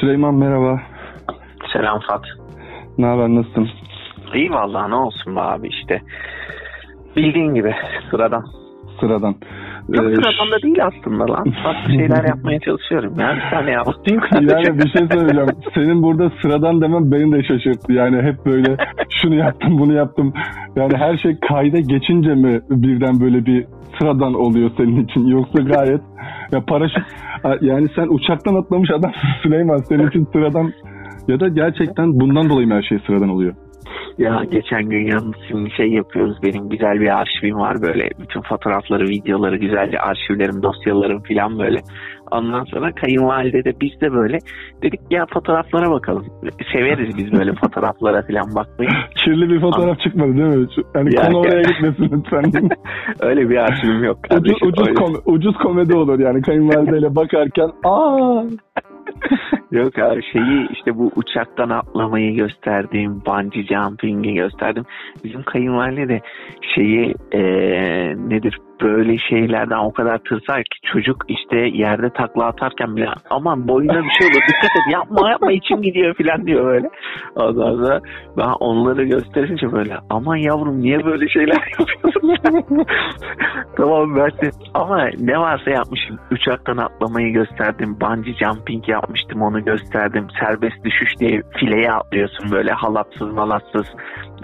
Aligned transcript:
Süleyman 0.00 0.34
merhaba. 0.34 0.80
Selam 1.72 2.00
Fat. 2.08 2.22
Ne 2.98 3.06
haber 3.06 3.28
nasılsın? 3.28 3.68
İyi 4.34 4.50
vallahi 4.50 4.90
ne 4.90 4.94
olsun 4.94 5.36
be 5.36 5.40
abi 5.40 5.68
işte. 5.68 6.00
Bildiğin 7.16 7.54
gibi 7.54 7.74
sıradan. 8.10 8.44
Sıradan. 9.00 9.34
Çok 9.96 10.04
Ee, 10.04 10.14
sıradan 10.14 10.50
da 10.52 10.62
değil 10.62 10.86
aslında 10.86 11.32
lan. 11.32 11.44
Farklı 11.62 11.92
şeyler 11.92 12.24
yapmaya 12.24 12.60
çalışıyorum 12.60 13.14
ya. 13.20 13.36
Bir 13.36 13.50
tane 13.56 13.70
yaptım. 13.70 14.20
Yani 14.32 14.78
bir 14.78 14.90
şey 14.90 15.06
söyleyeceğim. 15.12 15.48
Senin 15.74 16.02
burada 16.02 16.30
sıradan 16.42 16.80
demem 16.80 17.12
beni 17.12 17.32
de 17.32 17.42
şaşırttı. 17.42 17.92
Yani 17.92 18.22
hep 18.22 18.46
böyle 18.46 18.76
şunu 19.10 19.34
yaptım 19.34 19.78
bunu 19.78 19.92
yaptım. 19.94 20.32
Yani 20.76 20.96
her 20.96 21.16
şey 21.16 21.38
kayda 21.48 21.80
geçince 21.80 22.34
mi 22.34 22.60
birden 22.70 23.20
böyle 23.20 23.46
bir 23.46 23.66
sıradan 23.98 24.34
oluyor 24.34 24.70
senin 24.76 25.04
için? 25.04 25.26
Yoksa 25.26 25.62
gayet 25.62 26.00
ya 26.52 26.60
paraşüt 26.68 27.04
yani 27.60 27.88
sen 27.96 28.06
uçaktan 28.08 28.54
atlamış 28.54 28.90
adam 28.90 29.12
Süleyman 29.42 29.76
senin 29.76 30.08
için 30.08 30.24
sıradan 30.32 30.72
ya 31.28 31.40
da 31.40 31.48
gerçekten 31.48 32.20
bundan 32.20 32.50
dolayı 32.50 32.66
mı 32.66 32.74
her 32.74 32.82
şey 32.82 32.98
sıradan 33.06 33.28
oluyor? 33.28 33.54
Ya 34.18 34.42
geçen 34.50 34.82
gün 34.82 35.06
yalnız 35.06 35.34
şimdi 35.48 35.70
şey 35.70 35.86
yapıyoruz. 35.86 36.36
Benim 36.42 36.68
güzel 36.68 37.00
bir 37.00 37.20
arşivim 37.20 37.56
var 37.56 37.76
böyle. 37.82 38.10
Bütün 38.20 38.40
fotoğrafları, 38.40 39.04
videoları, 39.04 39.56
güzelce 39.56 39.98
arşivlerim, 39.98 40.62
dosyalarım 40.62 41.22
falan 41.22 41.58
böyle. 41.58 41.78
Ondan 42.30 42.64
sonra 42.64 42.92
kayınvalide 42.92 43.64
de 43.64 43.72
biz 43.80 44.00
de 44.00 44.12
böyle 44.12 44.38
dedik 44.82 45.00
ya 45.10 45.26
fotoğraflara 45.32 45.90
bakalım. 45.90 46.26
Severiz 46.72 47.16
biz 47.18 47.32
böyle 47.32 47.52
fotoğraflara 47.62 48.22
falan 48.22 48.54
bakmayı. 48.54 48.90
Kirli 49.16 49.50
bir 49.50 49.60
fotoğraf 49.60 50.00
çıkmadı 50.00 50.36
değil 50.36 50.48
mi? 50.56 50.66
Yani 50.94 51.14
Ya- 51.14 51.22
konu 51.26 51.38
oraya 51.38 51.62
gitmesin 51.62 52.10
lütfen. 52.18 52.44
Öyle 53.20 53.50
bir 53.50 53.56
arşivim 53.56 54.04
yok 54.04 54.18
ucuz, 54.18 54.28
kardeşim. 54.30 54.68
ucuz, 54.68 54.88
Öyle- 54.88 55.00
kom- 55.00 55.22
ucuz 55.24 55.56
komedi 55.56 55.94
olur 55.96 56.18
yani 56.18 56.42
kayınvalideyle 56.42 57.14
bakarken 57.16 57.70
aa 57.84 58.42
Yok 59.70 59.98
abi 59.98 60.20
şeyi 60.32 60.68
işte 60.72 60.98
bu 60.98 61.10
uçaktan 61.16 61.68
atlamayı 61.70 62.36
gösterdim, 62.36 63.22
bungee 63.26 63.62
jumping'i 63.66 64.34
gösterdim. 64.34 64.84
Bizim 65.24 65.42
kayınvalide 65.42 66.08
de 66.08 66.20
şeyi 66.74 67.14
eee, 67.34 68.14
nedir 68.28 68.58
böyle 68.82 69.18
şeylerden 69.18 69.78
o 69.78 69.92
kadar 69.92 70.18
tırsar 70.18 70.62
ki 70.62 70.78
çocuk 70.92 71.24
işte 71.28 71.56
yerde 71.56 72.10
takla 72.10 72.46
atarken 72.46 72.96
bile 72.96 73.08
aman 73.30 73.68
boyuna 73.68 74.04
bir 74.04 74.10
şey 74.10 74.28
olur 74.28 74.42
dikkat 74.48 74.76
et 74.76 74.92
yapma 74.92 75.30
yapma 75.30 75.52
içim 75.52 75.82
gidiyor 75.82 76.14
falan 76.14 76.46
diyor 76.46 76.64
böyle. 76.64 76.90
Ondan 77.36 77.74
sonra 77.74 78.00
ben 78.36 78.48
onları 78.60 79.04
gösterince 79.04 79.72
böyle 79.72 79.96
aman 80.10 80.36
yavrum 80.36 80.80
niye 80.80 81.04
böyle 81.04 81.28
şeyler 81.28 81.74
yapıyorsun? 81.78 82.20
tamam 83.76 84.16
de 84.16 84.50
ama 84.74 85.08
ne 85.18 85.38
varsa 85.38 85.70
yapmışım. 85.70 86.18
Uçaktan 86.32 86.76
atlamayı 86.76 87.32
gösterdim. 87.32 87.96
Bungee 88.00 88.34
jumping 88.34 88.88
yapmıştım 88.88 89.42
onu 89.42 89.64
gösterdim. 89.64 90.26
Serbest 90.40 90.84
düşüş 90.84 91.18
diye 91.20 91.42
fileye 91.58 91.92
atlıyorsun 91.92 92.50
böyle 92.50 92.72
halatsız 92.72 93.32
malatsız. 93.32 93.86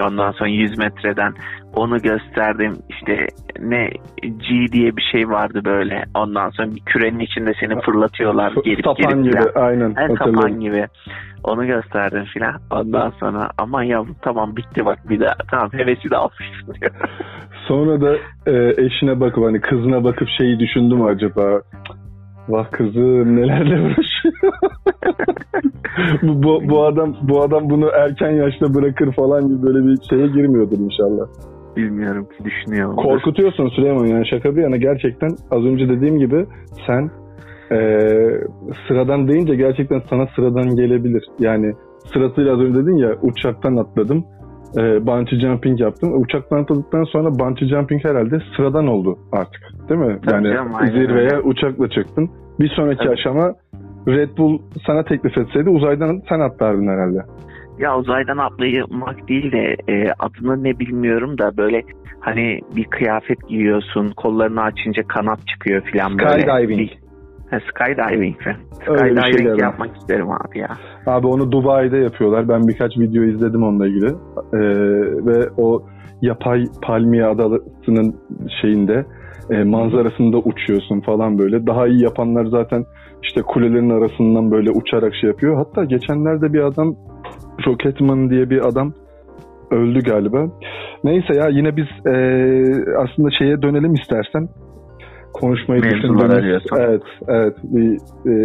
Ondan 0.03 0.33
sonra 0.33 0.49
100 0.49 0.79
metreden 0.79 1.35
onu 1.75 1.99
gösterdim. 2.03 2.73
İşte 2.89 3.27
ne 3.61 3.91
G 4.23 4.73
diye 4.73 4.97
bir 4.97 5.03
şey 5.13 5.29
vardı 5.29 5.61
böyle. 5.65 6.05
Ondan 6.15 6.51
sonra 6.51 6.71
bir 6.75 6.81
kürenin 6.81 7.19
içinde 7.19 7.53
seni 7.61 7.81
fırlatıyorlar. 7.81 8.53
Gerip 8.65 8.85
sapan 8.85 9.23
gerip 9.23 9.41
gibi 9.41 9.51
aynen 9.55 9.95
Her 9.97 10.09
sapan 10.09 10.61
gibi. 10.61 10.87
Onu 11.45 11.67
gösterdim 11.67 12.25
filan. 12.25 12.55
Ondan 12.71 13.11
sonra 13.11 13.51
aman 13.59 13.83
yavrum 13.83 14.17
tamam 14.23 14.57
bitti 14.57 14.85
bak 14.85 14.99
bir 15.09 15.21
daha. 15.21 15.35
Tamam 15.51 15.71
hevesi 15.73 16.11
de 16.11 16.17
almıştım 16.17 16.75
diyor. 16.81 16.93
Sonra 17.69 18.01
da 18.01 18.17
e, 18.47 18.75
eşine 18.87 19.21
bakıp 19.21 19.45
hani 19.45 19.61
kızına 19.61 20.05
bakıp 20.05 20.29
şeyi 20.39 20.59
düşündüm 20.59 21.05
acaba 21.05 21.61
Vah 22.49 22.71
kızım 22.71 23.37
nelerle 23.37 23.81
uğraşıyor. 23.81 24.53
bu, 26.23 26.43
bu, 26.43 26.69
bu 26.69 26.85
adam 26.85 27.17
bu 27.23 27.43
adam 27.43 27.71
bunu 27.71 27.89
erken 27.89 28.31
yaşta 28.31 28.75
bırakır 28.75 29.13
falan 29.13 29.49
gibi 29.49 29.63
böyle 29.63 29.87
bir 29.87 29.99
şeye 30.11 30.27
girmiyordur 30.27 30.79
inşallah. 30.79 31.27
Bilmiyorum 31.77 32.29
ki 32.39 32.45
düşünüyorum. 32.45 32.97
Korkutuyorsun 32.97 33.69
Süleyman 33.69 34.07
yani 34.07 34.27
şaka 34.27 34.57
bir 34.57 34.63
yana 34.63 34.77
gerçekten 34.77 35.31
az 35.51 35.65
önce 35.65 35.89
dediğim 35.89 36.19
gibi 36.19 36.47
sen 36.87 37.11
eee, 37.71 38.41
sıradan 38.89 39.29
deyince 39.29 39.55
gerçekten 39.55 40.03
sana 40.11 40.27
sıradan 40.37 40.77
gelebilir. 40.77 41.25
Yani 41.39 41.73
sırasıyla 42.13 42.55
az 42.55 42.61
önce 42.61 42.81
dedin 42.81 42.97
ya 42.97 43.15
uçaktan 43.23 43.77
atladım. 43.77 44.25
E, 44.77 45.07
bungee 45.07 45.41
jumping 45.41 45.81
yaptım. 45.81 46.23
Uçaktan 46.23 46.63
atladıktan 46.63 47.05
sonra 47.05 47.39
bungee 47.39 47.69
jumping 47.69 48.05
herhalde 48.05 48.39
sıradan 48.57 48.87
oldu 48.87 49.19
artık. 49.33 49.63
Değil 49.89 50.01
mi? 50.01 50.19
Tabii 50.25 50.35
yani 50.35 50.55
canım, 50.55 50.73
aynen 50.75 50.93
zirveye 50.93 51.41
uçakla 51.41 51.89
çıktın. 51.91 52.31
Bir 52.61 52.69
sonraki 52.69 52.99
Tabii. 52.99 53.11
aşama 53.11 53.55
Red 54.09 54.37
Bull 54.39 54.59
sana 54.87 55.05
teklif 55.05 55.39
etseydi 55.39 55.71
uzaydan 55.71 56.23
sen 56.29 56.41
atlardın 56.41 56.89
herhalde. 56.89 57.19
Ya 57.79 57.99
uzaydan 57.99 58.39
atlamak 58.39 59.29
değil 59.29 59.53
de 59.53 59.77
e, 59.89 60.13
adını 60.19 60.65
ne 60.65 60.79
bilmiyorum 60.79 61.39
da 61.39 61.57
böyle 61.57 61.83
hani 62.21 62.61
bir 62.77 62.85
kıyafet 62.85 63.49
giyiyorsun 63.49 64.13
kollarını 64.17 64.63
açınca 64.63 65.03
kanat 65.09 65.39
çıkıyor 65.47 65.83
filan 65.83 66.19
böyle. 66.19 66.43
Skydiving. 66.43 66.91
Ha, 67.51 67.59
skydiving. 67.71 68.37
bir 68.39 68.57
Skydiving 69.21 69.61
yapmak 69.61 69.97
isterim 69.97 70.31
abi 70.31 70.59
ya. 70.59 70.69
Abi 71.07 71.27
onu 71.27 71.53
Dubai'de 71.53 71.97
yapıyorlar. 71.97 72.49
Ben 72.49 72.69
birkaç 72.69 72.99
video 72.99 73.25
izledim 73.25 73.63
onunla 73.63 73.87
ilgili. 73.87 74.07
Ee, 74.07 74.59
ve 75.27 75.49
o 75.57 75.83
yapay 76.23 76.65
palmiye 76.83 77.25
adasının 77.25 78.17
şeyinde 78.61 79.05
e, 79.51 79.65
manzarasında 79.65 80.39
uçuyorsun 80.39 81.01
falan 81.01 81.39
böyle. 81.39 81.67
Daha 81.67 81.87
iyi 81.87 82.03
yapanlar 82.03 82.45
zaten 82.47 82.85
işte 83.23 83.43
kulelerin 83.43 83.91
arasından 83.91 84.51
böyle 84.51 84.71
uçarak 84.71 85.15
şey 85.15 85.31
yapıyor. 85.31 85.57
Hatta 85.57 85.85
geçenlerde 85.85 86.53
bir 86.53 86.61
adam 86.61 86.97
Rocketman 87.67 88.31
diye 88.31 88.51
bir 88.51 88.69
adam 88.69 88.93
öldü 89.71 90.01
galiba. 90.01 90.47
Neyse 91.05 91.35
ya 91.35 91.49
yine 91.49 91.77
biz 91.77 91.87
e, 92.07 92.15
aslında 92.99 93.31
şeye 93.39 93.63
dönelim 93.63 93.95
istersen. 93.95 94.49
Konuşmayı 95.33 95.83
düşündüğümüz-. 95.83 96.63
Evet, 96.79 97.03
evet. 97.29 97.55
Bir, 97.63 97.97
e, 98.27 98.37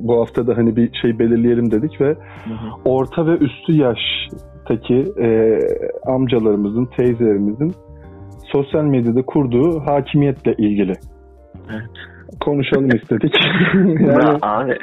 bu 0.00 0.20
hafta 0.20 0.46
da 0.46 0.56
hani 0.56 0.76
bir 0.76 0.92
şey 1.02 1.18
belirleyelim 1.18 1.70
dedik 1.70 2.00
ve 2.00 2.16
orta 2.84 3.26
ve 3.26 3.32
üstü 3.36 3.72
yaştaki 3.72 5.04
e, 5.20 5.58
amcalarımızın, 6.06 6.88
teyzelerimizin 6.96 7.72
sosyal 8.52 8.84
medyada 8.84 9.22
kurduğu 9.22 9.80
hakimiyetle 9.80 10.54
ilgili 10.58 10.92
Evet. 11.70 11.90
konuşalım 12.40 12.88
istedik. 12.96 13.34
Ya 14.00 14.12
yani, 14.12 14.38
abi 14.42 14.78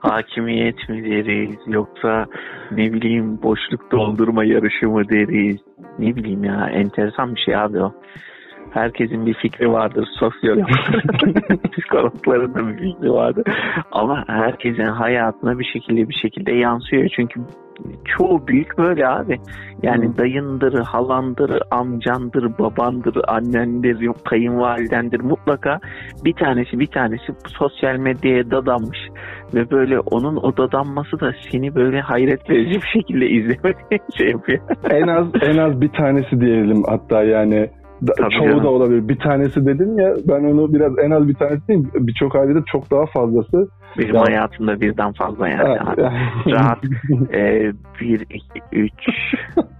hakimiyet 0.00 0.88
mi 0.88 1.04
deriz 1.04 1.56
yoksa 1.66 2.26
ne 2.70 2.92
bileyim 2.92 3.42
boşluk 3.42 3.92
doldurma 3.92 4.44
yarışı 4.44 4.88
mı 4.88 5.08
deriz 5.08 5.56
ne 5.98 6.16
bileyim 6.16 6.44
ya 6.44 6.70
enteresan 6.72 7.34
bir 7.34 7.40
şey 7.40 7.56
abi 7.56 7.82
o. 7.82 7.92
Herkesin 8.70 9.26
bir 9.26 9.34
fikri 9.34 9.72
vardır 9.72 10.08
sosyologların, 10.18 11.60
psikologların 11.72 12.54
da 12.54 12.68
bir 12.68 12.78
fikri 12.78 13.12
vardır. 13.12 13.44
Ama 13.92 14.24
herkesin 14.26 14.86
hayatına 14.86 15.58
bir 15.58 15.64
şekilde 15.64 16.08
bir 16.08 16.14
şekilde 16.22 16.52
yansıyor. 16.52 17.08
Çünkü 17.16 17.40
çoğu 18.04 18.46
büyük 18.46 18.78
böyle 18.78 19.08
abi. 19.08 19.38
Yani 19.82 20.08
Hı. 20.08 20.18
dayındır, 20.18 20.78
halandır, 20.78 21.62
amcandır, 21.70 22.58
babandır, 22.58 23.16
annendir, 23.28 24.00
yok 24.00 24.16
kayınvalidendir. 24.24 25.20
Mutlaka 25.20 25.80
bir 26.24 26.32
tanesi 26.32 26.80
bir 26.80 26.86
tanesi 26.86 27.32
sosyal 27.46 27.96
medyaya 27.96 28.50
dadanmış 28.50 28.98
ve 29.54 29.70
böyle 29.70 30.00
onun 30.00 30.36
o 30.36 30.56
dadanması 30.56 31.20
da 31.20 31.32
seni 31.50 31.74
böyle 31.74 32.00
hayret 32.00 32.50
verici 32.50 32.80
bir 32.82 32.88
şekilde 32.92 33.28
izlemeye 33.28 33.74
şey 34.18 34.28
yapıyor. 34.28 34.58
en 34.90 35.08
az 35.08 35.26
en 35.42 35.58
az 35.58 35.80
bir 35.80 35.88
tanesi 35.88 36.40
diyelim 36.40 36.82
hatta 36.88 37.22
yani 37.22 37.70
da- 38.06 38.12
Tabii 38.18 38.30
çoğu 38.34 38.48
canım. 38.48 38.64
da 38.64 38.68
olabilir. 38.70 39.08
Bir 39.08 39.18
tanesi 39.18 39.66
dedim 39.66 39.98
ya 39.98 40.14
ben 40.28 40.44
onu 40.44 40.74
biraz 40.74 40.92
en 40.98 41.10
az 41.10 41.28
bir 41.28 41.34
tanesi 41.34 41.68
değil 41.68 41.84
birçok 41.94 42.36
ailede 42.36 42.58
çok 42.72 42.90
daha 42.90 43.06
fazlası. 43.06 43.68
Benim 43.98 44.14
Ya. 44.14 44.20
hayatımda 44.22 44.80
birden 44.80 45.12
fazla 45.12 45.48
yani. 45.48 45.80
Abi. 45.80 46.02
Rahat 46.52 46.78
e, 47.34 47.72
bir, 48.00 48.20
iki, 48.20 48.60
üç, 48.72 48.92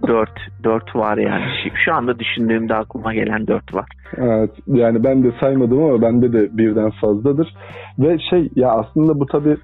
dört, 0.07 0.39
dört 0.63 0.95
var 0.95 1.17
yani. 1.17 1.43
Şu- 1.85 1.93
anda 1.93 2.19
düşündüğümde 2.19 2.75
aklıma 2.75 3.13
gelen 3.13 3.47
dört 3.47 3.73
var. 3.75 3.85
Evet 4.17 4.51
yani 4.67 5.03
ben 5.03 5.23
de 5.23 5.31
saymadım 5.39 5.83
ama 5.83 6.01
bende 6.01 6.33
de 6.33 6.57
birden 6.57 6.91
fazladır. 7.01 7.55
Ve 7.99 8.17
şey 8.29 8.49
ya 8.55 8.69
aslında 8.71 9.19
bu 9.19 9.25
tabii 9.25 9.57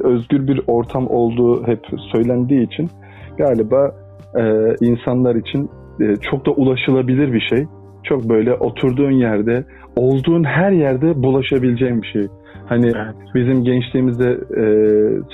özgür 0.00 0.46
bir 0.46 0.60
ortam 0.66 1.06
olduğu 1.10 1.66
hep 1.66 1.80
söylendiği 2.12 2.66
için 2.66 2.90
galiba 3.38 3.90
e, 4.38 4.74
insanlar 4.80 5.34
için 5.34 5.70
e, 6.00 6.16
çok 6.30 6.46
da 6.46 6.50
ulaşılabilir 6.50 7.32
bir 7.32 7.40
şey. 7.40 7.66
Çok 8.04 8.28
böyle 8.28 8.54
oturduğun 8.54 9.10
yerde, 9.10 9.64
olduğun 9.96 10.44
her 10.44 10.72
yerde 10.72 11.22
bulaşabileceğin 11.22 12.02
bir 12.02 12.06
şey. 12.06 12.26
Hani 12.66 12.86
Evet. 12.86 13.14
bizim 13.34 13.64
gençliğimizde 13.64 14.30
e, 14.56 14.64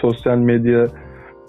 sosyal 0.00 0.38
medya 0.38 0.86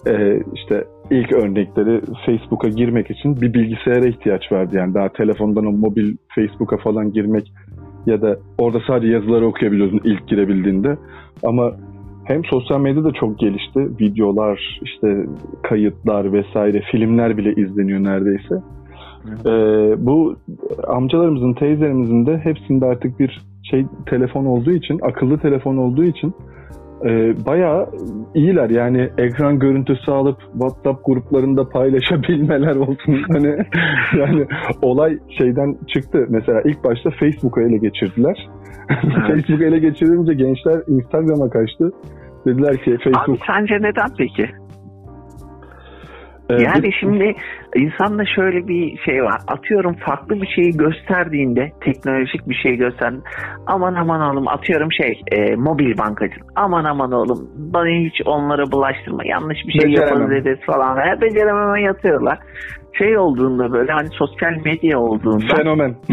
e, 0.07 0.39
işte 0.56 0.83
ilk 1.12 1.33
örnekleri 1.33 2.01
Facebook'a 2.25 2.68
girmek 2.68 3.12
için 3.12 3.41
bir 3.41 3.53
bilgisayara 3.53 4.07
ihtiyaç 4.07 4.51
vardı. 4.51 4.77
Yani 4.77 4.94
daha 4.94 5.09
telefondan 5.09 5.65
o 5.65 5.71
mobil 5.71 6.15
Facebook'a 6.35 6.77
falan 6.77 7.12
girmek 7.12 7.51
ya 8.06 8.21
da 8.21 8.38
orada 8.57 8.79
sadece 8.88 9.13
yazıları 9.13 9.47
okuyabiliyordun 9.47 10.01
ilk 10.03 10.27
girebildiğinde. 10.27 10.97
Ama 11.44 11.71
hem 12.25 12.45
sosyal 12.45 12.79
medya 12.79 13.03
da 13.03 13.12
çok 13.12 13.39
gelişti. 13.39 13.79
Videolar, 14.00 14.79
işte 14.81 15.25
kayıtlar 15.63 16.33
vesaire, 16.33 16.81
filmler 16.91 17.38
bile 17.38 17.53
izleniyor 17.62 18.03
neredeyse. 18.03 18.56
Ee, 19.45 20.06
bu 20.06 20.35
amcalarımızın, 20.88 21.53
teyzelerimizin 21.53 22.25
de 22.25 22.38
hepsinde 22.38 22.85
artık 22.85 23.19
bir 23.19 23.41
şey 23.63 23.85
telefon 24.06 24.45
olduğu 24.45 24.71
için, 24.71 25.00
akıllı 25.01 25.38
telefon 25.39 25.77
olduğu 25.77 26.03
için 26.03 26.33
e, 27.06 27.33
bayağı 27.45 27.89
iyiler. 28.35 28.69
Yani 28.69 29.09
ekran 29.18 29.59
görüntüsü 29.59 30.12
alıp 30.12 30.39
WhatsApp 30.51 31.06
gruplarında 31.06 31.69
paylaşabilmeler 31.69 32.75
olsun. 32.75 33.21
Hani 33.31 33.57
yani 34.18 34.45
olay 34.81 35.18
şeyden 35.38 35.77
çıktı. 35.88 36.25
Mesela 36.29 36.62
ilk 36.62 36.83
başta 36.83 37.09
Facebook'u 37.09 37.62
ele 37.62 37.77
geçirdiler. 37.77 38.50
Evet. 38.89 39.27
Facebook'u 39.27 39.63
ele 39.63 39.79
geçirince 39.79 40.33
gençler 40.33 40.81
Instagram'a 40.88 41.50
kaçtı. 41.50 41.91
Dediler 42.45 42.77
ki 42.77 42.97
Facebook... 43.03 43.29
Abi 43.29 43.39
sence 43.47 43.75
neden 43.75 44.09
peki? 44.18 44.50
E, 46.59 46.62
Yani 46.63 46.89
şimdi 47.00 47.36
insanda 47.75 48.24
şöyle 48.36 48.68
bir 48.68 48.98
şey 48.98 49.24
var. 49.24 49.42
Atıyorum 49.48 49.95
farklı 50.06 50.42
bir 50.42 50.48
şeyi 50.48 50.71
gösterdiğinde 50.77 51.71
teknolojik 51.81 52.50
bir 52.50 52.56
şey 52.56 52.75
göster. 52.75 53.13
Aman 53.68 53.94
aman 53.94 54.21
oğlum 54.21 54.48
atıyorum 54.48 54.92
şey 54.92 55.21
e, 55.31 55.56
mobil 55.56 55.98
bankacı. 55.98 56.36
Aman 56.56 56.83
aman 56.83 57.12
oğlum 57.12 57.50
bana 57.74 57.88
hiç 58.06 58.21
onlara 58.25 58.71
bulaştırma. 58.71 59.25
Yanlış 59.25 59.57
bir 59.68 59.81
şey 59.81 59.92
yaparız 59.92 60.31
ederiz 60.31 60.59
falan. 60.65 60.98
Her 60.98 61.21
becerememe 61.21 61.81
yatıyorlar. 61.81 62.39
Şey 62.97 63.18
olduğunda 63.18 63.71
böyle 63.71 63.92
hani 63.92 64.07
sosyal 64.09 64.51
medya 64.65 65.00
olduğunda 65.00 65.56
Fenomen. 65.56 65.95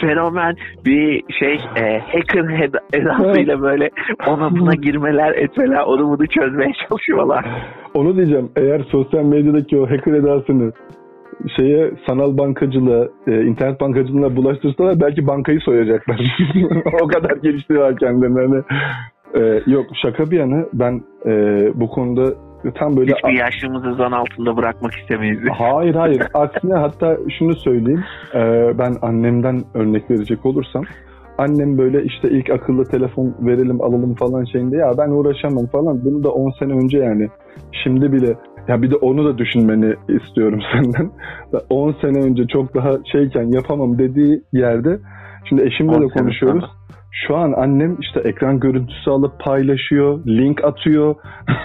fenomen 0.00 0.54
bir 0.84 1.22
şey 1.38 1.54
e, 1.54 1.98
hacker 1.98 2.40
ed- 2.40 2.80
edasıyla 2.92 3.62
böyle 3.62 3.90
ona 4.26 4.50
buna 4.50 4.74
girmeler 4.74 5.32
etmeler 5.32 5.82
onu 5.86 6.02
bunu 6.08 6.26
çözmeye 6.26 6.72
çalışıyorlar. 6.88 7.44
Onu 7.94 8.16
diyeceğim. 8.16 8.50
Eğer 8.56 8.80
sosyal 8.90 9.24
medyadaki 9.24 9.78
o 9.78 9.90
hacker 9.90 10.12
edasını 10.12 10.72
şeye 11.56 11.92
sanal 12.06 12.38
bankacılığa, 12.38 13.08
e, 13.26 13.42
internet 13.42 13.80
bankacılığına 13.80 14.36
bulaştırsalar 14.36 15.00
belki 15.00 15.26
bankayı 15.26 15.60
soyacaklar. 15.60 16.20
o 17.02 17.06
kadar 17.06 17.36
geliştiriyorlar 17.36 17.96
kendilerini. 17.96 18.38
Hani, 18.38 18.62
e, 19.44 19.62
yok 19.66 19.86
şaka 20.02 20.30
bir 20.30 20.38
yana 20.38 20.64
ben 20.72 21.02
e, 21.26 21.32
bu 21.74 21.90
konuda 21.90 22.34
tam 22.74 22.96
böyle 22.96 23.12
Hiçbir 23.12 23.38
yaşlımızı 23.38 23.94
zan 23.94 24.12
altında 24.12 24.56
bırakmak 24.56 24.92
istemeyiz. 24.92 25.38
Hayır 25.52 25.94
hayır. 25.94 26.22
Aksine 26.34 26.74
hatta 26.74 27.16
şunu 27.38 27.56
söyleyeyim. 27.56 28.04
Ee, 28.34 28.72
ben 28.78 28.94
annemden 29.02 29.62
örnek 29.74 30.10
verecek 30.10 30.46
olursam. 30.46 30.84
Annem 31.38 31.78
böyle 31.78 32.04
işte 32.04 32.30
ilk 32.30 32.50
akıllı 32.50 32.84
telefon 32.84 33.34
verelim 33.40 33.82
alalım 33.82 34.14
falan 34.14 34.44
şeyinde 34.44 34.76
ya 34.76 34.92
ben 34.98 35.10
uğraşamam 35.10 35.66
falan. 35.66 36.04
Bunu 36.04 36.24
da 36.24 36.30
10 36.30 36.50
sene 36.50 36.72
önce 36.72 36.98
yani. 36.98 37.28
Şimdi 37.84 38.12
bile 38.12 38.34
ya 38.68 38.82
bir 38.82 38.90
de 38.90 38.96
onu 38.96 39.24
da 39.24 39.38
düşünmeni 39.38 39.94
istiyorum 40.08 40.60
senden. 40.72 41.10
10 41.70 41.92
sene 41.92 42.18
önce 42.18 42.46
çok 42.46 42.74
daha 42.74 42.92
şeyken 43.12 43.52
yapamam 43.52 43.98
dediği 43.98 44.42
yerde 44.52 44.98
şimdi 45.48 45.62
10 45.62 45.66
eşimle 45.66 46.00
de 46.00 46.08
konuşuyoruz. 46.08 46.60
sonra. 46.60 46.84
Şu 47.26 47.36
an 47.36 47.52
annem 47.52 47.96
işte 48.00 48.20
ekran 48.20 48.60
görüntüsü 48.60 49.10
alıp 49.10 49.40
paylaşıyor, 49.40 50.26
link 50.26 50.64
atıyor. 50.64 51.14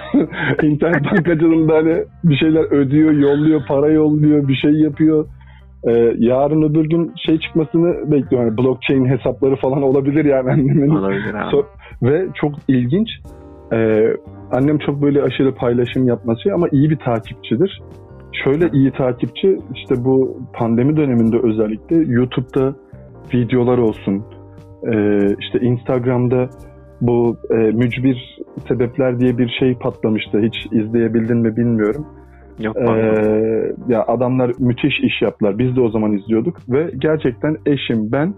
İnternet 0.63 1.03
bankacılığında 1.05 1.75
hani 1.75 2.03
bir 2.23 2.35
şeyler 2.35 2.71
ödüyor, 2.71 3.11
yolluyor, 3.11 3.61
para 3.67 3.91
yolluyor, 3.91 4.47
bir 4.47 4.55
şey 4.55 4.71
yapıyor. 4.71 5.25
Ee, 5.87 6.13
yarın 6.17 6.61
öbür 6.61 6.89
gün 6.89 7.13
şey 7.25 7.39
çıkmasını 7.39 8.11
bekliyor. 8.11 8.43
Yani 8.43 8.57
blockchain 8.57 9.05
hesapları 9.05 9.55
falan 9.55 9.83
olabilir 9.83 10.25
yani 10.25 10.51
annemin. 10.51 10.89
Olabilir 10.89 11.33
abi. 11.33 11.55
So- 11.55 11.65
ve 12.03 12.27
çok 12.41 12.51
ilginç. 12.67 13.09
Ee, 13.73 14.15
annem 14.51 14.77
çok 14.77 15.01
böyle 15.01 15.21
aşırı 15.21 15.55
paylaşım 15.55 16.07
yapması 16.07 16.53
ama 16.53 16.67
iyi 16.71 16.89
bir 16.89 16.97
takipçidir. 16.97 17.81
Şöyle 18.43 18.69
iyi 18.73 18.91
takipçi 18.91 19.57
işte 19.75 20.05
bu 20.05 20.37
pandemi 20.53 20.97
döneminde 20.97 21.37
özellikle 21.43 21.95
YouTube'da 21.95 22.75
videolar 23.33 23.77
olsun. 23.77 24.23
Ee, 24.93 25.35
işte 25.39 25.59
Instagram'da 25.59 26.49
bu 27.01 27.37
e, 27.51 27.55
mücbir 27.55 28.39
sebepler 28.67 29.19
diye 29.19 29.37
bir 29.37 29.49
şey 29.59 29.73
patlamıştı. 29.73 30.39
Hiç 30.39 30.65
izleyebildin 30.71 31.37
mi 31.37 31.57
bilmiyorum. 31.57 32.05
Yok 32.59 32.77
Ee, 32.77 33.73
ya 33.87 34.03
adamlar 34.07 34.51
müthiş 34.59 34.99
iş 34.99 35.21
yaptılar. 35.21 35.57
Biz 35.57 35.75
de 35.75 35.81
o 35.81 35.89
zaman 35.89 36.13
izliyorduk 36.13 36.57
ve 36.69 36.91
gerçekten 36.97 37.57
eşim, 37.65 38.11
ben 38.11 38.33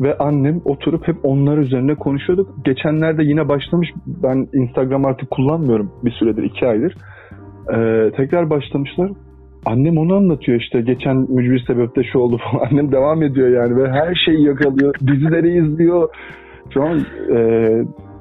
ve 0.00 0.18
annem 0.18 0.60
oturup 0.64 1.08
hep 1.08 1.16
onlar 1.22 1.58
üzerine 1.58 1.94
konuşuyorduk. 1.94 2.64
Geçenlerde 2.64 3.24
yine 3.24 3.48
başlamış. 3.48 3.88
Ben 4.06 4.48
Instagram 4.52 5.04
artık 5.04 5.30
kullanmıyorum 5.30 5.92
bir 6.04 6.10
süredir, 6.10 6.42
iki 6.42 6.66
aydır. 6.66 6.96
Ee, 7.74 8.10
tekrar 8.16 8.50
başlamışlar. 8.50 9.10
Annem 9.66 9.98
onu 9.98 10.14
anlatıyor 10.14 10.60
işte 10.60 10.80
geçen 10.80 11.16
mücbir 11.16 11.64
sebepte 11.66 12.02
şu 12.12 12.18
oldu 12.18 12.38
falan. 12.38 12.66
Annem 12.70 12.92
devam 12.92 13.22
ediyor 13.22 13.48
yani 13.48 13.76
ve 13.76 13.90
her 13.90 14.14
şeyi 14.14 14.46
yakalıyor. 14.46 14.94
Dizileri 15.00 15.58
izliyor. 15.58 16.08
Şu 16.74 16.82
an 16.82 16.98
e, 17.30 17.38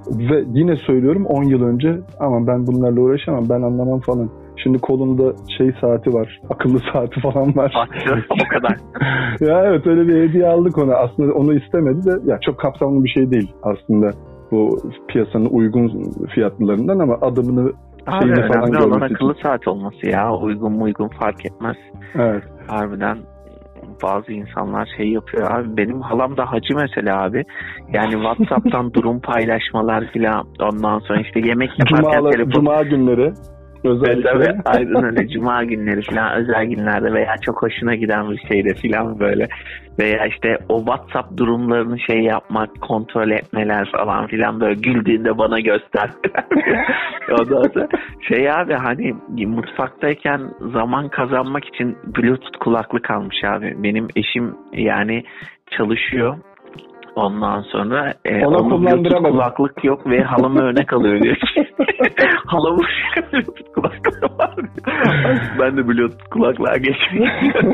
ve 0.07 0.43
yine 0.53 0.75
söylüyorum 0.75 1.25
10 1.25 1.43
yıl 1.43 1.63
önce 1.63 1.99
ama 2.19 2.47
ben 2.47 2.67
bunlarla 2.67 3.01
uğraşamam 3.01 3.49
ben 3.49 3.61
anlamam 3.61 3.99
falan. 3.99 4.29
Şimdi 4.57 4.77
kolunda 4.77 5.33
şey 5.57 5.71
saati 5.81 6.13
var. 6.13 6.41
Akıllı 6.49 6.79
saati 6.93 7.19
falan 7.21 7.55
var. 7.55 7.73
Attı, 7.75 8.25
o 8.29 8.49
kadar. 8.49 8.77
ya 9.49 9.63
evet 9.65 9.87
öyle 9.87 10.07
bir 10.07 10.29
hediye 10.29 10.47
aldık 10.47 10.77
ona. 10.77 10.95
Aslında 10.95 11.33
onu 11.33 11.53
istemedi 11.53 12.05
de 12.05 12.31
ya 12.31 12.39
çok 12.39 12.59
kapsamlı 12.59 13.03
bir 13.03 13.09
şey 13.09 13.31
değil 13.31 13.51
aslında. 13.63 14.09
Bu 14.51 14.77
piyasanın 15.07 15.45
uygun 15.45 16.11
fiyatlılarından 16.35 16.99
ama 16.99 17.17
adımını 17.21 17.71
Abi 18.07 18.21
şeyini 18.21 18.47
falan 18.47 18.69
önemli 18.69 18.85
olan 18.85 19.05
için. 19.05 19.15
akıllı 19.15 19.35
saat 19.43 19.67
olması 19.67 20.09
ya. 20.09 20.35
Uygun 20.35 20.71
mu 20.71 20.83
uygun 20.83 21.07
fark 21.07 21.45
etmez. 21.45 21.75
Evet. 22.15 22.43
Harbiden 22.67 23.17
bazı 24.03 24.31
insanlar 24.31 24.89
şey 24.97 25.07
yapıyor 25.07 25.51
abi. 25.51 25.77
Benim 25.77 26.01
halam 26.01 26.37
da 26.37 26.51
hacı 26.51 26.75
mesela 26.75 27.23
abi. 27.23 27.43
Yani 27.93 28.11
Whatsapp'tan 28.11 28.93
durum 28.93 29.19
paylaşmalar 29.19 30.05
filan. 30.11 30.47
Ondan 30.59 30.99
sonra 30.99 31.21
işte 31.21 31.39
yemek 31.39 31.69
yaparken 31.79 32.11
Cumalar, 32.11 32.31
telefon 32.31 32.51
Cuma 32.51 32.81
günleri 32.81 33.33
özellikle. 33.83 34.29
evet, 34.29 34.55
aynen 34.65 35.03
öyle. 35.03 35.27
Cuma 35.27 35.63
günleri 35.63 36.01
falan 36.01 36.33
özel 36.33 36.65
günlerde 36.65 37.13
veya 37.13 37.35
çok 37.41 37.61
hoşuna 37.63 37.95
giden 37.95 38.31
bir 38.31 38.41
şeyde 38.47 38.73
falan 38.73 39.19
böyle. 39.19 39.47
Veya 39.99 40.25
işte 40.25 40.57
o 40.69 40.79
WhatsApp 40.79 41.37
durumlarını 41.37 41.99
şey 41.99 42.19
yapmak, 42.19 42.81
kontrol 42.81 43.31
etmeler 43.31 43.91
falan 43.91 44.27
filan 44.27 44.59
böyle 44.59 44.73
güldüğünde 44.73 45.37
bana 45.37 45.59
göster. 45.59 46.09
Ondan 47.31 47.69
sonra 47.73 47.87
şey 48.29 48.51
abi 48.51 48.73
hani 48.73 49.13
mutfaktayken 49.47 50.41
zaman 50.73 51.09
kazanmak 51.09 51.65
için 51.65 51.97
Bluetooth 52.17 52.57
kulaklık 52.59 53.11
almış 53.11 53.43
abi. 53.43 53.75
Benim 53.77 54.07
eşim 54.15 54.55
yani 54.73 55.23
çalışıyor. 55.77 56.37
Ondan 57.15 57.61
sonra 57.61 58.13
e, 58.25 58.45
Ona 58.45 58.57
onun 58.57 58.85
Bluetooth 58.85 59.23
kulaklık 59.23 59.83
yok 59.83 60.07
ve 60.07 60.23
halama 60.23 60.59
örnek 60.59 60.93
alıyor 60.93 61.21
diyor. 61.21 61.37
Halamın 62.45 62.85
Bluetooth 63.33 63.73
kulaklığı 63.75 64.37
var. 64.37 64.55
ben 65.59 65.77
de 65.77 65.87
Bluetooth 65.87 66.29
kulaklığa 66.31 66.77
geçmeyeyim. 66.77 67.53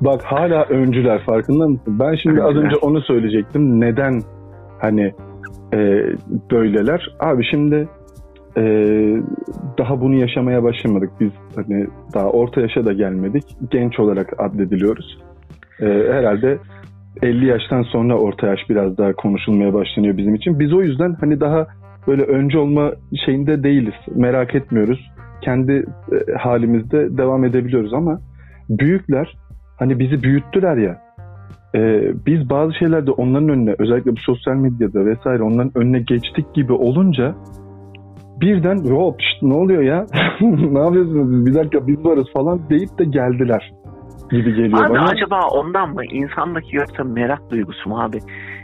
Bak 0.00 0.24
hala 0.24 0.64
öncüler 0.64 1.24
farkında 1.24 1.68
mısın? 1.68 1.98
Ben 2.00 2.14
şimdi 2.14 2.42
az 2.42 2.56
önce 2.56 2.76
onu 2.76 3.00
söyleyecektim. 3.00 3.80
Neden 3.80 4.20
hani 4.80 5.14
e, 5.72 5.78
böyleler? 6.50 7.16
Abi 7.20 7.44
şimdi 7.50 7.88
e, 8.56 8.62
daha 9.78 10.00
bunu 10.00 10.14
yaşamaya 10.14 10.62
başlamadık. 10.62 11.10
Biz 11.20 11.30
hani 11.56 11.86
daha 12.14 12.30
orta 12.30 12.60
yaşa 12.60 12.84
da 12.84 12.92
gelmedik. 12.92 13.44
Genç 13.70 14.00
olarak 14.00 14.40
adlediliyoruz. 14.40 15.18
E, 15.80 15.86
herhalde 15.86 16.58
50 17.22 17.46
yaştan 17.46 17.82
sonra 17.82 18.18
orta 18.18 18.46
yaş 18.46 18.60
biraz 18.68 18.98
daha 18.98 19.12
konuşulmaya 19.12 19.74
başlanıyor 19.74 20.16
bizim 20.16 20.34
için. 20.34 20.58
Biz 20.58 20.72
o 20.72 20.82
yüzden 20.82 21.16
hani 21.20 21.40
daha 21.40 21.66
böyle 22.06 22.22
önce 22.22 22.58
olma 22.58 22.92
şeyinde 23.26 23.62
değiliz. 23.62 23.94
Merak 24.14 24.54
etmiyoruz. 24.54 25.10
Kendi 25.42 25.72
e, 25.72 26.32
halimizde 26.38 27.18
devam 27.18 27.44
edebiliyoruz 27.44 27.94
ama 27.94 28.20
büyükler 28.70 29.36
hani 29.78 29.98
bizi 29.98 30.22
büyüttüler 30.22 30.76
ya. 30.76 31.00
e, 31.74 32.12
biz 32.26 32.50
bazı 32.50 32.74
şeylerde 32.74 33.10
onların 33.10 33.48
önüne 33.48 33.74
özellikle 33.78 34.12
bu 34.12 34.20
sosyal 34.20 34.54
medyada 34.54 35.06
vesaire 35.06 35.42
onların 35.42 35.72
önüne 35.74 35.98
geçtik 35.98 36.54
gibi 36.54 36.72
olunca 36.72 37.34
birden 38.40 38.76
hop 38.76 39.20
ne 39.42 39.54
oluyor 39.54 39.82
ya 39.82 40.06
ne 40.40 40.78
yapıyorsunuz 40.78 41.36
siz? 41.36 41.46
bir 41.46 41.54
dakika 41.54 41.86
biz 41.86 42.04
varız 42.04 42.26
falan 42.34 42.60
deyip 42.70 42.98
de 42.98 43.04
geldiler 43.04 43.72
gibi 44.30 44.54
geliyor 44.54 44.84
Abi 44.84 44.90
bana. 44.90 45.08
acaba 45.08 45.40
ondan 45.48 45.94
mı? 45.94 46.04
İnsandaki 46.04 46.76
yoksa 46.76 47.04
merak 47.04 47.50
duygusu 47.50 47.88
mu 47.88 48.00
abi? 48.02 48.18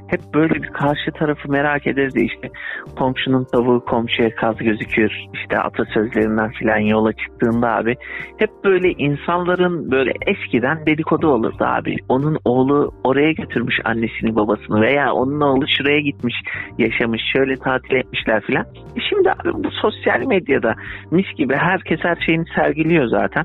hep 0.08 0.20
böyle 0.34 0.54
bir 0.54 0.68
karşı 0.68 1.12
tarafı 1.18 1.50
merak 1.50 1.86
ederiz 1.86 2.14
de 2.14 2.24
işte 2.24 2.50
komşunun 2.98 3.46
tavuğu 3.52 3.84
komşuya 3.84 4.34
kaz 4.34 4.56
gözükür 4.56 5.12
işte 5.34 5.58
atasözlerinden 5.58 6.50
filan 6.50 6.78
yola 6.78 7.12
çıktığında 7.12 7.68
abi 7.68 7.96
hep 8.38 8.50
böyle 8.64 8.90
insanların 8.90 9.90
böyle 9.90 10.12
eskiden 10.26 10.86
dedikodu 10.86 11.28
olurdu 11.28 11.64
abi. 11.64 11.96
Onun 12.08 12.38
oğlu 12.44 12.94
oraya 13.04 13.32
götürmüş 13.32 13.74
annesini 13.84 14.36
babasını 14.36 14.80
veya 14.80 15.12
onun 15.12 15.40
oğlu 15.40 15.64
şuraya 15.78 16.00
gitmiş 16.00 16.34
yaşamış 16.78 17.22
şöyle 17.32 17.56
tatil 17.56 17.94
etmişler 17.94 18.42
filan. 18.42 18.64
E 18.96 19.00
şimdi 19.08 19.30
abi 19.30 19.64
bu 19.64 19.70
sosyal 19.70 20.26
medyada 20.26 20.74
mis 21.10 21.26
gibi 21.36 21.54
herkes 21.54 21.98
her 22.02 22.16
şeyini 22.26 22.44
sergiliyor 22.56 23.06
zaten. 23.06 23.44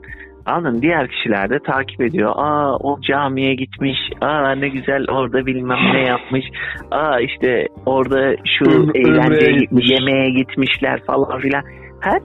Anladın 0.49 0.81
diğer 0.81 1.07
kişiler 1.07 1.49
de 1.49 1.59
takip 1.59 2.01
ediyor. 2.01 2.31
Aa 2.35 2.77
o 2.77 3.01
camiye 3.01 3.55
gitmiş. 3.55 3.97
Aa 4.21 4.51
ne 4.51 4.69
güzel 4.69 5.05
orada 5.11 5.45
bilmem 5.45 5.77
ne 5.93 6.01
yapmış. 6.07 6.45
Aa 6.91 7.19
işte 7.19 7.67
orada 7.85 8.35
şu 8.59 8.65
Üm- 8.65 8.97
eğlence 8.97 9.35
Ümre'ye 9.35 9.57
gitmiş. 9.57 9.91
yemeğe 9.91 10.29
gitmişler 10.29 11.01
falan 11.07 11.39
filan. 11.39 11.63
Her 12.01 12.21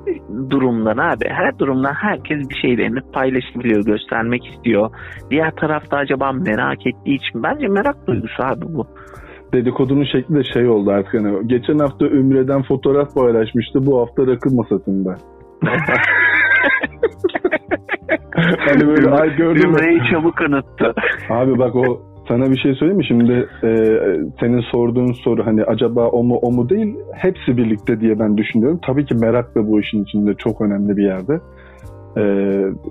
durumdan 0.50 0.99
abi 0.99 1.25
her 1.28 1.59
durumdan 1.59 1.93
herkes 1.95 2.50
bir 2.50 2.54
şeylerini 2.54 3.00
paylaşabiliyor, 3.12 3.85
göstermek 3.85 4.47
istiyor. 4.47 4.90
Diğer 5.31 5.50
tarafta 5.50 5.97
acaba 5.97 6.33
merak 6.33 6.87
ettiği 6.87 7.14
için 7.16 7.43
bence 7.43 7.69
merak 7.69 8.07
duygusu 8.07 8.43
abi 8.43 8.64
bu. 8.75 8.87
Dedikodunun 9.52 10.04
şekli 10.04 10.35
de 10.35 10.45
şey 10.45 10.69
oldu 10.69 10.90
artık. 10.90 11.14
Hani 11.14 11.49
geçen 11.49 11.78
hafta 11.78 12.07
Ümre'den 12.07 12.62
fotoğraf 12.62 13.14
paylaşmıştı. 13.14 13.87
Bu 13.87 14.00
hafta 14.00 14.26
rakı 14.26 14.54
masasında. 14.54 15.16
hani 18.75 18.88
böyle 18.88 19.11
ay? 19.11 19.28
Ümre'yi 19.38 20.00
çabuk 20.11 20.40
unuttu. 20.40 20.95
Abi 21.31 21.59
bak 21.59 21.76
o 21.76 22.02
sana 22.28 22.50
bir 22.50 22.57
şey 22.57 22.75
söyleyeyim 22.75 22.99
mi? 22.99 23.07
Şimdi 23.07 23.49
e, 23.62 23.71
senin 24.40 24.61
sorduğun 24.61 25.12
soru 25.12 25.47
hani 25.47 25.64
acaba 25.64 26.09
o 26.09 26.25
mu 26.25 26.37
o 26.43 26.52
mu 26.52 26.69
değil 26.69 26.95
hepsi 27.14 27.57
birlikte 27.57 28.00
diye 28.00 28.19
ben 28.19 28.37
düşünüyorum. 28.37 28.81
Tabii 28.87 29.07
ki 29.07 29.14
merak 29.14 29.54
da 29.54 29.69
bu 29.69 29.81
işin 29.81 30.04
içinde 30.04 30.35
çok 30.35 30.61
önemli 30.61 30.97
bir 30.97 31.04
yerde. 31.04 31.40
E, 32.16 32.23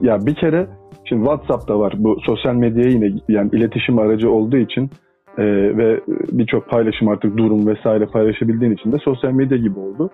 ya 0.01 0.25
bir 0.25 0.35
kere 0.35 0.67
şimdi 1.05 1.23
WhatsApp'ta 1.23 1.79
var 1.79 1.93
bu 1.97 2.17
sosyal 2.25 2.55
medya 2.55 2.83
yine 2.89 3.11
yani 3.27 3.49
iletişim 3.53 3.99
aracı 3.99 4.31
olduğu 4.31 4.57
için 4.57 4.89
e, 5.37 5.43
ve 5.77 5.99
birçok 6.31 6.69
paylaşım 6.69 7.07
artık 7.07 7.37
durum 7.37 7.67
vesaire 7.67 8.05
paylaşabildiğin 8.05 8.71
için 8.71 8.91
de 8.91 8.97
sosyal 8.97 9.31
medya 9.31 9.57
gibi 9.57 9.79
oldu. 9.79 10.09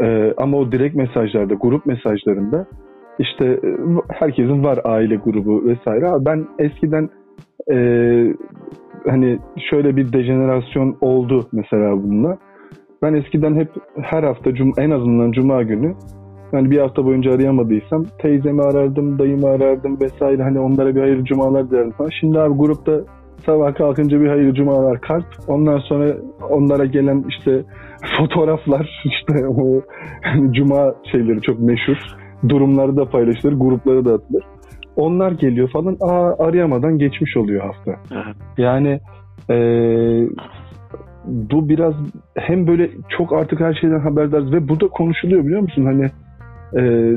E, 0.00 0.34
ama 0.36 0.56
o 0.58 0.72
direkt 0.72 0.96
mesajlarda, 0.96 1.54
grup 1.54 1.86
mesajlarında 1.86 2.66
işte 3.18 3.44
e, 3.44 3.70
herkesin 4.08 4.64
var 4.64 4.78
aile 4.84 5.16
grubu 5.16 5.64
vesaire. 5.64 6.06
Ben 6.20 6.46
eskiden 6.58 7.08
e, 7.72 7.76
hani 9.08 9.38
şöyle 9.70 9.96
bir 9.96 10.12
dejenerasyon 10.12 10.96
oldu 11.00 11.46
mesela 11.52 12.02
bununla. 12.02 12.38
Ben 13.02 13.14
eskiden 13.14 13.54
hep 13.54 13.68
her 14.02 14.22
hafta 14.22 14.54
cum 14.54 14.72
en 14.78 14.90
azından 14.90 15.32
cuma 15.32 15.62
günü 15.62 15.94
yani 16.52 16.70
bir 16.70 16.78
hafta 16.78 17.04
boyunca 17.04 17.34
arayamadıysam 17.34 18.04
teyzemi 18.22 18.62
arardım, 18.62 19.18
dayımı 19.18 19.48
arardım 19.48 20.00
vesaire 20.00 20.42
hani 20.42 20.60
onlara 20.60 20.94
bir 20.94 21.00
hayırlı 21.00 21.24
cumalar 21.24 21.70
dilerdim 21.70 21.92
falan. 21.92 22.10
Şimdi 22.20 22.40
abi 22.40 22.54
grupta 22.54 23.00
sabah 23.46 23.74
kalkınca 23.74 24.20
bir 24.20 24.28
hayırlı 24.28 24.54
cumalar 24.54 25.00
kalp. 25.00 25.26
Ondan 25.48 25.78
sonra 25.78 26.16
onlara 26.50 26.84
gelen 26.84 27.24
işte 27.28 27.62
fotoğraflar 28.18 29.02
işte 29.04 29.48
o 29.48 29.82
cuma 30.52 30.94
şeyleri 31.12 31.40
çok 31.40 31.60
meşhur. 31.60 32.25
Durumları 32.48 32.96
da 32.96 33.04
paylaşılır, 33.04 33.52
gruplara 33.52 34.04
da 34.04 34.14
atılır. 34.14 34.44
Onlar 34.96 35.32
geliyor 35.32 35.68
falan. 35.70 35.96
Aa 36.00 36.44
arayamadan 36.44 36.98
geçmiş 36.98 37.36
oluyor 37.36 37.62
hafta. 37.62 37.96
Evet. 38.12 38.36
Yani 38.58 39.00
eee, 39.50 40.28
bu 41.26 41.68
biraz 41.68 41.94
hem 42.36 42.66
böyle 42.66 42.90
çok 43.08 43.32
artık 43.32 43.60
her 43.60 43.74
şeyden 43.74 44.00
haberdarız 44.00 44.52
ve 44.52 44.68
bu 44.68 44.80
da 44.80 44.88
konuşuluyor 44.88 45.44
biliyor 45.44 45.60
musun? 45.60 45.84
Hani 45.84 46.10
eee, 46.76 47.16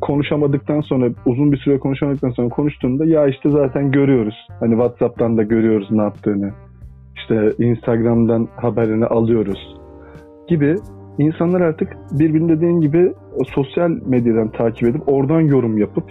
konuşamadıktan 0.00 0.80
sonra 0.80 1.08
uzun 1.26 1.52
bir 1.52 1.56
süre 1.56 1.78
konuşamadıktan 1.78 2.30
sonra 2.30 2.48
konuştuğunda 2.48 3.04
ya 3.04 3.26
işte 3.26 3.50
zaten 3.50 3.90
görüyoruz. 3.90 4.46
Hani 4.60 4.70
WhatsApp'tan 4.70 5.36
da 5.36 5.42
görüyoruz 5.42 5.88
ne 5.90 6.02
yaptığını. 6.02 6.50
İşte 7.16 7.52
Instagram'dan 7.58 8.48
haberini 8.56 9.06
alıyoruz 9.06 9.76
gibi 10.48 10.76
insanlar 11.18 11.60
artık 11.60 11.88
birbirini 12.12 12.48
dediğin 12.48 12.80
gibi 12.80 13.12
o 13.36 13.44
sosyal 13.54 13.90
medyadan 14.06 14.52
takip 14.52 14.88
edip 14.88 15.08
oradan 15.08 15.40
yorum 15.40 15.78
yapıp 15.78 16.04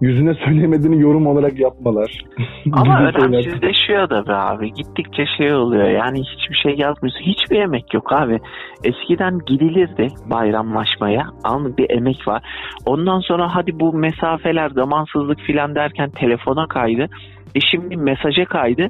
yüzüne 0.00 0.34
söylemediğini 0.44 1.00
yorum 1.00 1.26
olarak 1.26 1.58
yapmalar. 1.58 2.24
Ama 2.72 2.98
önemsizleşiyor 2.98 4.10
da 4.10 4.26
be 4.26 4.34
abi. 4.34 4.72
Gittikçe 4.72 5.24
şey 5.38 5.54
oluyor. 5.54 5.88
Yani 5.88 6.18
hiçbir 6.18 6.56
şey 6.56 6.74
yazmıyorsun. 6.78 7.20
Hiçbir 7.20 7.56
emek 7.56 7.94
yok 7.94 8.12
abi. 8.12 8.38
Eskiden 8.84 9.38
gidilirdi 9.46 10.08
bayramlaşmaya. 10.30 11.26
Anladın 11.44 11.76
bir 11.76 11.90
emek 11.90 12.28
var. 12.28 12.42
Ondan 12.86 13.20
sonra 13.20 13.54
hadi 13.54 13.80
bu 13.80 13.92
mesafeler, 13.92 14.70
zamansızlık 14.70 15.40
filan 15.40 15.74
derken 15.74 16.10
telefona 16.10 16.66
kaydı. 16.68 17.06
E 17.54 17.60
şimdi 17.60 17.96
mesaja 17.96 18.44
kaydı. 18.44 18.86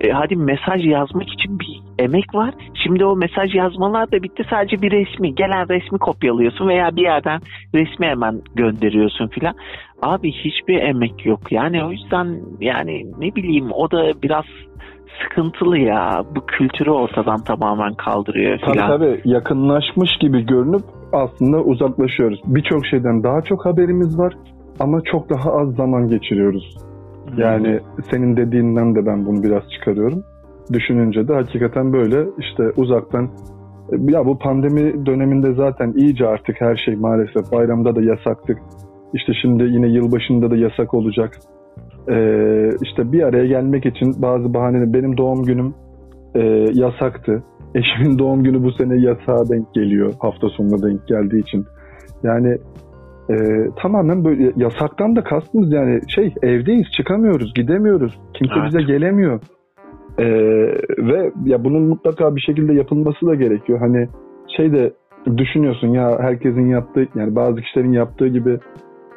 E 0.00 0.10
hadi 0.10 0.36
mesaj 0.36 0.86
yazmak 0.86 1.28
için 1.32 1.58
bir 1.60 1.80
emek 1.98 2.34
var. 2.34 2.54
Şimdi 2.84 3.04
o 3.04 3.16
mesaj 3.16 3.54
yazmalar 3.54 4.12
da 4.12 4.22
bitti. 4.22 4.42
Sadece 4.50 4.82
bir 4.82 4.90
resmi. 4.90 5.34
Gelen 5.34 5.68
resmi 5.68 5.98
kopyalıyorsun 5.98 6.68
veya 6.68 6.96
bir 6.96 7.02
yerden 7.02 7.40
resmi 7.74 8.06
hemen 8.06 8.40
gönderiyorsun 8.54 9.28
filan. 9.28 9.54
Abi 10.02 10.32
hiçbir 10.32 10.78
emek 10.82 11.26
yok. 11.26 11.52
Yani 11.52 11.84
o 11.84 11.90
yüzden 11.90 12.40
yani 12.60 13.04
ne 13.18 13.34
bileyim 13.34 13.66
o 13.72 13.90
da 13.90 14.22
biraz 14.22 14.44
sıkıntılı 15.22 15.78
ya. 15.78 16.24
Bu 16.36 16.46
kültürü 16.46 16.90
ortadan 16.90 17.44
tamamen 17.44 17.94
kaldırıyor 17.94 18.58
Tabii 18.60 18.72
filan. 18.72 18.88
tabii 18.88 19.20
yakınlaşmış 19.24 20.10
gibi 20.20 20.46
görünüp 20.46 20.82
aslında 21.12 21.58
uzaklaşıyoruz. 21.58 22.40
Birçok 22.44 22.86
şeyden 22.86 23.22
daha 23.22 23.40
çok 23.40 23.66
haberimiz 23.66 24.18
var 24.18 24.34
ama 24.80 25.00
çok 25.04 25.30
daha 25.30 25.50
az 25.52 25.74
zaman 25.74 26.08
geçiriyoruz. 26.08 26.76
Yani 27.36 27.80
senin 28.10 28.36
dediğinden 28.36 28.94
de 28.94 29.06
ben 29.06 29.26
bunu 29.26 29.42
biraz 29.42 29.62
çıkarıyorum. 29.70 30.24
Düşününce 30.72 31.28
de 31.28 31.34
hakikaten 31.34 31.92
böyle 31.92 32.26
işte 32.38 32.70
uzaktan 32.76 33.30
ya 34.08 34.26
bu 34.26 34.38
pandemi 34.38 35.06
döneminde 35.06 35.54
zaten 35.54 35.92
iyice 35.92 36.26
artık 36.26 36.60
her 36.60 36.76
şey 36.76 36.96
maalesef 36.96 37.52
bayramda 37.52 37.96
da 37.96 38.02
yasaktık. 38.02 38.58
İşte 39.14 39.32
şimdi 39.42 39.62
yine 39.62 39.88
yılbaşında 39.88 40.50
da 40.50 40.56
yasak 40.56 40.94
olacak. 40.94 41.38
Ee, 42.08 42.68
işte 42.82 43.12
bir 43.12 43.22
araya 43.22 43.46
gelmek 43.46 43.86
için 43.86 44.22
bazı 44.22 44.54
bahaneler 44.54 44.92
benim 44.92 45.16
doğum 45.16 45.42
günüm 45.42 45.74
e, 46.34 46.40
yasaktı. 46.72 47.42
Eşimin 47.74 48.18
doğum 48.18 48.44
günü 48.44 48.62
bu 48.62 48.72
sene 48.72 48.96
yasağa 48.96 49.48
denk 49.48 49.74
geliyor. 49.74 50.12
Hafta 50.20 50.48
sonuna 50.48 50.82
denk 50.82 51.08
geldiği 51.08 51.40
için. 51.40 51.64
Yani 52.22 52.58
e, 53.30 53.34
tamamen 53.82 54.24
böyle 54.24 54.52
yasaktan 54.56 55.16
da 55.16 55.24
kastımız 55.24 55.72
yani 55.72 56.00
şey 56.08 56.34
evdeyiz 56.42 56.86
çıkamıyoruz 56.96 57.54
gidemiyoruz. 57.54 58.20
Kimse 58.34 58.54
Evet. 58.56 58.66
bize 58.66 58.82
gelemiyor. 58.82 59.40
E, 60.18 60.26
ve 60.98 61.32
ya 61.44 61.64
bunun 61.64 61.82
mutlaka 61.82 62.36
bir 62.36 62.40
şekilde 62.40 62.74
yapılması 62.74 63.26
da 63.26 63.34
gerekiyor. 63.34 63.78
Hani 63.78 64.08
şey 64.56 64.72
de 64.72 64.92
düşünüyorsun 65.36 65.88
ya 65.88 66.18
herkesin 66.20 66.66
yaptığı 66.66 67.06
yani 67.14 67.34
bazı 67.36 67.60
kişilerin 67.60 67.92
yaptığı 67.92 68.28
gibi 68.28 68.58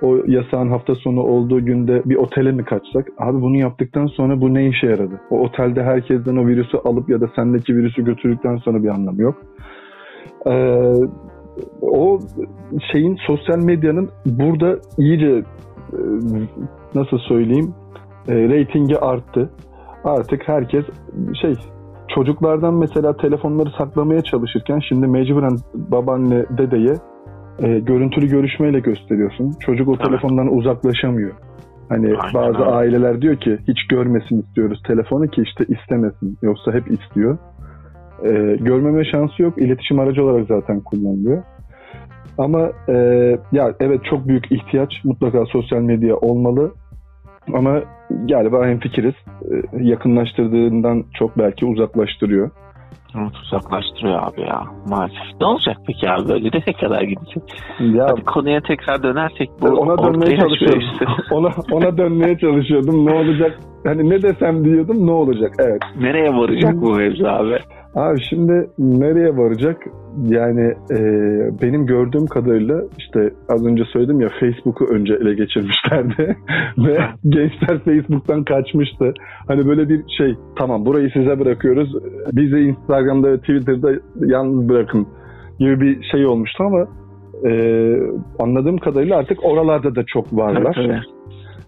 o 0.02 0.18
yasağın 0.28 0.70
hafta 0.70 0.96
sonu 0.96 1.22
olduğu 1.22 1.66
günde 1.66 2.02
bir 2.06 2.16
otele 2.16 2.52
mi 2.52 2.66
kaçsak? 2.66 3.08
Abi 3.18 3.42
bunu 3.42 3.58
yaptıktan 3.58 4.08
sonra 4.08 4.42
bu 4.42 4.54
ne 4.54 4.68
işe 4.68 4.88
yaradı? 4.88 5.22
O 5.32 5.40
otelde 5.40 5.84
herkesten 5.84 6.36
o 6.36 6.48
virüsü 6.48 6.78
alıp 6.78 7.10
ya 7.10 7.22
da 7.22 7.28
sendeki 7.36 7.76
virüsü 7.76 8.06
götürdükten 8.06 8.56
sonra 8.56 8.84
bir 8.84 8.90
anlamı 8.90 9.22
yok. 9.22 9.36
Ee, 10.48 10.94
o 11.82 12.20
şeyin 12.92 13.16
sosyal 13.28 13.58
medyanın 13.58 14.10
burada 14.26 14.80
iyice 14.98 15.44
e, 15.94 16.00
nasıl 16.96 17.18
söyleyeyim 17.18 17.74
e, 18.28 18.34
reytingi 18.36 19.00
arttı. 19.00 19.50
Artık 20.04 20.48
herkes 20.48 20.86
şey 21.42 21.54
çocuklardan 22.16 22.74
mesela 22.74 23.18
telefonları 23.18 23.70
saklamaya 23.78 24.22
çalışırken 24.22 24.80
şimdi 24.90 25.08
mecburen 25.08 25.58
babaanne 25.74 26.46
dedeye 26.58 26.94
e, 27.60 27.80
görüntülü 27.80 28.28
görüşmeyle 28.28 28.80
gösteriyorsun. 28.80 29.54
Çocuk 29.60 29.88
o 29.88 29.98
telefondan 29.98 30.58
uzaklaşamıyor. 30.58 31.32
Hani 31.90 32.08
Aynen 32.08 32.34
bazı 32.34 32.60
öyle. 32.60 32.72
aileler 32.72 33.22
diyor 33.22 33.36
ki 33.36 33.58
hiç 33.68 33.88
görmesin 33.88 34.42
istiyoruz 34.42 34.82
telefonu 34.88 35.28
ki 35.28 35.42
işte 35.42 35.66
istemesin. 35.68 36.38
Yoksa 36.42 36.72
hep 36.72 36.92
istiyor. 36.92 37.38
E, 38.24 38.30
görmeme 38.60 39.06
şansı 39.06 39.42
yok. 39.42 39.58
İletişim 39.58 40.00
aracı 40.00 40.24
olarak 40.24 40.48
zaten 40.48 40.80
kullanılıyor. 40.80 41.44
Ama 42.38 42.72
e, 42.90 42.94
ya 43.52 43.74
evet 43.80 44.06
çok 44.10 44.28
büyük 44.28 44.52
ihtiyaç 44.52 45.04
mutlaka 45.04 45.46
sosyal 45.46 45.82
medya 45.82 46.18
olmalı. 46.18 46.72
Ama 47.54 47.82
galiba 48.30 48.68
hemfikiriz. 48.68 49.14
E, 49.42 49.84
yakınlaştırdığından 49.84 51.04
çok 51.14 51.38
belki 51.38 51.66
uzaklaştırıyor. 51.66 52.50
Evet, 53.18 53.32
uzaklaştırıyor 53.44 54.20
abi 54.24 54.42
ya 54.42 54.64
maalesef. 54.88 55.42
Ne 55.42 55.48
olacak 55.48 55.78
peki 55.88 56.10
abi 56.10 56.30
böyle 56.30 56.48
nereye 56.48 56.74
kadar 56.74 57.02
gidecek? 57.02 57.44
Ya 57.80 58.06
Hadi 58.10 58.24
konuya 58.24 58.62
tekrar 58.62 59.04
dönersek 59.04 59.50
bu 59.62 59.68
ona 59.68 59.98
dönmeye 60.04 60.36
işte. 60.36 61.06
ona 61.32 61.50
ona 61.72 61.98
dönmeye 61.98 62.38
çalışıyordum. 62.38 63.06
Ne 63.06 63.14
olacak 63.14 63.60
hani 63.84 64.10
ne 64.10 64.22
desem 64.22 64.66
diyordum 64.66 65.08
ne 65.08 65.12
olacak? 65.12 65.54
Evet. 65.60 65.82
Nereye 66.00 66.30
varacak 66.30 66.74
bu 66.82 66.96
mevzu 66.96 67.26
abi? 67.28 67.60
Abi 67.96 68.20
şimdi 68.30 68.70
nereye 68.78 69.38
varacak? 69.38 69.78
Yani 70.28 70.74
e, 70.92 71.00
benim 71.62 71.86
gördüğüm 71.86 72.26
kadarıyla 72.26 72.82
işte 72.98 73.34
az 73.50 73.66
önce 73.66 73.84
söyledim 73.94 74.22
ya 74.22 74.30
Facebook'u 74.40 74.86
önce 74.86 75.14
ele 75.14 75.34
geçirmişlerdi 75.34 76.38
ve 76.78 76.98
gençler 77.30 77.80
Facebook'tan 77.86 78.44
kaçmıştı. 78.44 79.14
Hani 79.48 79.68
böyle 79.68 79.90
bir 79.90 80.04
şey 80.18 80.36
tamam 80.58 80.86
burayı 80.86 81.10
size 81.14 81.40
bırakıyoruz 81.40 81.94
bizi 82.32 82.60
Instagram'da 82.60 83.32
ve 83.32 83.38
Twitter'da 83.38 83.92
yalnız 84.16 84.70
bırakın 84.70 85.08
gibi 85.60 85.82
bir 85.82 86.04
şey 86.12 86.26
olmuştu 86.26 86.64
ama 86.64 86.88
e, 87.50 87.52
anladığım 88.40 88.78
kadarıyla 88.78 89.18
artık 89.18 89.46
oralarda 89.46 89.96
da 89.96 90.04
çok 90.08 90.34
varlar. 90.34 90.76
Evet, 90.80 90.90
evet. 90.90 91.04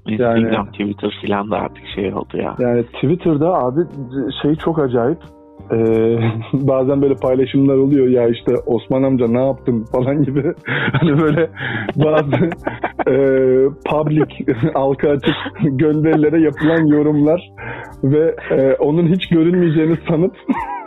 Instagram, 0.08 0.54
yani, 0.54 0.72
Twitter 0.72 1.18
filan 1.22 1.52
da 1.52 1.58
artık 1.58 1.84
şey 1.96 2.14
oldu 2.14 2.38
ya. 2.38 2.56
Yani 2.60 2.84
Twitter'da 2.84 3.54
abi 3.54 3.82
şey 4.42 4.56
çok 4.56 4.80
acayip. 4.80 5.18
Ee, 5.72 6.18
bazen 6.54 7.02
böyle 7.02 7.16
paylaşımlar 7.16 7.78
oluyor. 7.78 8.08
Ya 8.08 8.28
işte 8.28 8.56
Osman 8.66 9.04
amca 9.04 9.28
ne 9.28 9.46
yaptın 9.46 9.86
falan 9.92 10.24
gibi. 10.24 10.44
Hani 10.92 11.22
böyle 11.22 11.50
bazı 11.96 12.36
e, 13.08 13.16
public 13.90 14.56
halka 14.74 15.10
açık 15.10 15.36
gönderilere 15.62 16.42
yapılan 16.42 16.86
yorumlar 16.86 17.52
ve 18.04 18.36
e, 18.52 18.74
onun 18.74 19.08
hiç 19.08 19.30
görünmeyeceğini 19.30 19.96
sanıp 20.10 20.36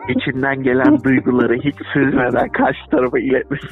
içinden 0.08 0.62
gelen 0.62 0.98
duyguları 1.04 1.54
hiç 1.54 1.74
süzmeden 1.92 2.48
karşı 2.48 2.90
tarafa 2.90 3.18
iletmesi 3.18 3.66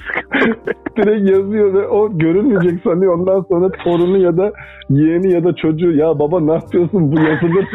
Direkt 0.97 1.31
yazıyor 1.31 1.75
ve 1.75 1.87
o 1.87 2.19
görünmeyecek 2.19 2.83
sanıyor. 2.85 3.19
Ondan 3.19 3.41
sonra 3.41 3.71
torunu 3.85 4.19
ya 4.19 4.37
da 4.37 4.53
yeğeni 4.91 5.33
ya 5.33 5.45
da 5.45 5.55
çocuğu 5.55 5.93
ya 5.93 6.19
baba 6.19 6.41
ne 6.41 6.53
yapıyorsun 6.53 7.13
bu 7.13 7.21
yazılır 7.21 7.67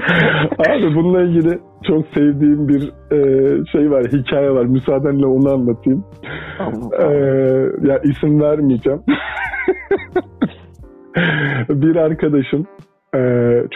Abi 0.68 0.94
bununla 0.94 1.22
ilgili 1.22 1.58
çok 1.86 2.06
sevdiğim 2.14 2.68
bir 2.68 2.92
e, 3.12 3.18
şey 3.72 3.90
var, 3.90 4.04
hikaye 4.04 4.50
var. 4.50 4.64
Müsaadenle 4.64 5.26
onu 5.26 5.52
anlatayım. 5.52 6.04
E, 7.00 7.04
ya 7.88 7.98
isim 7.98 8.40
vermeyeceğim. 8.40 9.00
bir 11.68 11.96
arkadaşım, 11.96 12.66
e, 13.16 13.20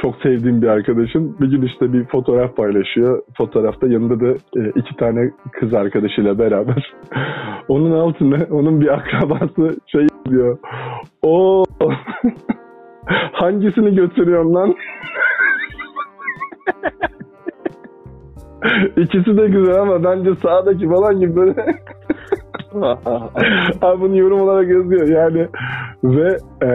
çok 0.02 0.16
sevdiğim 0.22 0.62
bir 0.62 0.68
arkadaşım 0.68 1.36
bir 1.40 1.50
gün 1.50 1.62
işte 1.62 1.92
bir 1.92 2.04
fotoğraf 2.04 2.56
paylaşıyor. 2.56 3.22
Fotoğrafta 3.38 3.86
yanında 3.86 4.20
da 4.20 4.30
e, 4.30 4.72
iki 4.76 4.96
tane 4.96 5.30
kız 5.52 5.74
arkadaşıyla 5.74 6.38
beraber. 6.38 6.94
onun 7.68 7.92
altına 7.92 8.38
onun 8.50 8.80
bir 8.80 8.88
akrabası 8.88 9.76
şey 9.86 10.06
diyor. 10.28 10.58
O 11.22 11.64
hangisini 13.32 13.94
götürüyorsun 13.94 14.54
lan? 14.54 14.74
İkisi 18.96 19.36
de 19.36 19.46
güzel 19.46 19.80
ama 19.80 20.04
bence 20.04 20.30
sağdaki 20.42 20.88
falan 20.88 21.20
gibi 21.20 21.36
böyle. 21.36 21.66
Abi 23.82 24.00
bunu 24.00 24.16
yorum 24.16 24.40
olarak 24.40 24.68
yazıyor. 24.68 25.08
Yani 25.08 25.48
ve 26.04 26.36
e, 26.62 26.70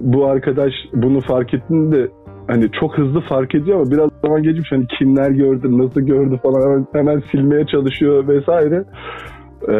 bu 0.00 0.26
arkadaş 0.26 0.72
bunu 0.92 1.20
fark 1.20 1.54
ettiğinde 1.54 2.08
hani 2.48 2.70
çok 2.80 2.98
hızlı 2.98 3.20
fark 3.20 3.54
ediyor 3.54 3.80
ama 3.80 3.90
biraz 3.90 4.10
zaman 4.24 4.42
geçmiş 4.42 4.72
hani 4.72 4.86
kimler 4.98 5.30
gördü 5.30 5.78
nasıl 5.78 6.00
gördü 6.00 6.38
falan 6.42 6.62
hemen, 6.62 6.86
hemen 6.92 7.22
silmeye 7.30 7.66
çalışıyor 7.66 8.28
vesaire. 8.28 8.84
E, 9.68 9.74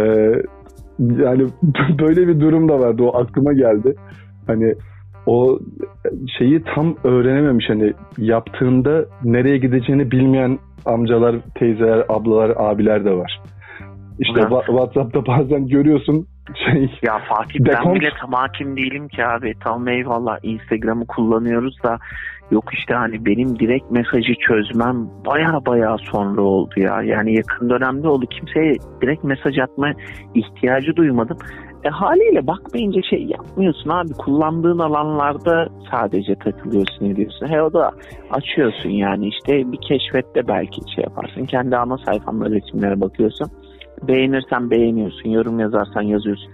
yani 0.99 1.47
böyle 2.01 2.29
bir 2.29 2.41
durum 2.41 2.69
da 2.69 2.79
vardı. 2.79 3.03
O 3.03 3.19
aklıma 3.19 3.53
geldi. 3.53 3.95
Hani 4.47 4.75
o 5.27 5.59
şeyi 6.39 6.63
tam 6.75 6.97
öğrenememiş 7.05 7.69
hani 7.69 7.93
yaptığında 8.19 9.05
nereye 9.25 9.59
gideceğini 9.59 10.11
bilmeyen 10.11 10.59
amcalar, 10.85 11.37
teyzeler, 11.55 12.05
ablalar, 12.09 12.53
abiler 12.57 13.05
de 13.05 13.13
var. 13.13 13.41
İşte 14.19 14.41
evet. 14.41 14.67
WhatsApp'ta 14.67 15.27
bazen 15.27 15.69
görüyorsun 15.69 16.27
şey. 16.55 16.91
Ya 17.03 17.19
Fatih 17.29 17.61
ben 17.61 17.95
bile 17.95 18.11
tam 18.21 18.33
hakim 18.33 18.77
değilim 18.77 19.09
ki 19.09 19.27
abi. 19.27 19.55
Tam 19.65 19.89
eyvallah 19.89 20.39
Instagram'ı 20.43 21.07
kullanıyoruz 21.07 21.83
da 21.83 21.99
yok 22.51 22.65
işte 22.73 22.95
hani 22.95 23.27
benim 23.27 23.59
direkt 23.59 23.91
mesajı 23.91 24.35
çözmem 24.49 25.09
baya 25.27 25.61
baya 25.67 25.97
sonra 25.99 26.41
oldu 26.41 26.75
ya. 26.77 27.03
Yani 27.03 27.37
yakın 27.37 27.71
dönemde 27.71 28.09
oldu. 28.09 28.27
Kimseye 28.31 28.75
direkt 29.03 29.25
mesaj 29.25 29.59
atma 29.59 29.93
ihtiyacı 30.35 30.97
duymadım. 30.97 31.39
E, 31.87 31.89
haliyle 31.89 32.47
bakmayınca 32.47 33.03
şey 33.11 33.25
yapmıyorsun 33.25 33.91
abi. 33.91 34.13
Kullandığın 34.13 34.79
alanlarda 34.79 35.69
sadece 35.91 36.35
takılıyorsun 36.35 37.05
ediyorsun. 37.05 37.47
He 37.47 37.63
o 37.63 37.73
da 37.73 37.93
açıyorsun 38.31 38.91
yani 38.91 39.29
işte 39.29 39.73
bir 39.73 39.79
keşfette 39.89 40.49
belki 40.49 40.81
şey 40.95 41.05
yaparsın. 41.05 41.45
Kendi 41.45 41.77
ana 41.77 41.99
sayfanda 41.99 42.51
resimlere 42.51 43.01
bakıyorsun. 43.01 43.51
Beğenirsen 44.03 44.71
beğeniyorsun. 44.71 45.31
Yorum 45.31 45.61
yazarsan 45.61 46.03
yazıyorsun. 46.03 46.53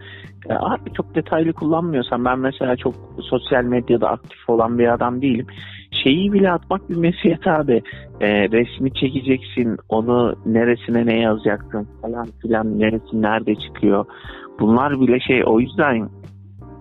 E, 0.49 0.55
abi 0.55 0.93
çok 0.97 1.15
detaylı 1.15 1.53
kullanmıyorsan 1.53 2.25
ben 2.25 2.39
mesela 2.39 2.77
çok 2.77 2.95
sosyal 3.21 3.65
medyada 3.65 4.09
aktif 4.09 4.49
olan 4.49 4.79
bir 4.79 4.93
adam 4.95 5.23
değilim. 5.23 5.47
Şeyi 6.05 6.33
bile 6.33 6.51
atmak 6.51 6.91
bir 6.91 6.97
mesiyet 6.97 7.47
abi. 7.47 7.83
E, 8.21 8.49
resmi 8.49 8.95
çekeceksin. 8.95 9.77
Onu 9.89 10.35
neresine 10.47 11.07
ne 11.07 11.21
yazacaksın 11.21 11.89
falan 12.03 12.29
filan. 12.43 12.79
Neresi 12.79 13.23
nerede 13.23 13.55
çıkıyor 13.55 14.05
bunlar 14.61 15.01
bile 15.01 15.21
şey 15.21 15.43
o 15.47 15.61
yüzden 15.61 16.09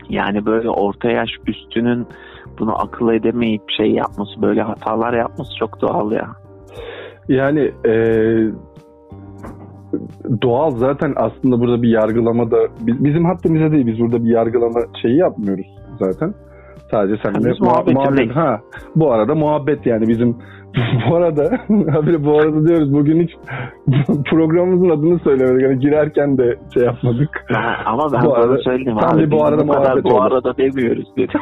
yani 0.09 0.45
böyle 0.45 0.69
orta 0.69 1.11
yaş 1.11 1.29
üstünün 1.47 2.07
bunu 2.59 2.81
akıl 2.81 3.13
edemeyip 3.13 3.61
şey 3.77 3.91
yapması 3.91 4.41
böyle 4.41 4.61
hatalar 4.61 5.13
yapması 5.13 5.49
çok 5.59 5.81
doğal 5.81 6.11
ya. 6.11 6.27
Yani 7.29 7.71
e, 7.85 7.93
doğal 10.41 10.71
zaten 10.71 11.13
aslında 11.15 11.59
burada 11.59 11.81
bir 11.81 11.89
yargılama 11.89 12.51
da 12.51 12.57
bizim 12.79 13.25
haddimize 13.25 13.71
değil 13.71 13.87
biz 13.87 13.99
burada 13.99 14.23
bir 14.25 14.29
yargılama 14.29 14.79
şeyi 15.01 15.17
yapmıyoruz 15.17 15.67
zaten. 15.99 16.33
Sadece 16.91 17.21
seninle 17.23 17.53
muhabbet, 17.59 17.93
muhabbet 17.93 18.35
ha 18.35 18.59
bu 18.95 19.13
arada 19.13 19.35
muhabbet 19.35 19.85
yani 19.85 20.07
bizim 20.07 20.37
bu 21.09 21.15
arada 21.15 21.43
abi 21.97 22.23
bu 22.25 22.39
arada 22.39 22.67
diyoruz 22.67 22.93
bugün 22.93 23.21
hiç 23.23 23.31
programımızın 24.29 24.89
adını 24.89 25.19
söylemedik. 25.19 25.61
Yani 25.61 25.79
girerken 25.79 26.37
de 26.37 26.55
şey 26.73 26.83
yapmadık. 26.83 27.45
Ha, 27.53 27.75
ama 27.85 28.03
ben 28.13 28.25
bu 28.25 28.35
arada 28.35 28.57
söyledim 28.57 28.97
tam 28.97 29.17
abi. 29.19 29.31
bu 29.31 29.45
arada 29.45 29.63
muhabbet 29.63 30.03
Bu 30.03 30.21
arada 30.21 30.57
demiyoruz 30.57 31.07
dedim. 31.17 31.39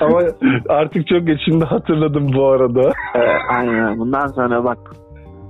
ama 0.00 0.20
artık 0.68 1.06
çok 1.06 1.26
geç 1.26 1.40
şimdi 1.44 1.64
hatırladım 1.64 2.30
bu 2.36 2.46
arada. 2.46 2.92
aynen. 3.48 3.98
Bundan 3.98 4.26
sonra 4.26 4.64
bak 4.64 4.78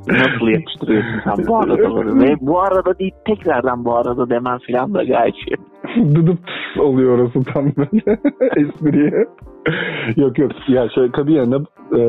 nasıl 0.08 0.48
yapıştırıyorsun 0.48 1.20
sen 1.24 1.46
bu 1.46 1.56
arada 1.56 2.20
Ve 2.20 2.36
bu 2.40 2.60
arada 2.60 2.98
değil 2.98 3.12
tekrardan 3.26 3.84
bu 3.84 3.96
arada 3.96 4.30
demen 4.30 4.58
filan 4.58 4.94
da 4.94 5.04
gayet 5.04 5.34
şey. 5.34 5.54
Dıdıp 6.14 6.38
oluyor 6.78 7.18
orası 7.18 7.52
tam 7.52 7.64
böyle 7.76 8.18
espriye. 8.56 9.26
yok 10.16 10.38
yok 10.38 10.52
ya 10.68 10.88
şaka 10.94 11.26
bir 11.26 11.34
yana 11.34 11.56
e, 11.96 12.00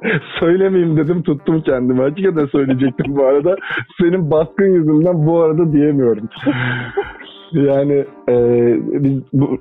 söylemeyeyim 0.40 0.96
dedim 0.96 1.22
tuttum 1.22 1.60
kendimi. 1.60 2.00
Hakikaten 2.00 2.46
söyleyecektim 2.46 3.16
bu 3.16 3.24
arada. 3.24 3.56
Senin 4.00 4.30
baskın 4.30 4.74
yüzünden 4.74 5.26
bu 5.26 5.40
arada 5.40 5.72
diyemiyorum. 5.72 6.28
yani 7.52 8.04
e, 8.28 8.34
biz 9.04 9.22
bu 9.32 9.58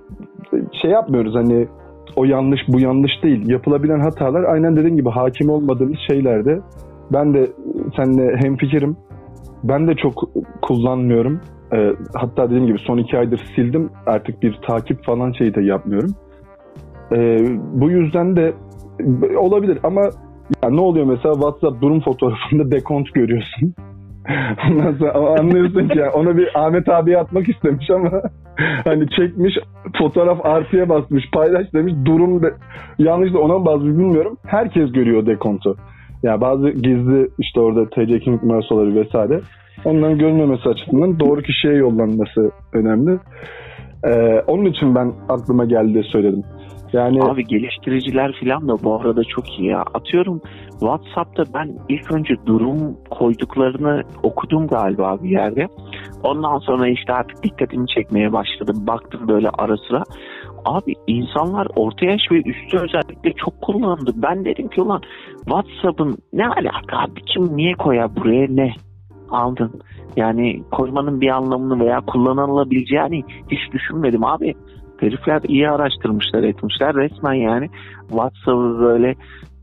şey 0.81 0.91
yapmıyoruz 0.91 1.35
hani 1.35 1.67
o 2.15 2.25
yanlış 2.25 2.61
bu 2.67 2.79
yanlış 2.79 3.11
değil. 3.23 3.49
Yapılabilen 3.49 3.99
hatalar 3.99 4.43
aynen 4.43 4.75
dediğim 4.75 4.95
gibi 4.97 5.09
hakim 5.09 5.49
olmadığımız 5.49 5.97
şeylerde. 6.07 6.59
Ben 7.13 7.33
de 7.33 7.47
seninle 7.95 8.37
hemfikirim. 8.37 8.97
Ben 9.63 9.87
de 9.87 9.95
çok 9.95 10.29
kullanmıyorum. 10.61 11.39
E, 11.73 11.93
hatta 12.13 12.45
dediğim 12.45 12.67
gibi 12.67 12.79
son 12.79 12.97
iki 12.97 13.17
aydır 13.17 13.41
sildim. 13.55 13.89
Artık 14.05 14.41
bir 14.43 14.59
takip 14.67 15.05
falan 15.05 15.31
şeyi 15.31 15.55
de 15.55 15.61
yapmıyorum. 15.61 16.11
E, 17.11 17.39
bu 17.73 17.91
yüzden 17.91 18.35
de 18.35 18.53
olabilir 19.37 19.79
ama 19.83 20.01
ya 20.63 20.69
ne 20.69 20.81
oluyor 20.81 21.05
mesela 21.05 21.33
WhatsApp 21.33 21.81
durum 21.81 22.01
fotoğrafında 22.01 22.71
dekont 22.71 23.13
görüyorsun. 23.13 23.73
Ondan 24.69 24.93
sonra 24.93 25.13
anlıyorsun 25.13 25.87
ki 25.87 25.99
yani 25.99 26.09
ona 26.09 26.37
bir 26.37 26.49
Ahmet 26.65 26.89
abi 26.89 27.17
atmak 27.17 27.49
istemiş 27.49 27.89
ama 27.89 28.11
hani 28.83 29.09
çekmiş 29.09 29.53
fotoğraf 29.97 30.45
artıya 30.45 30.89
basmış 30.89 31.31
paylaş 31.33 31.73
demiş 31.73 31.93
durum 32.05 32.43
de, 32.43 32.53
yanlış 32.97 33.33
da 33.33 33.39
ona 33.39 33.59
mı 33.59 33.65
basmış 33.65 33.97
bilmiyorum. 33.97 34.37
Herkes 34.45 34.91
görüyor 34.91 35.25
dekontu. 35.25 35.77
Yani 36.23 36.41
bazı 36.41 36.69
gizli 36.69 37.29
işte 37.39 37.59
orada 37.59 37.89
TC 37.89 38.19
kimlik 38.19 38.43
numarası 38.43 38.95
vesaire. 38.95 39.39
Onların 39.85 40.17
görmemesi 40.17 40.69
açısından 40.69 41.19
doğru 41.19 41.41
kişiye 41.41 41.73
yollanması 41.73 42.51
önemli. 42.73 43.19
Ee, 44.03 44.43
onun 44.47 44.65
için 44.65 44.95
ben 44.95 45.13
aklıma 45.29 45.65
geldi 45.65 46.03
söyledim. 46.11 46.43
Yani 46.93 47.23
Abi 47.23 47.43
geliştiriciler 47.45 48.39
falan 48.39 48.67
da 48.67 48.83
bu 48.83 48.95
arada 48.95 49.23
çok 49.23 49.59
iyi 49.59 49.67
ya. 49.67 49.83
Atıyorum 49.93 50.41
WhatsApp'ta 50.69 51.43
ben 51.53 51.75
ilk 51.89 52.11
önce 52.11 52.35
durum 52.45 52.97
koyduklarını 53.09 54.03
okudum 54.23 54.67
galiba 54.67 55.23
bir 55.23 55.29
yerde. 55.29 55.67
Ondan 56.23 56.57
sonra 56.57 56.89
işte 56.89 57.13
artık 57.13 57.43
dikkatimi 57.43 57.87
çekmeye 57.87 58.33
başladım. 58.33 58.87
Baktım 58.87 59.27
böyle 59.27 59.49
ara 59.49 59.77
sıra. 59.77 60.03
Abi 60.65 60.93
insanlar 61.07 61.67
orta 61.75 62.05
yaş 62.05 62.21
ve 62.31 62.37
üstü 62.37 62.77
özellikle 62.77 63.33
çok 63.33 63.61
kullandı. 63.61 64.11
Ben 64.15 64.45
dedim 64.45 64.67
ki 64.67 64.81
ulan 64.81 65.01
WhatsApp'ın 65.35 66.17
ne 66.33 66.47
alaka 66.47 66.97
abi 66.97 67.21
kim 67.25 67.57
niye 67.57 67.73
koyar 67.73 68.15
buraya 68.15 68.47
ne? 68.49 68.73
Aldın. 69.29 69.81
Yani 70.15 70.63
koymanın 70.71 71.21
bir 71.21 71.29
anlamını 71.29 71.79
veya 71.79 72.01
kullanılabileceğini 72.01 73.23
hiç 73.51 73.73
düşünmedim 73.73 74.23
abi. 74.23 74.53
Herifler 74.99 75.41
iyi 75.47 75.69
araştırmışlar 75.69 76.43
etmişler 76.43 76.95
resmen 76.95 77.33
yani 77.33 77.69
WhatsApp'ı 78.09 78.79
böyle 78.79 79.15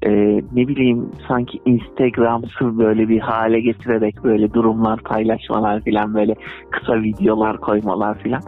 e, 0.02 0.10
ne 0.52 0.68
bileyim 0.68 1.10
sanki 1.28 1.60
Instagram'sı 1.64 2.78
böyle 2.78 3.08
bir 3.08 3.20
hale 3.20 3.60
getirerek 3.60 4.24
böyle 4.24 4.52
durumlar 4.52 5.00
paylaşmalar 5.00 5.80
filan 5.80 6.14
böyle 6.14 6.34
kısa 6.70 7.02
videolar 7.02 7.56
koymalar 7.56 8.18
filan 8.18 8.42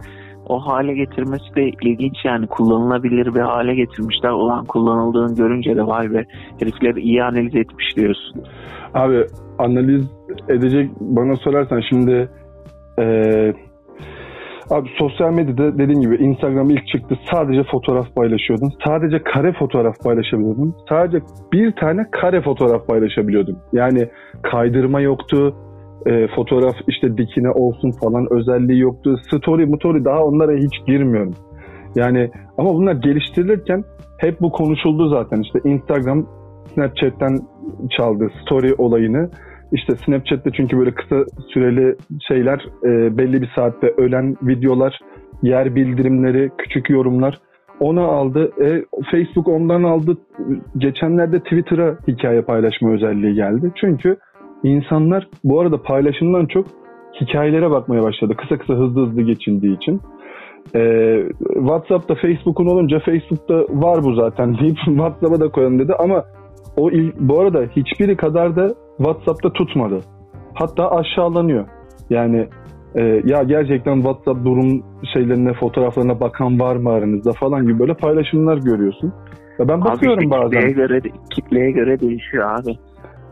o 0.49 0.59
hale 0.59 0.93
getirmesi 0.93 1.55
de 1.55 1.69
ilginç 1.81 2.15
yani 2.25 2.47
kullanılabilir 2.47 3.35
bir 3.35 3.39
hale 3.39 3.75
getirmişler. 3.75 4.29
Ulan 4.29 4.65
kullanıldığını 4.65 5.35
görünce 5.35 5.75
de 5.75 5.87
vay 5.87 6.13
be 6.13 6.25
herifler 6.59 6.95
iyi 6.95 7.23
analiz 7.23 7.55
etmiş 7.55 7.95
diyorsun. 7.95 8.43
Abi 8.93 9.25
analiz 9.59 10.05
edecek 10.49 10.89
bana 10.99 11.35
sorarsan 11.35 11.81
şimdi 11.89 12.29
eee 12.99 13.53
Abi 14.69 14.89
sosyal 14.99 15.33
medyada 15.33 15.77
dediğim 15.77 16.01
gibi 16.01 16.15
Instagram 16.15 16.69
ilk 16.69 16.87
çıktı 16.87 17.15
sadece 17.31 17.63
fotoğraf 17.71 18.15
paylaşıyordun. 18.15 18.71
Sadece 18.87 19.23
kare 19.23 19.53
fotoğraf 19.53 19.95
paylaşabiliyordun. 20.03 20.75
Sadece 20.89 21.17
bir 21.53 21.71
tane 21.71 22.05
kare 22.11 22.41
fotoğraf 22.41 22.87
paylaşabiliyordun. 22.87 23.57
Yani 23.73 24.07
kaydırma 24.43 25.01
yoktu. 25.01 25.55
E, 26.05 26.27
fotoğraf 26.35 26.75
işte 26.87 27.17
dikine 27.17 27.51
olsun 27.51 27.91
falan 28.03 28.27
özelliği 28.31 28.79
yoktu. 28.79 29.15
Story, 29.31 29.65
motori 29.65 30.05
daha 30.05 30.23
onlara 30.23 30.51
hiç 30.51 30.87
girmiyorum. 30.87 31.33
Yani 31.95 32.31
ama 32.57 32.73
bunlar 32.73 32.93
geliştirilirken 32.93 33.83
hep 34.17 34.41
bu 34.41 34.51
konuşuldu 34.51 35.09
zaten. 35.09 35.41
İşte 35.41 35.59
Instagram 35.69 36.25
Snapchat'ten 36.73 37.37
çaldı 37.97 38.31
story 38.41 38.73
olayını. 38.77 39.29
İşte 39.71 39.95
Snapchat'te 39.95 40.51
çünkü 40.51 40.77
böyle 40.77 40.91
kısa 40.91 41.15
süreli 41.53 41.95
şeyler 42.27 42.65
e, 42.83 43.17
belli 43.17 43.41
bir 43.41 43.51
saatte 43.55 43.87
ölen 43.97 44.37
videolar, 44.41 44.99
yer 45.41 45.75
bildirimleri, 45.75 46.51
küçük 46.57 46.89
yorumlar 46.89 47.39
ona 47.79 48.05
aldı. 48.05 48.51
E, 48.61 48.85
Facebook 49.11 49.47
ondan 49.47 49.83
aldı. 49.83 50.17
Geçenlerde 50.77 51.39
Twitter'a 51.39 51.97
hikaye 52.07 52.41
paylaşma 52.41 52.91
özelliği 52.91 53.33
geldi. 53.33 53.71
Çünkü 53.75 54.17
insanlar 54.63 55.27
bu 55.43 55.59
arada 55.59 55.81
paylaşımdan 55.81 56.45
çok 56.45 56.65
hikayelere 57.21 57.71
bakmaya 57.71 58.03
başladı. 58.03 58.33
Kısa 58.37 58.57
kısa 58.57 58.73
hızlı 58.73 59.07
hızlı 59.07 59.21
geçildiği 59.21 59.77
için. 59.77 60.01
Ee, 60.75 61.23
WhatsApp'ta 61.53 62.15
Facebook'un 62.15 62.65
olunca 62.65 62.99
Facebook'ta 62.99 63.55
var 63.69 64.03
bu 64.03 64.13
zaten 64.13 64.57
deyip 64.59 64.77
WhatsApp'a 64.85 65.39
da 65.39 65.51
koyalım 65.51 65.79
dedi 65.79 65.93
ama 65.99 66.23
o 66.77 66.91
il, 66.91 67.11
bu 67.19 67.39
arada 67.39 67.63
hiçbiri 67.75 68.17
kadar 68.17 68.55
da 68.55 68.75
WhatsApp'ta 68.97 69.53
tutmadı. 69.53 70.01
Hatta 70.53 70.91
aşağılanıyor. 70.91 71.65
Yani 72.09 72.47
e, 72.95 73.21
ya 73.25 73.43
gerçekten 73.43 73.95
WhatsApp 73.95 74.45
durum 74.45 74.83
şeylerine, 75.13 75.53
fotoğraflarına 75.53 76.19
bakan 76.19 76.59
var 76.59 76.75
mı 76.75 76.89
aranızda 76.89 77.31
falan 77.31 77.67
gibi 77.67 77.79
böyle 77.79 77.93
paylaşımlar 77.93 78.57
görüyorsun. 78.57 79.13
Ya 79.59 79.67
ben 79.67 79.81
bakıyorum 79.81 80.33
abi 80.33 80.35
işte 80.35 80.45
bazen. 80.45 80.59
Kitleye 80.59 80.71
göre, 80.71 81.01
kitleye 81.29 81.71
göre 81.71 81.99
değişiyor 81.99 82.59
abi. 82.59 82.77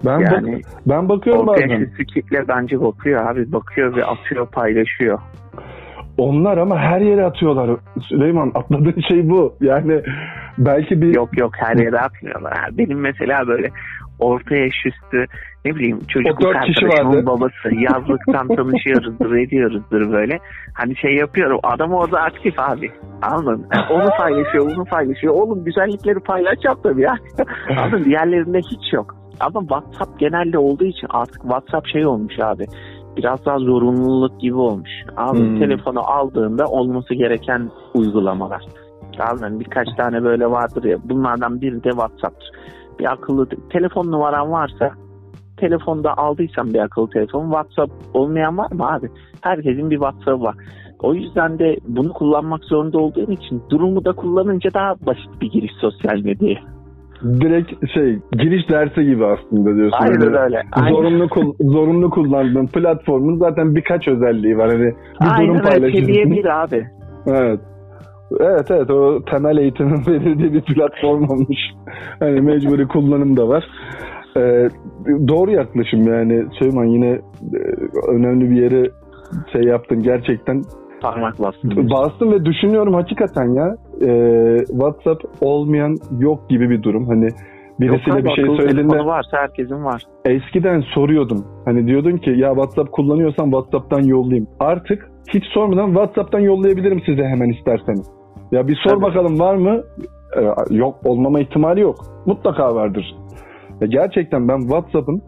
Ben 0.06 0.20
yani 0.20 0.54
bak, 0.54 0.62
ben 0.86 1.10
bakıyorum 1.10 1.48
bazen. 1.48 1.80
çıktı 1.80 2.04
kitle 2.04 2.48
bence 2.48 2.82
bakıyor 2.82 3.32
abi. 3.32 3.52
Bakıyor 3.52 3.96
ve 3.96 4.06
atıyor 4.06 4.48
paylaşıyor. 4.48 5.20
Onlar 6.18 6.58
ama 6.58 6.78
her 6.78 7.02
yere 7.02 7.26
atıyorlar. 7.26 7.78
Süleyman 8.02 8.52
atladığın 8.56 9.02
şey 9.08 9.30
bu. 9.30 9.56
Yani 9.62 10.02
belki 10.58 11.02
bir 11.02 11.16
Yok 11.16 11.38
yok 11.38 11.52
her 11.56 11.76
yere 11.76 12.00
atmıyorlar. 12.00 12.54
Benim 12.72 13.00
mesela 13.00 13.48
böyle 13.48 13.70
orta 14.20 14.56
yaş 14.56 14.76
üstü 14.86 15.26
ne 15.66 15.76
bileyim 15.76 16.00
çocukluk 16.08 16.56
arkadaşımın 16.56 17.26
babası 17.26 17.76
yazlıktan 17.80 18.48
tanışıyoruzdur 18.56 19.36
ediyoruzdur 19.36 20.12
böyle. 20.12 20.40
Hani 20.74 20.96
şey 20.96 21.16
yapıyorum 21.16 21.60
adam 21.64 21.94
orada 21.94 22.20
aktif 22.22 22.60
abi. 22.60 22.92
Anladın 23.22 23.66
onu 23.92 24.10
paylaşıyor 24.18 24.66
bunu 24.76 24.86
paylaşıyor. 24.86 25.34
Oğlum 25.34 25.64
güzellikleri 25.64 26.20
paylaşacağım 26.20 26.80
tabii 26.84 27.02
ya. 27.02 27.16
Anladın? 27.78 28.04
Diğerlerinde 28.06 28.58
hiç 28.60 28.94
yok. 28.94 29.16
Ama 29.40 29.60
WhatsApp 29.60 30.20
genelde 30.20 30.58
olduğu 30.58 30.86
için 30.86 31.08
artık 31.10 31.42
WhatsApp 31.42 31.88
şey 31.88 32.06
olmuş 32.06 32.34
abi. 32.40 32.66
Biraz 33.18 33.46
daha 33.46 33.58
zorunluluk 33.58 34.42
gibi 34.42 34.56
olmuş. 34.56 34.90
Abi 35.18 35.40
Hmm. 35.40 35.60
telefonu 35.60 36.00
aldığında 36.00 36.66
olması 36.66 37.14
gereken 37.14 37.70
uygulamalar. 37.94 38.62
Anladın? 39.20 39.60
Birkaç 39.60 39.88
tane 39.98 40.24
böyle 40.24 40.46
vardır 40.52 40.84
ya. 40.84 40.98
Bunlardan 41.04 41.62
biri 41.62 41.84
de 41.84 41.90
WhatsApp'tır. 41.90 42.50
Bir 43.00 43.12
akıllı 43.12 43.50
te- 43.50 43.58
telefon 43.70 44.12
numaran 44.12 44.52
varsa 44.52 44.92
telefonda 45.58 46.18
aldıysan 46.18 46.74
bir 46.74 46.80
akıllı 46.80 47.10
telefon 47.10 47.44
WhatsApp 47.46 47.92
olmayan 48.14 48.58
var 48.58 48.72
mı 48.72 48.92
abi? 48.92 49.10
Herkesin 49.42 49.90
bir 49.90 49.96
WhatsApp 49.96 50.42
var. 50.44 50.56
O 51.00 51.14
yüzden 51.14 51.60
de 51.60 51.76
bunu 51.88 52.14
kullanmak 52.14 52.64
zorunda 52.64 52.98
olduğum 52.98 53.32
için 53.32 53.64
durumu 53.70 54.06
da 54.06 54.14
kullanınca 54.14 54.74
daha 54.74 54.96
basit 55.06 55.42
bir 55.42 55.52
giriş 55.52 55.72
sosyal 55.82 56.20
medyaya. 56.20 56.60
direkt 57.24 57.92
şey 57.94 58.20
giriş 58.32 58.70
dersi 58.70 59.06
gibi 59.06 59.26
aslında 59.26 59.76
diyorsun. 59.76 59.98
Aynen 60.02 60.20
Hani 60.22 60.38
öyle. 60.38 60.64
Aynen. 60.72 60.90
Zorunlu 60.94 61.30
kul- 61.30 61.56
zorunlu 61.60 62.10
kullandığın 62.10 62.68
platformun 62.68 63.38
zaten 63.40 63.76
birkaç 63.76 64.08
özelliği 64.08 64.58
var. 64.58 64.70
Hani 64.70 64.80
bir 64.86 64.92
durum 64.92 65.32
Aynen 65.40 65.50
öyle. 65.56 65.62
paylaşıyorsun. 65.62 66.10
Hediye 66.10 66.26
bir 66.32 66.64
abi. 66.64 66.88
Evet. 67.28 67.60
Evet 68.40 68.72
evet 68.72 68.90
o 68.92 69.26
temel 69.26 69.58
eğitimin 69.58 70.06
verildiği 70.08 70.54
bir 70.54 70.62
platform 70.62 71.24
olmuş. 71.30 71.60
Hani 72.20 72.42
mecburi 72.42 72.88
kullanım 72.88 73.38
da 73.38 73.48
var. 73.48 73.64
Ee, 74.38 74.70
doğru 75.28 75.52
yaklaşım 75.52 76.08
yani 76.08 76.46
Süleyman 76.60 76.86
yine 76.86 77.08
e, 77.10 77.22
önemli 78.12 78.52
bir 78.52 78.62
yere 78.62 78.90
şey 79.54 79.62
yaptın 79.64 80.04
gerçekten 80.04 80.62
Parmak 81.02 81.40
bastım. 81.40 81.90
bastım 81.90 82.32
ve 82.32 82.46
düşünüyorum 82.46 82.94
hakikaten 82.94 83.50
ya 83.54 83.76
e, 84.02 84.10
WhatsApp 84.68 85.24
olmayan 85.42 85.96
yok 86.20 86.50
gibi 86.50 86.70
bir 86.70 86.84
durum 86.84 87.08
hani 87.08 87.28
birisiyle 87.80 88.18
Yok 88.18 88.26
bir 88.26 88.36
şey 88.36 88.58
söylediğinde 88.58 89.06
varsa 89.06 89.38
herkesin 89.38 89.86
var. 89.86 90.04
eskiden 90.26 90.82
soruyordum 90.82 91.46
hani 91.66 91.88
diyordun 91.88 92.18
ki 92.18 92.30
ya 92.30 92.50
WhatsApp 92.50 92.92
kullanıyorsan 92.92 93.46
WhatsApp'tan 93.46 94.02
yollayayım 94.04 94.48
artık 94.60 95.10
hiç 95.34 95.44
sormadan 95.54 95.88
WhatsApp'tan 95.88 96.40
yollayabilirim 96.40 97.02
size 97.06 97.24
hemen 97.24 97.50
isterseniz 97.50 98.15
ya 98.52 98.68
bir 98.68 98.76
sor 98.76 98.92
Tabii. 98.92 99.02
bakalım 99.02 99.40
var 99.40 99.56
mı 99.56 99.82
Ee, 100.38 100.76
yok 100.76 100.96
olmama 101.06 101.40
ihtimali 101.40 101.82
yok 101.82 101.96
mutlaka 102.26 102.76
vardır 102.76 103.16
ya 103.82 103.88
gerçekten 103.88 104.48
ben 104.48 104.60
WhatsApp'ın 104.60 105.22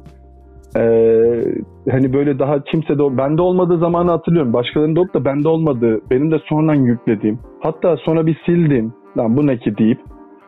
ee, 0.77 1.43
hani 1.91 2.13
böyle 2.13 2.39
daha 2.39 2.63
kimse 2.63 2.97
de 2.97 3.17
bende 3.17 3.41
olmadığı 3.41 3.77
zamanı 3.77 4.11
hatırlıyorum. 4.11 4.53
Başkalarında 4.53 4.99
olup 4.99 5.13
da 5.13 5.25
bende 5.25 5.47
olmadığı, 5.47 6.01
benim 6.11 6.31
de 6.31 6.39
sonradan 6.49 6.81
yüklediğim, 6.81 7.39
hatta 7.59 7.97
sonra 7.97 8.25
bir 8.25 8.41
sildiğim, 8.45 8.93
lan 9.17 9.37
bu 9.37 9.47
ne 9.47 9.57
ki 9.57 9.77
deyip 9.77 9.99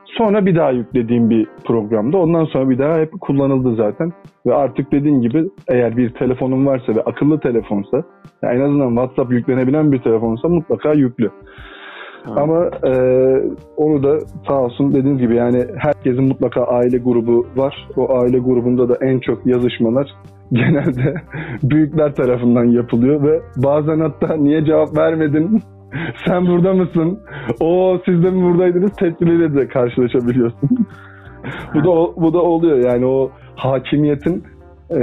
sonra 0.05 0.45
bir 0.45 0.55
daha 0.55 0.71
yüklediğim 0.71 1.29
bir 1.29 1.47
programda. 1.65 2.17
Ondan 2.17 2.45
sonra 2.45 2.69
bir 2.69 2.77
daha 2.77 2.97
hep 2.97 3.12
kullanıldı 3.21 3.75
zaten. 3.75 4.12
Ve 4.45 4.55
artık 4.55 4.91
dediğin 4.91 5.21
gibi 5.21 5.49
eğer 5.67 5.97
bir 5.97 6.10
telefonun 6.10 6.65
varsa 6.65 6.95
ve 6.95 7.01
akıllı 7.01 7.39
telefonsa, 7.39 8.03
yani 8.43 8.60
en 8.60 8.62
azından 8.62 8.89
WhatsApp 8.89 9.32
yüklenebilen 9.32 9.91
bir 9.91 10.01
telefonsa 10.01 10.47
mutlaka 10.47 10.93
yüklü. 10.93 11.29
Ha. 12.23 12.34
Ama 12.36 12.69
e, 12.84 12.93
onu 13.77 14.03
da 14.03 14.19
sağ 14.47 14.62
olsun 14.62 14.93
dediğiniz 14.93 15.19
gibi 15.19 15.36
yani 15.36 15.65
herkesin 15.77 16.23
mutlaka 16.23 16.63
aile 16.63 16.97
grubu 16.97 17.47
var. 17.55 17.88
O 17.97 18.13
aile 18.19 18.39
grubunda 18.39 18.89
da 18.89 18.97
en 19.01 19.19
çok 19.19 19.45
yazışmalar 19.45 20.08
genelde 20.51 21.13
büyükler 21.63 22.15
tarafından 22.15 22.65
yapılıyor 22.65 23.23
ve 23.23 23.41
bazen 23.58 23.99
hatta 23.99 24.36
niye 24.36 24.65
cevap 24.65 24.97
vermedin? 24.97 25.62
Sen 26.27 26.47
burada 26.47 26.73
mısın? 26.73 27.19
O 27.62 27.99
siz 28.05 28.23
de 28.23 28.29
mi 28.29 28.43
buradaydınız? 28.43 28.91
Tepkileri 28.91 29.55
de 29.55 29.67
karşılaşabiliyorsun. 29.67 30.69
bu 31.73 31.79
da 31.79 32.21
bu 32.21 32.34
da 32.34 32.41
oluyor 32.41 32.77
yani 32.77 33.05
o 33.05 33.32
hakimiyetin 33.55 34.43
e, 34.89 34.99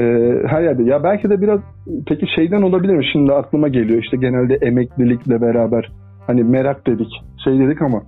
her 0.47 0.63
yerde. 0.63 0.83
Ya 0.83 1.03
belki 1.03 1.31
de 1.31 1.41
biraz 1.41 1.61
peki 2.07 2.27
şeyden 2.37 2.63
olabilir 2.63 2.95
mi? 2.95 3.05
Şimdi 3.13 3.33
aklıma 3.33 3.69
geliyor 3.69 4.03
işte 4.03 4.17
genelde 4.17 4.55
emeklilikle 4.55 5.41
beraber 5.41 5.91
hani 6.27 6.45
merak 6.45 6.87
dedik, 6.87 7.23
şey 7.45 7.59
dedik 7.59 7.83
ama 7.83 8.03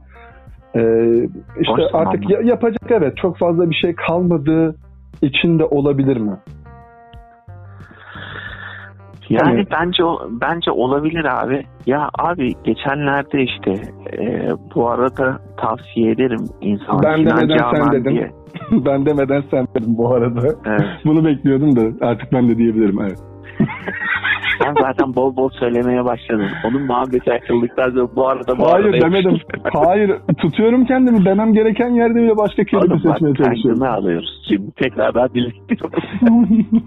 e, 0.74 0.80
işte 1.60 1.72
Boş 1.72 1.80
artık 1.92 2.30
ya- 2.30 2.40
yapacak 2.40 2.90
evet 2.90 3.16
çok 3.16 3.38
fazla 3.38 3.70
bir 3.70 3.74
şey 3.74 3.94
kalmadığı 3.94 4.76
için 5.22 5.58
de 5.58 5.64
olabilir 5.64 6.16
mi? 6.16 6.36
Yani 9.28 9.42
Hani- 9.44 9.66
bence 9.80 10.02
bence 10.40 10.70
olabilir 10.70 11.24
abi. 11.44 11.62
Ya 11.86 12.08
abi 12.18 12.52
geçenlerde 12.64 13.42
işte 13.42 13.72
e, 14.18 14.48
bu 14.74 14.90
arada 14.90 15.38
tavsiye 15.56 16.10
ederim 16.12 16.44
insan 16.60 17.02
Ben 17.02 17.16
Sinan 17.16 17.36
demeden 17.40 17.70
sen 17.74 17.92
dedin. 17.92 18.10
diye. 18.10 18.30
ben 18.86 19.06
demeden 19.06 19.42
sen 19.50 19.66
dedin 19.76 19.98
bu 19.98 20.14
arada. 20.14 20.40
Evet. 20.66 20.86
Bunu 21.04 21.24
bekliyordum 21.24 21.76
da 21.76 22.06
artık 22.06 22.32
ben 22.32 22.48
de 22.48 22.56
diyebilirim 22.58 22.98
evet. 23.02 23.18
Ben 24.64 24.74
zaten 24.74 25.14
bol 25.14 25.36
bol 25.36 25.50
söylemeye 25.50 26.04
başladım. 26.04 26.48
Onun 26.64 26.82
muhabbeti 26.82 27.32
açıldıktan 27.32 27.90
sonra 27.90 28.08
bu 28.16 28.28
arada 28.28 28.58
bu 28.58 28.72
Hayır 28.72 28.84
arada 28.84 29.00
demedim. 29.00 29.38
Hayır 29.74 30.12
tutuyorum 30.38 30.84
kendimi. 30.84 31.24
Demem 31.24 31.52
gereken 31.52 31.88
yerde 31.88 32.14
bile 32.14 32.36
başka 32.36 32.64
kelime 32.64 32.96
seçmeye 32.96 33.34
çalışıyorum. 33.34 33.80
kaydını 33.80 33.90
alıyoruz. 33.90 34.42
Şimdi 34.48 34.70
tekrardan 34.72 35.28
birleştiriyoruz. 35.34 36.04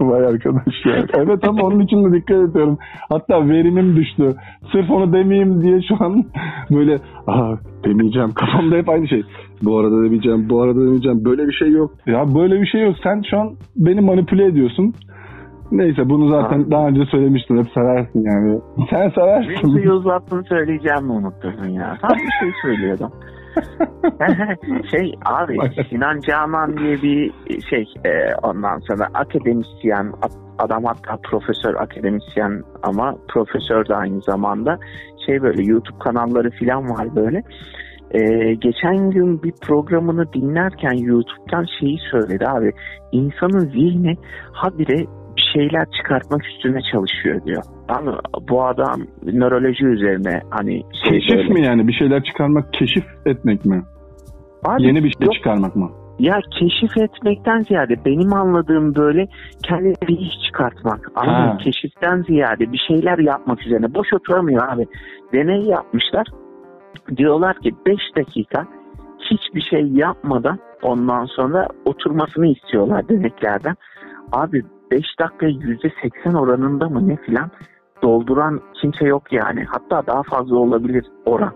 Vay 0.00 0.26
arkadaş 0.26 0.86
ya. 0.86 1.06
Evet 1.14 1.48
ama 1.48 1.62
onun 1.62 1.80
için 1.80 2.04
de 2.04 2.16
dikkat 2.16 2.50
ediyorum. 2.50 2.78
Hatta 3.08 3.48
verimim 3.48 3.96
düştü. 3.96 4.30
Sırf 4.72 4.90
onu 4.90 5.12
demeyeyim 5.12 5.62
diye 5.62 5.80
şu 5.88 6.04
an 6.04 6.24
böyle 6.70 6.98
Aa, 7.26 7.54
demeyeceğim. 7.84 8.32
Kafamda 8.34 8.76
hep 8.76 8.88
aynı 8.88 9.08
şey. 9.08 9.22
Bu 9.62 9.78
arada 9.78 10.04
demeyeceğim, 10.04 10.48
bu 10.48 10.62
arada 10.62 10.80
demeyeceğim. 10.80 11.24
Böyle 11.24 11.48
bir 11.48 11.52
şey 11.52 11.70
yok. 11.70 11.90
Ya 12.06 12.34
böyle 12.34 12.60
bir 12.60 12.66
şey 12.66 12.82
yok. 12.82 12.96
Sen 13.02 13.22
şu 13.30 13.38
an 13.38 13.50
beni 13.76 14.00
manipüle 14.00 14.44
ediyorsun. 14.44 14.94
Neyse 15.72 16.08
bunu 16.08 16.28
zaten 16.28 16.60
Abi. 16.60 16.70
daha 16.70 16.86
önce 16.86 17.04
söylemiştin. 17.10 17.58
Hep 17.58 17.72
seversin 17.74 18.24
yani. 18.24 18.60
Sen 18.90 19.08
seversin. 19.08 19.52
Mevzuyu 19.52 19.92
uzattın 19.92 20.42
söyleyeceğim 20.42 21.04
mi 21.04 21.12
unutturdun 21.12 21.68
ya? 21.68 21.98
Tam 22.00 22.10
bir 22.10 22.32
şey 22.40 22.52
söylüyordum. 22.62 23.12
şey 24.90 25.14
abi 25.24 25.58
Sinan 25.90 26.20
Canan 26.20 26.76
diye 26.76 27.02
bir 27.02 27.32
şey 27.70 27.84
e, 28.04 28.34
ondan 28.42 28.78
sonra 28.78 29.08
akademisyen 29.14 30.12
adam 30.58 30.84
hatta 30.84 31.18
profesör 31.30 31.74
akademisyen 31.74 32.62
ama 32.82 33.14
profesör 33.28 33.88
de 33.88 33.94
aynı 33.94 34.20
zamanda 34.20 34.78
şey 35.26 35.42
böyle 35.42 35.62
YouTube 35.62 35.98
kanalları 35.98 36.50
falan 36.50 36.90
var 36.90 37.16
böyle. 37.16 37.42
E, 38.10 38.54
geçen 38.54 39.10
gün 39.10 39.42
bir 39.42 39.52
programını 39.62 40.32
dinlerken 40.32 40.92
YouTube'dan 40.92 41.66
şeyi 41.80 41.98
söyledi 42.10 42.46
abi 42.48 42.72
insanın 43.12 43.68
zihni 43.68 44.16
habire 44.52 45.06
bir 45.36 45.50
şeyler 45.52 45.86
çıkartmak 45.96 46.46
üstüne 46.46 46.78
çalışıyor 46.92 47.44
diyor. 47.44 47.62
Abi 47.88 48.10
bu 48.50 48.64
adam 48.64 49.00
nöroloji 49.22 49.86
üzerine 49.86 50.40
hani 50.50 50.82
şey 51.04 51.20
Keşif 51.20 51.36
böyle- 51.36 51.48
mi 51.52 51.66
yani? 51.66 51.88
Bir 51.88 51.92
şeyler 51.92 52.24
çıkarmak, 52.24 52.72
keşif 52.72 53.04
etmek 53.26 53.64
mi? 53.64 53.82
Abi, 54.64 54.82
Yeni 54.82 55.04
bir 55.04 55.10
şey 55.10 55.26
yok, 55.26 55.34
çıkarmak 55.34 55.76
mı? 55.76 55.90
Ya 56.18 56.40
keşif 56.58 56.96
etmekten 56.96 57.60
ziyade 57.60 58.04
benim 58.04 58.34
anladığım 58.34 58.94
böyle 58.94 59.28
kendine 59.62 59.94
bir 60.08 60.18
iş 60.18 60.32
çıkartmak. 60.46 61.16
Mı? 61.16 61.58
Keşiften 61.64 62.22
ziyade 62.22 62.72
bir 62.72 62.80
şeyler 62.88 63.18
yapmak 63.18 63.66
üzerine. 63.66 63.94
Boş 63.94 64.08
oturamıyor 64.12 64.68
abi. 64.68 64.86
Deney 65.32 65.62
yapmışlar. 65.62 66.26
Diyorlar 67.16 67.60
ki 67.60 67.72
5 67.86 67.98
dakika 68.16 68.66
hiçbir 69.30 69.60
şey 69.60 69.82
yapmadan 69.82 70.58
ondan 70.82 71.24
sonra 71.24 71.68
oturmasını 71.84 72.46
istiyorlar 72.46 73.08
deneklerden. 73.08 73.74
Abi 74.32 74.62
5 74.92 75.04
dakika 75.20 75.46
%80 75.46 76.38
oranında 76.38 76.88
mı 76.88 77.08
ne 77.08 77.16
filan 77.16 77.50
dolduran 78.02 78.60
kimse 78.80 79.04
yok 79.04 79.32
yani. 79.32 79.64
Hatta 79.64 80.06
daha 80.06 80.22
fazla 80.22 80.56
olabilir 80.56 81.04
oran. 81.26 81.52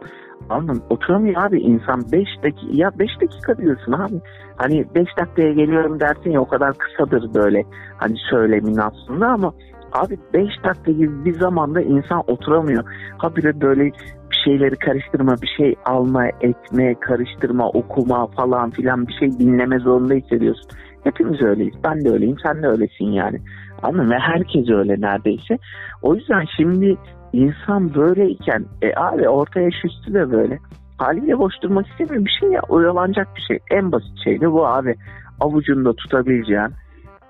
Anladın 0.49 0.77
mı? 0.77 0.83
Oturamıyor 0.91 1.43
abi 1.43 1.61
insan 1.61 2.03
5 2.13 2.29
dakika 2.43 2.67
ya 2.73 2.91
5 2.99 3.11
dakika 3.21 3.59
diyorsun 3.59 3.93
abi. 3.93 4.21
Hani 4.57 4.87
5 4.95 5.07
dakikaya 5.19 5.53
geliyorum 5.53 6.01
dersin 6.01 6.31
ya 6.31 6.41
o 6.41 6.49
kadar 6.49 6.75
kısadır 6.75 7.35
böyle 7.35 7.63
hani 7.97 8.17
söylemin 8.31 8.77
aslında 8.77 9.27
ama 9.27 9.55
abi 9.93 10.19
5 10.35 10.49
dakika 10.65 10.93
gibi 10.93 11.25
bir 11.25 11.39
zamanda 11.39 11.81
insan 11.81 12.23
oturamıyor. 12.27 12.85
Habire 13.19 13.61
böyle 13.61 13.85
bir 14.31 14.37
şeyleri 14.45 14.77
karıştırma, 14.77 15.37
bir 15.43 15.51
şey 15.57 15.75
alma, 15.85 16.27
etme, 16.27 16.95
karıştırma, 17.01 17.69
okuma 17.69 18.27
falan 18.27 18.71
filan 18.71 19.07
bir 19.07 19.13
şey 19.13 19.31
dinleme 19.39 19.79
zorunda 19.79 20.15
hissediyorsun. 20.15 20.71
Hepimiz 21.07 21.43
öyleyiz. 21.43 21.75
Ben 21.85 22.05
de 22.05 22.11
öyleyim, 22.11 22.37
sen 22.43 22.63
de 22.63 22.67
öylesin 22.67 23.05
yani. 23.05 23.39
Anladın? 23.83 24.11
Ve 24.11 24.19
herkes 24.19 24.69
öyle 24.71 25.01
neredeyse. 25.01 25.59
O 26.03 26.15
yüzden 26.15 26.45
şimdi 26.57 26.97
insan 27.33 27.95
böyleyken 27.95 28.65
e 28.83 28.93
abi 28.97 29.29
orta 29.29 29.61
yaş 29.61 29.75
üstü 29.85 30.15
de 30.15 30.33
böyle. 30.33 30.59
Haliyle 30.99 31.39
boş 31.39 31.55
durmak 31.63 31.87
istemiyor. 31.87 32.25
Bir 32.25 32.37
şey 32.41 32.49
ya 32.51 32.61
oyalanacak 32.69 33.29
bir 33.37 33.43
şey. 33.49 33.59
En 33.71 33.93
basit 33.93 34.25
şey 34.25 34.41
de 34.41 34.53
bu 34.53 34.67
abi. 34.67 34.95
Avucunda 35.41 35.93
tutabileceğin, 35.93 36.71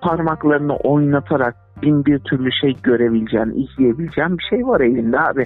parmaklarını 0.00 0.76
oynatarak 0.76 1.54
bin 1.82 2.04
bir 2.06 2.18
türlü 2.18 2.52
şey 2.60 2.76
görebileceğin, 2.82 3.66
izleyebileceğin 3.66 4.38
bir 4.38 4.44
şey 4.50 4.66
var 4.66 4.80
elinde 4.80 5.20
abi. 5.20 5.44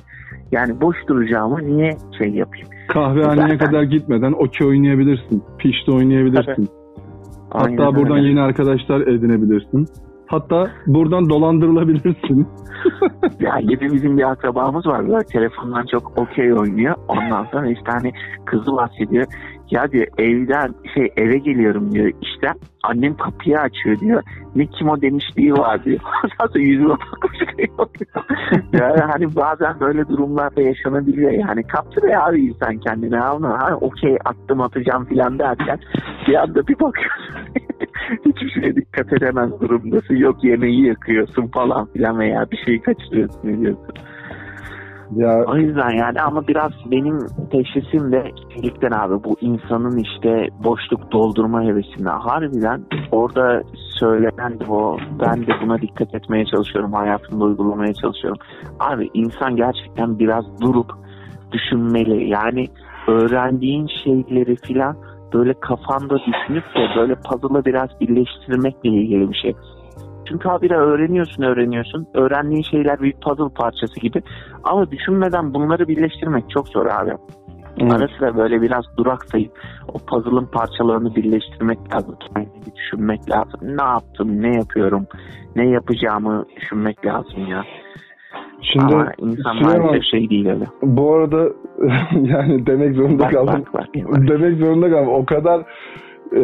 Yani 0.53 0.81
boş 0.81 0.97
duracağımı 1.09 1.59
niye 1.67 1.91
şey 2.19 2.29
yapayım? 2.31 2.69
Kahvehaneye 2.89 3.49
Zaten- 3.49 3.59
kadar 3.59 3.83
gitmeden 3.83 4.33
okey 4.33 4.69
oynayabilirsin. 4.69 5.43
Pişti 5.59 5.91
oynayabilirsin. 5.91 6.51
Hatta 6.67 6.80
Aynen 7.51 7.95
buradan 7.95 8.17
öyle. 8.17 8.29
yeni 8.29 8.41
arkadaşlar 8.41 9.01
edinebilirsin. 9.01 9.87
Hatta 10.27 10.71
buradan 10.87 11.29
dolandırılabilirsin. 11.31 12.49
Ya 13.41 13.61
gibi 13.61 13.93
bizim 13.93 14.19
bir 14.19 14.31
akrabamız 14.31 14.87
var. 14.87 15.09
Böyle 15.09 15.25
telefondan 15.25 15.87
çok 15.91 16.19
okey 16.19 16.53
oynuyor. 16.55 16.95
Ondan 17.09 17.45
sonra 17.45 17.71
işte 17.71 17.91
hani 17.93 18.13
kızı 18.47 18.73
bahsediyor. 18.73 19.27
Ya 19.71 19.93
diyor 19.93 20.07
evden 20.19 20.75
şey 20.95 21.13
eve 21.17 21.39
geliyorum 21.39 21.93
diyor 21.93 22.13
işte 22.23 22.49
annem 22.83 23.17
kapıyı 23.17 23.59
açıyor 23.59 24.01
diyor. 24.01 24.23
Ne 24.57 24.67
kim 24.67 24.89
o 24.89 25.01
demişliği 25.01 25.53
var 25.53 25.85
diyor. 25.85 26.01
Ondan 26.25 26.47
sonra 26.53 26.65
yüzüme 26.65 26.95
bakıyor. 27.79 28.25
yani 28.73 29.01
hani 29.01 29.37
bazen 29.37 29.81
böyle 29.81 30.09
durumlarda 30.09 30.63
yaşanabiliyor 30.63 31.31
yani. 31.31 31.67
Kaptırıyor 31.67 32.29
abi 32.29 32.41
insan 32.41 32.79
kendini. 32.79 33.21
Ama 33.21 33.59
hani 33.63 33.75
okey 33.75 34.17
attım 34.25 34.61
atacağım 34.61 35.05
filan 35.05 35.39
derken 35.39 35.79
bir 36.29 36.35
anda 36.35 36.67
bir 36.67 36.81
bakıyorsun. 36.81 37.35
Hiçbir 38.27 38.51
şeye 38.51 38.77
dikkat 38.77 39.13
edemez 39.13 39.61
durumdasın. 39.61 40.17
Yok 40.17 40.45
yemeği 40.45 40.87
yakıyorsun 40.87 41.47
falan 41.47 41.87
filan 41.93 42.19
veya 42.19 42.51
bir 42.51 42.57
şeyi 42.67 42.83
kaçırıyorsun 42.83 43.49
ediyorsun. 43.49 43.95
Ya 45.17 45.45
O 45.47 45.57
yüzden 45.57 45.91
yani 45.91 46.21
ama 46.21 46.47
biraz 46.49 46.73
benim 46.91 47.19
teşhisim 47.51 48.13
de 48.13 48.31
şeylikten 48.55 48.91
abi 48.91 49.25
bu 49.25 49.37
insanın 49.41 49.97
işte 49.97 50.49
boşluk 50.65 51.13
doldurma 51.13 51.63
hevesinden. 51.63 52.19
Harbiden 52.19 52.83
orada 53.13 53.63
söylenen 53.99 54.61
de 54.61 54.65
o 54.69 54.99
ben 55.21 55.47
de 55.47 55.53
buna 55.63 55.81
dikkat 55.81 56.15
etmeye 56.15 56.45
çalışıyorum. 56.45 56.93
Hayatımda 56.93 57.45
uygulamaya 57.45 57.95
çalışıyorum. 57.95 58.39
Abi 58.81 59.11
insan 59.15 59.57
gerçekten 59.57 60.19
biraz 60.19 60.61
durup 60.61 60.93
düşünmeli. 61.53 62.29
Yani 62.29 62.67
öğrendiğin 63.09 63.87
şeyleri 64.05 64.57
filan 64.57 64.97
böyle 65.35 65.55
kafanda 65.61 66.19
düşünüp 66.19 66.65
de 66.65 66.89
böyle 66.97 67.15
puzzle'ı 67.15 67.65
biraz 67.65 67.89
birleştirmekle 68.01 68.91
ilgili 68.91 69.31
bir 69.31 69.37
şey. 69.37 69.55
Çünkü 70.31 70.49
habire 70.49 70.75
öğreniyorsun 70.77 71.43
öğreniyorsun. 71.43 72.07
Öğrendiğin 72.15 72.63
şeyler 72.63 73.03
bir 73.03 73.13
puzzle 73.13 73.55
parçası 73.55 74.01
gibi. 74.01 74.23
Ama 74.65 74.91
düşünmeden 74.91 75.55
bunları 75.55 75.89
birleştirmek 75.89 76.51
çok 76.51 76.69
zor 76.69 76.87
abi. 76.87 77.11
Ara 77.81 78.09
sıra 78.19 78.37
böyle 78.37 78.63
biraz 78.63 78.85
duraksayıp 78.97 79.53
o 79.89 79.99
puzzle'ın 79.99 80.47
parçalarını 80.47 81.15
birleştirmek 81.15 81.79
lazım. 81.95 82.17
Kendini 82.35 82.77
düşünmek 82.77 83.31
lazım. 83.31 83.61
Ne 83.63 83.83
yaptım, 83.83 84.43
ne 84.43 84.55
yapıyorum, 84.57 85.07
ne 85.57 85.69
yapacağımı 85.69 86.45
düşünmek 86.57 87.07
lazım 87.07 87.47
ya. 87.49 87.63
şimdi 88.63 88.95
Ama 88.95 89.13
insan 89.19 89.53
Süleyman, 89.59 90.01
şey 90.11 90.31
değil 90.31 90.47
öyle. 90.49 90.65
bu 90.83 91.15
arada 91.15 91.39
yani 92.23 92.67
demek 92.67 92.95
zorunda 92.97 93.23
Bak 93.23 93.33
kaldım. 93.33 93.55
bak 93.55 93.75
bak. 93.75 93.87
bak. 93.95 94.29
Demek 94.29 94.59
zorunda 94.59 94.91
kaldım. 94.91 95.09
O 95.15 95.25
kadar 95.27 95.61
e, 96.37 96.43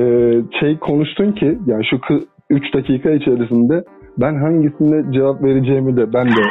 şey 0.60 0.78
konuştun 0.78 1.32
ki 1.32 1.58
yani 1.66 1.84
şu 1.86 2.00
3 2.50 2.74
dakika 2.74 3.10
içerisinde 3.10 3.84
ben 4.18 4.34
hangisine 4.34 5.12
cevap 5.12 5.42
vereceğimi 5.42 5.96
de 5.96 6.12
ben 6.12 6.26
de 6.26 6.42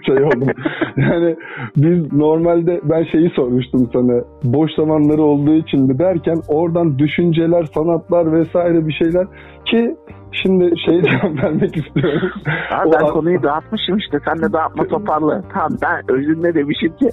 şey 0.06 0.24
oldum. 0.24 0.48
Yani 0.96 1.36
biz 1.76 2.12
normalde 2.12 2.80
ben 2.84 3.04
şeyi 3.04 3.30
sormuştum 3.30 3.90
sana 3.92 4.22
boş 4.44 4.70
zamanları 4.76 5.22
olduğu 5.22 5.54
için 5.54 5.86
mi 5.86 5.98
derken 5.98 6.36
oradan 6.48 6.98
düşünceler, 6.98 7.64
sanatlar 7.64 8.32
vesaire 8.32 8.86
bir 8.86 8.92
şeyler 8.92 9.26
ki 9.66 9.96
şimdi 10.32 10.72
şey 10.86 11.02
cevap 11.02 11.42
vermek 11.44 11.76
istiyorum. 11.76 12.30
Abi 12.70 12.88
O 12.88 12.92
ben 12.92 13.04
an- 13.04 13.12
konuyu 13.12 13.42
dağıtmışım 13.42 13.96
işte. 13.98 14.18
Sen 14.24 14.38
de 14.48 14.52
dağıtma 14.52 14.84
toparla. 14.84 15.42
Tamam 15.52 15.70
ben 15.82 16.16
özünde 16.16 16.54
demişim 16.54 16.96
ki 16.96 17.08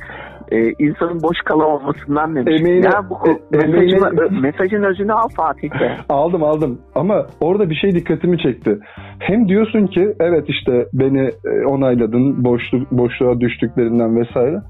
e, 0.54 0.74
insanın 0.80 1.24
boş 1.24 1.38
kalamamasından 1.46 2.36
demişim. 2.36 2.66
Emeğine- 2.68 2.86
ya 2.94 3.10
bu 3.10 3.30
e- 3.30 3.58
mesajın, 3.58 3.98
emeğine- 3.98 4.42
mesajın 4.42 4.84
özünü 4.84 5.14
al 5.14 5.28
Fatih 5.36 5.72
de. 5.80 5.98
Aldım 6.10 6.44
aldım 6.44 6.80
ama 6.96 7.26
orada 7.42 7.70
bir 7.70 7.76
şey 7.76 7.92
dikkatimi 7.92 8.38
çekti. 8.40 8.80
Hem 9.20 9.48
diyorsun 9.48 9.88
ki 9.88 10.14
evet 10.20 10.46
işte 10.48 10.86
beni 10.94 11.30
e, 11.46 11.66
onayladın 11.66 12.44
boşluk 12.46 12.92
boşluğa 12.92 13.40
düştüklerinden 13.40 14.16
vesaire. 14.20 14.62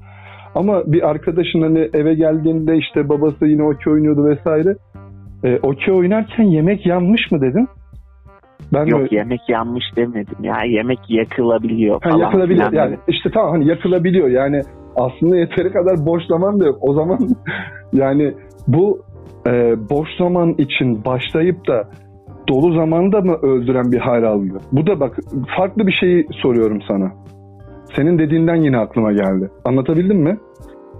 Ama 0.54 0.82
bir 0.86 1.08
arkadaşın 1.10 1.62
hani 1.62 1.88
eve 1.94 2.14
geldiğinde 2.14 2.76
işte 2.76 3.08
babası 3.08 3.46
yine 3.46 3.62
okey 3.62 3.92
oynuyordu 3.92 4.24
vesaire. 4.24 4.74
E, 5.44 5.58
okey 5.62 5.94
oynarken 5.94 6.44
yemek 6.44 6.86
yanmış 6.86 7.30
mı 7.32 7.40
dedin? 7.40 7.68
Ben 8.72 8.86
Yok 8.86 9.10
de, 9.10 9.16
yemek 9.16 9.40
yanmış 9.48 9.84
demedim 9.96 10.36
ya. 10.44 10.56
Yemek 10.66 10.98
yakılabiliyor 11.08 11.94
ha, 12.02 12.10
falan. 12.10 12.18
yakılabiliyor. 12.18 12.70
filan 12.70 12.82
Yani 12.82 12.92
dedim. 12.92 13.02
işte 13.08 13.30
tamam 13.34 13.50
hani 13.50 13.68
yakılabiliyor. 13.68 14.28
Yani 14.28 14.60
aslında 14.96 15.36
yeteri 15.36 15.72
kadar 15.72 16.06
boş 16.06 16.22
zaman 16.26 16.60
da 16.60 16.64
yok. 16.64 16.78
O 16.80 16.94
zaman 16.94 17.18
yani 17.92 18.34
bu 18.68 19.00
e, 19.46 19.74
boş 19.90 20.08
zaman 20.18 20.54
için 20.58 21.04
başlayıp 21.04 21.68
da 21.68 21.88
dolu 22.48 22.74
zamanda 22.74 23.20
mı 23.20 23.34
öldüren 23.42 23.92
bir 23.92 23.98
hal 23.98 24.22
aldı? 24.22 24.60
Bu 24.72 24.86
da 24.86 25.00
bak 25.00 25.16
farklı 25.56 25.86
bir 25.86 25.92
şeyi 25.92 26.26
soruyorum 26.42 26.82
sana. 26.88 27.12
Senin 27.96 28.18
dediğinden 28.18 28.56
yine 28.56 28.78
aklıma 28.78 29.12
geldi. 29.12 29.50
Anlatabildim 29.64 30.18
mi? 30.18 30.38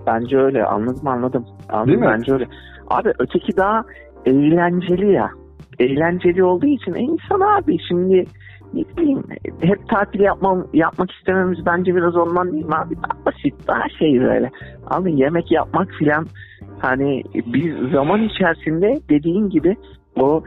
Bence 0.06 0.38
öyle. 0.38 0.64
Anladım 0.64 1.08
anladım. 1.08 1.44
anladım 1.68 1.88
Değil 1.88 1.98
mi? 1.98 2.06
Bence 2.10 2.32
öyle. 2.32 2.46
Abi 2.90 3.12
öteki 3.18 3.56
daha 3.56 3.82
eğlenceli 4.26 5.12
ya. 5.12 5.30
Eğlenceli 5.78 6.44
olduğu 6.44 6.66
için 6.66 6.94
e, 6.94 7.00
insan 7.00 7.40
abi 7.40 7.76
şimdi 7.88 8.24
ne 8.74 9.02
bileyim 9.02 9.22
hep 9.60 9.88
tatil 9.88 10.20
yapmam, 10.20 10.66
yapmak 10.72 11.10
istememiz 11.10 11.58
bence 11.66 11.94
biraz 11.94 12.16
ondan 12.16 12.52
değil 12.52 12.66
mi 12.66 12.74
abi? 12.74 12.94
Daha 12.96 13.26
basit, 13.26 13.54
daha 13.68 13.88
şey 13.98 14.20
böyle. 14.20 14.50
Abi 14.86 15.20
yemek 15.20 15.52
yapmak 15.52 15.90
filan 15.90 16.26
hani 16.78 17.22
bir 17.46 17.90
zaman 17.92 18.22
içerisinde 18.22 19.00
dediğin 19.08 19.50
gibi 19.50 19.76
o 20.20 20.42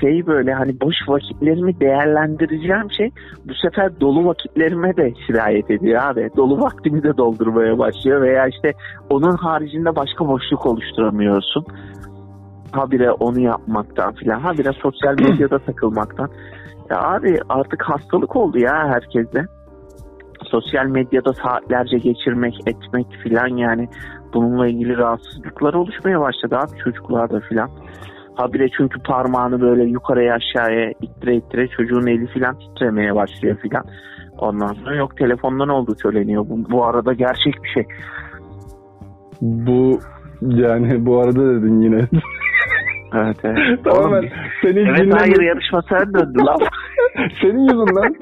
şey 0.00 0.26
böyle 0.26 0.54
hani 0.54 0.80
boş 0.80 0.94
vakitlerimi 1.08 1.80
değerlendireceğim 1.80 2.90
şey 2.96 3.10
bu 3.44 3.54
sefer 3.54 4.00
dolu 4.00 4.24
vakitlerime 4.24 4.96
de 4.96 5.12
sirayet 5.26 5.70
ediyor 5.70 6.02
abi. 6.02 6.30
Dolu 6.36 6.60
vaktimi 6.60 7.02
de 7.02 7.16
doldurmaya 7.16 7.78
başlıyor 7.78 8.22
veya 8.22 8.46
işte 8.46 8.72
onun 9.10 9.36
haricinde 9.36 9.96
başka 9.96 10.28
boşluk 10.28 10.66
oluşturamıyorsun. 10.66 11.66
Habire 12.72 13.10
onu 13.12 13.40
yapmaktan 13.40 14.14
filan. 14.14 14.40
Habire 14.40 14.72
sosyal 14.72 15.14
medyada 15.20 15.58
takılmaktan. 15.66 16.30
Ya 16.90 17.02
abi 17.02 17.38
artık 17.48 17.82
hastalık 17.82 18.36
oldu 18.36 18.58
ya 18.58 18.88
herkeste. 18.88 19.44
Sosyal 20.44 20.86
medyada 20.86 21.32
saatlerce 21.32 21.96
geçirmek, 21.96 22.54
etmek 22.66 23.06
filan 23.22 23.56
yani 23.56 23.88
bununla 24.34 24.66
ilgili 24.66 24.96
rahatsızlıklar 24.96 25.74
oluşmaya 25.74 26.20
başladı 26.20 26.56
abi 26.58 26.78
çocuklarda 26.84 27.40
filan. 27.40 27.70
Habire 28.34 28.68
çünkü 28.76 29.02
parmağını 29.02 29.60
böyle 29.60 29.84
yukarıya 29.84 30.34
aşağıya 30.34 30.90
ittire 30.90 31.36
ittire 31.36 31.68
çocuğun 31.68 32.06
eli 32.06 32.26
filan 32.26 32.58
titremeye 32.58 33.14
başlıyor 33.14 33.56
filan. 33.62 33.84
Ondan 34.38 34.72
sonra 34.72 34.96
yok 34.96 35.16
telefondan 35.16 35.68
olduğu 35.68 35.94
söyleniyor. 35.94 36.46
Bu, 36.48 36.70
bu 36.70 36.84
arada 36.84 37.12
gerçek 37.12 37.54
bir 37.64 37.68
şey. 37.68 37.86
Bu 39.40 39.98
yani 40.40 41.06
bu 41.06 41.20
arada 41.20 41.54
dedin 41.54 41.80
yine. 41.80 42.08
Evet 43.14 43.36
evet. 43.44 43.84
Tamamen 43.84 44.18
Oğlum, 44.18 44.28
seni 44.62 44.78
evet 44.78 44.98
dinleme- 44.98 45.18
hayır 45.18 45.40
yarışmasına 45.42 46.14
döndü 46.14 46.38
lan. 46.46 46.58
senin 47.42 47.58
yüzünden 47.62 48.14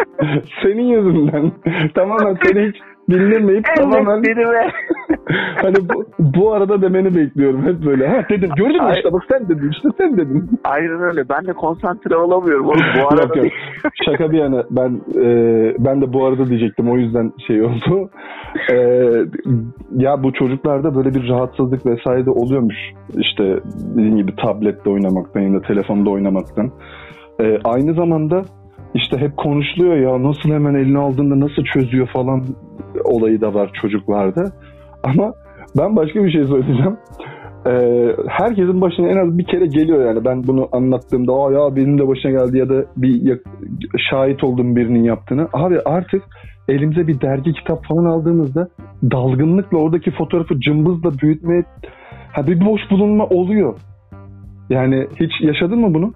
senin 0.63 0.83
yüzünden 0.85 1.53
tamamen 1.95 2.37
seni 2.45 2.69
hiç 2.69 2.77
dinlemeyip 3.11 3.65
tamamen 3.77 4.17
Evet 4.17 4.27
beni 4.27 4.51
ve 4.51 4.71
hani 5.57 5.77
bu, 5.77 6.05
bu 6.19 6.53
arada 6.53 6.83
demeni 6.83 7.17
bekliyorum 7.17 7.63
hep 7.63 7.87
böyle. 7.87 8.09
Ha 8.09 8.25
dedim 8.31 8.51
gördün 8.57 8.85
mü 8.85 8.93
işte 8.97 9.13
bak 9.13 9.23
sen 9.33 9.49
dedin 9.49 9.71
işte 9.71 9.89
sen 9.99 10.17
dedin. 10.17 10.51
Aynen 10.65 11.01
öyle. 11.03 11.29
Ben 11.29 11.47
de 11.47 11.53
konsantre 11.53 12.17
olamıyorum 12.17 12.67
oğlum. 12.67 12.81
Bu 12.95 12.99
Yok, 12.99 13.13
arada 13.13 13.23
yok. 13.23 13.35
değil. 13.35 13.55
Şaka 14.05 14.31
bir 14.31 14.39
yana 14.39 14.65
ben 14.71 15.01
e, 15.25 15.27
ben 15.79 16.01
de 16.01 16.13
bu 16.13 16.27
arada 16.27 16.47
diyecektim 16.47 16.91
o 16.91 16.97
yüzden 16.97 17.33
şey 17.47 17.63
oldu. 17.63 18.11
E, 18.73 18.77
ya 19.97 20.23
bu 20.23 20.33
çocuklarda 20.33 20.95
böyle 20.95 21.15
bir 21.15 21.29
rahatsızlık 21.29 21.87
vesaire 21.87 22.27
de 22.27 22.31
oluyormuş. 22.31 22.77
İşte 23.17 23.61
dediğim 23.97 24.17
gibi 24.17 24.37
tablette 24.37 24.91
oynamaktan 24.91 25.41
ya 25.41 25.61
da 25.61 25.63
telefonda 25.63 26.11
oynamaktan. 26.11 26.71
E, 27.41 27.59
aynı 27.65 27.95
zamanda 27.95 28.43
işte 28.95 29.19
hep 29.19 29.37
konuşuluyor 29.37 29.97
ya 29.97 30.23
nasıl 30.23 30.51
hemen 30.51 30.75
eline 30.75 30.99
aldığında 30.99 31.41
nasıl 31.41 31.65
çözüyor 31.65 32.09
falan 32.13 32.43
olayı 33.05 33.41
da 33.41 33.55
var 33.55 33.71
çocuklarda. 33.83 34.45
Ama 35.03 35.33
ben 35.79 35.97
başka 35.97 36.25
bir 36.25 36.31
şey 36.31 36.45
söyleyeceğim. 36.45 36.97
Ee, 37.67 38.17
herkesin 38.29 38.81
başına 38.81 39.09
en 39.09 39.17
az 39.17 39.39
bir 39.39 39.45
kere 39.45 39.67
geliyor 39.67 40.07
yani. 40.07 40.25
Ben 40.25 40.47
bunu 40.47 40.69
anlattığımda 40.73 41.33
Aa 41.33 41.53
ya 41.53 41.77
benim 41.77 41.99
de 41.99 42.09
başına 42.09 42.31
geldi 42.31 42.59
ya 42.59 42.69
da 42.69 42.85
bir 42.97 43.41
şahit 44.11 44.45
olduğum 44.45 44.77
birinin 44.77 45.03
yaptığını. 45.03 45.49
Abi 45.53 45.81
artık 45.81 46.23
elimize 46.69 47.07
bir 47.07 47.21
dergi 47.21 47.53
kitap 47.53 47.85
falan 47.85 48.05
aldığımızda 48.05 48.69
dalgınlıkla 49.03 49.79
oradaki 49.79 50.11
fotoğrafı 50.11 50.61
cımbızla 50.61 51.11
büyütmeye 51.23 51.65
ha 52.33 52.47
bir 52.47 52.65
boş 52.65 52.81
bulunma 52.91 53.27
oluyor. 53.27 53.79
Yani 54.71 55.07
hiç 55.21 55.33
yaşadın 55.41 55.79
mı 55.79 55.95
bunu? 55.95 56.13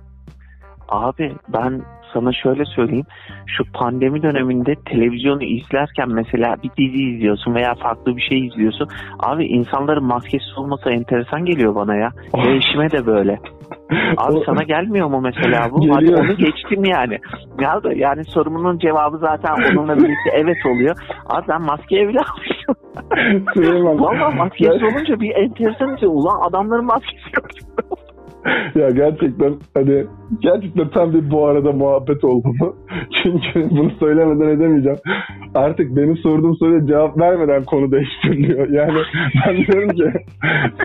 Abi 0.88 1.32
ben 1.52 1.82
sana 2.14 2.32
şöyle 2.32 2.64
söyleyeyim. 2.64 3.06
Şu 3.46 3.72
pandemi 3.72 4.22
döneminde 4.22 4.74
televizyonu 4.74 5.42
izlerken 5.42 6.08
mesela 6.08 6.56
bir 6.62 6.70
dizi 6.78 7.02
izliyorsun 7.04 7.54
veya 7.54 7.74
farklı 7.74 8.16
bir 8.16 8.22
şey 8.22 8.46
izliyorsun. 8.46 8.88
Abi 9.20 9.44
insanların 9.46 10.04
maskesiz 10.04 10.58
olması 10.58 10.90
enteresan 10.90 11.44
geliyor 11.44 11.74
bana 11.74 11.96
ya. 11.96 12.10
Ve 12.34 12.56
eşime 12.56 12.90
de 12.90 13.06
böyle. 13.06 13.32
Abi 14.16 14.36
O- 14.36 14.44
sana 14.44 14.62
gelmiyor 14.62 15.08
mu 15.08 15.20
mesela 15.20 15.70
bu? 15.70 15.80
Geliyor. 15.80 15.94
Hadi 15.96 16.14
onu 16.16 16.36
geçtim 16.36 16.84
yani. 16.84 17.18
Ya 17.60 17.82
da 17.82 17.92
yani 17.92 18.24
sorumunun 18.24 18.78
cevabı 18.78 19.18
zaten 19.18 19.54
onunla 19.78 19.96
birlikte 19.96 20.30
evet 20.34 20.66
oluyor. 20.66 20.96
Abi 21.26 21.48
ben 21.48 21.62
maskeye 21.62 22.08
bile 22.08 22.18
almışım. 22.18 22.74
Valla 24.00 24.30
maskesiz 24.30 24.82
olunca 24.82 25.20
bir 25.20 25.34
enteresan 25.36 25.96
şey. 25.96 26.08
Ulan 26.08 26.48
adamların 26.48 26.84
maskesi 26.84 27.30
yok. 27.36 27.46
ya 28.74 28.90
gerçekten 28.90 29.54
hani 29.74 30.04
gerçekten 30.40 30.88
tam 30.88 31.12
bir 31.12 31.30
bu 31.30 31.46
arada 31.46 31.72
muhabbet 31.72 32.24
oldu 32.24 32.48
bu. 32.60 32.76
Çünkü 33.22 33.70
bunu 33.70 33.90
söylemeden 34.00 34.48
edemeyeceğim. 34.48 34.98
Artık 35.54 35.96
benim 35.96 36.16
sorduğum 36.16 36.56
soruya 36.56 36.86
cevap 36.86 37.18
vermeden 37.18 37.64
konu 37.64 37.92
değiştiriliyor. 37.92 38.68
Yani 38.68 38.92
ben 39.46 39.56
diyorum 39.56 39.88
ki 39.88 40.12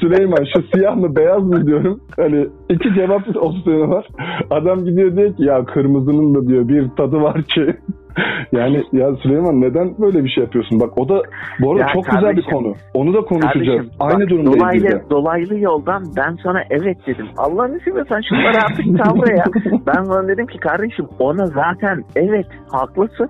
Süleyman 0.01 0.45
şu 0.55 0.63
siyah 0.73 0.95
mı 0.95 1.15
beyaz 1.15 1.43
mı 1.43 1.67
diyorum. 1.67 1.99
Hani 2.15 2.47
iki 2.69 2.93
cevap 2.93 3.35
opsiyonu 3.35 3.89
var. 3.89 4.07
Adam 4.49 4.85
gidiyor 4.85 5.15
diyor 5.15 5.35
ki 5.35 5.43
ya 5.43 5.65
kırmızının 5.65 6.35
da 6.35 6.47
diyor 6.47 6.67
bir 6.67 6.89
tadı 6.97 7.21
var 7.21 7.43
ki. 7.43 7.77
Yani 8.51 8.83
ya 8.91 9.15
Süleyman 9.15 9.61
neden 9.61 9.97
böyle 9.99 10.23
bir 10.23 10.29
şey 10.29 10.43
yapıyorsun? 10.43 10.79
Bak 10.79 10.97
o 10.97 11.09
da 11.09 11.21
bu 11.59 11.71
arada 11.71 11.81
Ya 11.81 11.87
çok 11.93 12.05
güzel 12.05 12.21
bir 12.21 12.25
kardeşim, 12.25 12.51
konu. 12.51 12.73
Onu 12.93 13.13
da 13.13 13.21
konuşacağız. 13.21 13.67
Kardeşim, 13.67 13.91
Aynı 13.99 14.21
bak, 14.21 14.29
durumdayız 14.29 14.73
biz 14.73 14.83
de. 14.83 14.87
dolaylı, 14.89 15.09
dolaylı 15.09 15.59
yoldan 15.59 16.03
ben 16.17 16.37
sana 16.43 16.61
evet 16.69 16.97
dedim. 17.07 17.27
Allah'ını 17.37 17.79
seversen 17.79 18.21
şunları 18.29 18.57
artık 18.65 19.03
kavra 19.03 19.31
ya. 19.37 19.45
Ben 19.87 20.03
sana 20.03 20.27
dedim 20.27 20.47
ki 20.47 20.57
kardeşim 20.59 21.05
ona 21.19 21.45
zaten 21.45 22.03
evet 22.15 22.47
haklısın 22.71 23.29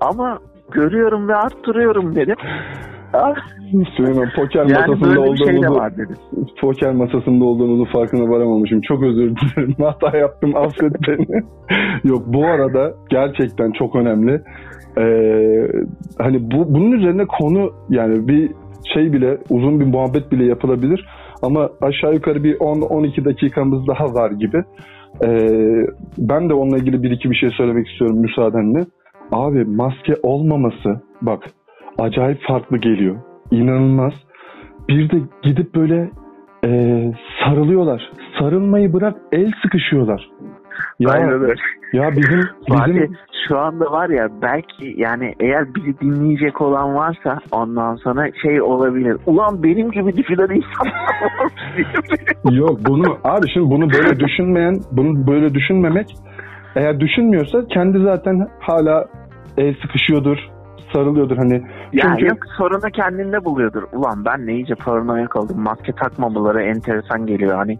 ama 0.00 0.38
görüyorum 0.70 1.28
ve 1.28 1.34
arttırıyorum 1.34 2.16
dedim. 2.16 2.36
Ah, 3.12 3.34
Süleyman 3.96 4.28
poker 4.36 4.66
Yani 4.66 4.72
masasında 4.72 5.14
şey 5.14 5.18
olduğumuzu 5.18 5.80
dedim. 5.96 6.16
poker 6.60 6.92
masasında 6.92 7.44
olduğumuzu 7.44 7.92
farkına 7.92 8.30
varamamışım. 8.30 8.80
Çok 8.80 9.02
özür 9.02 9.36
dilerim. 9.36 9.74
Hata 9.78 10.16
yaptım. 10.16 10.56
Affet 10.56 10.92
beni. 11.08 11.42
Yok 12.04 12.22
bu 12.26 12.46
arada 12.46 12.94
gerçekten 13.10 13.72
çok 13.72 13.96
önemli. 13.96 14.42
Ee, 14.98 15.68
hani 16.18 16.50
bu 16.50 16.74
bunun 16.74 16.92
üzerine 16.92 17.26
konu 17.26 17.72
yani 17.88 18.28
bir 18.28 18.50
şey 18.94 19.12
bile 19.12 19.38
uzun 19.50 19.80
bir 19.80 19.86
muhabbet 19.86 20.32
bile 20.32 20.44
yapılabilir. 20.44 21.06
Ama 21.42 21.70
aşağı 21.82 22.14
yukarı 22.14 22.44
bir 22.44 22.54
10-12 22.56 23.24
dakikamız 23.24 23.86
daha 23.88 24.04
var 24.04 24.30
gibi. 24.30 24.62
Ee, 25.24 25.86
ben 26.18 26.48
de 26.48 26.54
onunla 26.54 26.76
ilgili 26.76 27.02
bir 27.02 27.10
iki 27.10 27.30
bir 27.30 27.36
şey 27.36 27.50
söylemek 27.50 27.88
istiyorum 27.88 28.18
müsaadenle. 28.18 28.84
Abi 29.32 29.64
maske 29.64 30.14
olmaması 30.22 31.00
bak 31.22 31.44
acayip 32.00 32.42
farklı 32.42 32.76
geliyor. 32.76 33.16
İnanılmaz. 33.50 34.12
Bir 34.88 35.10
de 35.10 35.16
gidip 35.42 35.74
böyle 35.74 36.10
e, 36.64 36.70
sarılıyorlar. 37.44 38.12
Sarılmayı 38.38 38.92
bırak 38.92 39.16
el 39.32 39.52
sıkışıyorlar. 39.62 40.30
Ya, 40.98 41.10
Aynen 41.10 41.30
öyle. 41.30 41.54
ya 41.92 42.10
bizim 42.16 42.40
bizim 42.86 43.16
şu 43.48 43.58
anda 43.58 43.92
var 43.92 44.08
ya 44.08 44.28
belki 44.42 44.94
yani 44.96 45.34
eğer 45.40 45.74
bizi 45.74 46.00
dinleyecek 46.00 46.60
olan 46.60 46.94
varsa 46.94 47.38
ondan 47.52 47.94
sonra 47.96 48.30
şey 48.42 48.62
olabilir. 48.62 49.16
Ulan 49.26 49.62
benim 49.62 49.90
gibi 49.90 50.16
düşünen 50.16 50.48
insanlar 50.48 51.20
var 51.22 51.52
yok 52.52 52.78
bunu 52.88 53.18
abi 53.24 53.46
şimdi 53.52 53.70
bunu 53.70 53.90
böyle 53.90 54.20
düşünmeyen 54.20 54.74
bunu 54.92 55.26
böyle 55.26 55.54
düşünmemek 55.54 56.14
eğer 56.76 57.00
düşünmüyorsa 57.00 57.66
kendi 57.66 57.98
zaten 57.98 58.48
hala 58.60 59.04
el 59.56 59.74
sıkışıyordur, 59.82 60.38
sarılıyordur 60.92 61.36
hani. 61.36 61.62
Ya 61.92 62.02
Çünkü- 62.02 62.26
yok 62.26 62.38
sorunu 62.56 62.90
kendinde 62.92 63.44
buluyordur. 63.44 63.82
Ulan 63.92 64.24
ben 64.24 64.46
ne 64.46 64.52
iyice 64.54 64.74
paranoyak 64.74 65.36
oldum. 65.36 65.60
Maske 65.60 65.92
takmamaları 65.92 66.62
enteresan 66.62 67.26
geliyor. 67.26 67.56
Hani 67.56 67.78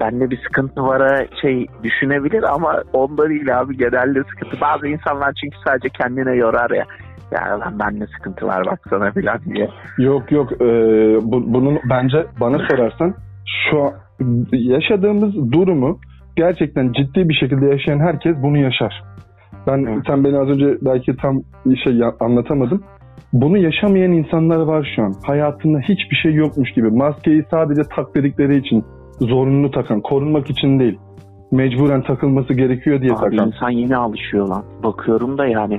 bende 0.00 0.30
bir 0.30 0.40
sıkıntı 0.42 0.82
var 0.82 1.26
şey 1.42 1.66
düşünebilir 1.82 2.42
ama 2.54 2.82
onda 2.92 3.28
değil 3.28 3.60
abi 3.60 3.76
genelde 3.76 4.22
sıkıntı. 4.24 4.60
Bazı 4.60 4.86
insanlar 4.88 5.32
çünkü 5.40 5.56
sadece 5.66 5.88
kendine 5.88 6.34
yorar 6.34 6.70
ya. 6.70 6.84
Ya 7.32 7.60
lan 7.60 7.78
bende 7.78 8.06
sıkıntı 8.06 8.46
var 8.46 8.66
baksana 8.66 9.10
filan 9.10 9.38
diye. 9.54 9.68
Yok 9.98 10.32
yok 10.32 10.52
e, 10.52 10.66
bu- 11.22 11.54
bunun 11.54 11.78
bence 11.90 12.26
bana 12.40 12.58
sorarsan 12.58 13.14
şu 13.70 13.82
an 13.82 13.92
yaşadığımız 14.52 15.52
durumu 15.52 15.98
gerçekten 16.36 16.92
ciddi 16.92 17.28
bir 17.28 17.34
şekilde 17.34 17.66
yaşayan 17.66 17.98
herkes 18.00 18.36
bunu 18.42 18.58
yaşar. 18.58 19.02
Ben 19.66 19.84
Evet. 19.88 20.02
sen 20.06 20.24
beni 20.24 20.38
az 20.38 20.48
önce 20.48 20.78
belki 20.82 21.16
tam 21.16 21.42
şey 21.84 22.00
anlatamadım. 22.20 22.82
Bunu 23.32 23.58
yaşamayan 23.58 24.12
insanlar 24.12 24.56
var 24.60 24.92
şu 24.96 25.02
an. 25.02 25.14
Hayatında 25.26 25.78
hiçbir 25.78 26.16
şey 26.22 26.34
yokmuş 26.34 26.72
gibi. 26.72 26.90
Maskeyi 26.90 27.44
sadece 27.50 27.82
tak 27.96 28.14
dedikleri 28.14 28.56
için 28.56 28.84
zorunlu 29.20 29.70
takan, 29.70 30.00
korunmak 30.00 30.50
için 30.50 30.78
değil. 30.78 30.98
Mecburen 31.52 32.02
takılması 32.02 32.54
gerekiyor 32.54 33.00
diye 33.00 33.12
Abi 33.12 33.20
takan. 33.36 33.46
insan 33.46 33.70
yine 33.70 33.96
alışıyor 33.96 34.48
lan. 34.48 34.64
Bakıyorum 34.82 35.38
da 35.38 35.46
yani 35.46 35.78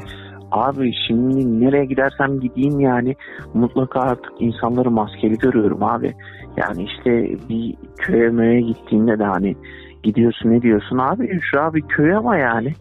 abi 0.52 0.92
şimdi 1.08 1.66
nereye 1.66 1.86
gidersem 1.86 2.40
gideyim 2.40 2.80
yani 2.80 3.16
mutlaka 3.54 4.00
artık 4.00 4.32
insanları 4.40 4.92
maskeli 4.92 5.38
görüyorum 5.38 5.84
abi. 5.84 6.12
Yani 6.58 6.84
işte 6.84 7.38
bir 7.50 7.76
köye 7.98 8.30
möye 8.30 8.62
gittiğinde 8.62 9.20
de 9.20 9.24
hani 9.24 9.56
gidiyorsun 10.04 10.52
ne 10.52 10.62
diyorsun 10.62 10.98
abi 10.98 11.40
şu 11.42 11.62
abi 11.62 11.82
köy 11.82 12.16
ama 12.16 12.38
yani 12.38 12.74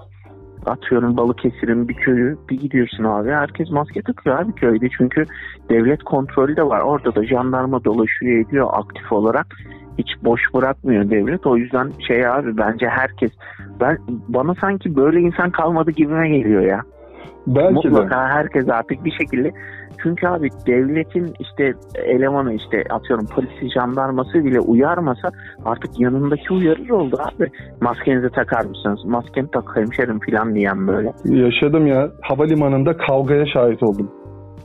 atıyorum 0.67 1.17
Balıkesir'in 1.17 1.89
bir 1.89 1.95
köyü 1.95 2.39
bir 2.51 2.61
gidiyorsun 2.61 3.05
abi 3.05 3.31
herkes 3.31 3.71
maske 3.71 4.03
takıyor 4.03 4.39
abi 4.39 4.53
köyde 4.53 4.89
çünkü 4.99 5.25
devlet 5.69 6.03
kontrolü 6.03 6.57
de 6.57 6.63
var 6.63 6.81
orada 6.81 7.15
da 7.15 7.27
jandarma 7.27 7.85
dolaşıyor 7.85 8.47
ediyor 8.47 8.69
aktif 8.73 9.13
olarak 9.13 9.47
hiç 9.99 10.09
boş 10.25 10.41
bırakmıyor 10.55 11.11
devlet 11.11 11.47
o 11.47 11.57
yüzden 11.57 11.93
şey 12.09 12.27
abi 12.27 12.57
bence 12.57 12.89
herkes 12.89 13.31
ben 13.81 13.99
bana 14.29 14.55
sanki 14.61 14.97
böyle 14.97 15.21
insan 15.21 15.51
kalmadı 15.51 15.91
gibime 15.91 16.29
geliyor 16.29 16.63
ya. 16.63 16.83
Belki 17.47 17.75
de. 17.75 17.89
Mutlaka 17.89 18.29
herkes 18.29 18.69
artık 18.69 19.05
bir 19.05 19.13
şekilde 19.13 19.53
çünkü 20.03 20.27
abi 20.27 20.49
devletin 20.67 21.35
işte 21.41 21.75
elemanı 22.05 22.55
işte 22.55 22.85
atıyorum 22.91 23.27
polisi 23.35 23.71
jandarması 23.75 24.45
bile 24.45 24.61
uyarmasa 24.61 25.29
artık 25.65 26.01
yanındaki 26.01 26.55
uyarır 26.55 26.91
oldu 26.91 27.17
abi. 27.21 27.51
Maskenizi 27.81 28.29
takar 28.29 28.65
mısınız? 28.65 29.05
Maskeni 29.05 29.51
tak 29.51 29.77
hemşerim 29.77 30.21
falan 30.31 30.55
diyen 30.55 30.87
böyle. 30.89 31.13
Yaşadım 31.25 31.87
ya. 31.87 32.11
Havalimanında 32.21 32.97
kavgaya 32.97 33.47
şahit 33.47 33.83
oldum. 33.83 34.11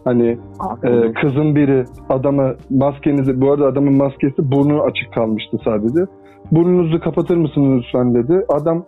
Hani 0.05 0.37
Ee, 0.83 1.13
kızın 1.21 1.55
biri 1.55 1.85
adama 2.09 2.53
maskenizi, 2.69 3.41
bu 3.41 3.51
arada 3.51 3.65
adamın 3.65 3.97
maskesi 3.97 4.51
burnu 4.51 4.81
açık 4.81 5.13
kalmıştı 5.13 5.57
sadece. 5.65 5.99
Burnunuzu 6.51 6.99
kapatır 6.99 7.37
mısınız 7.37 7.83
lütfen 7.83 8.13
dedi. 8.15 8.45
Adam 8.49 8.85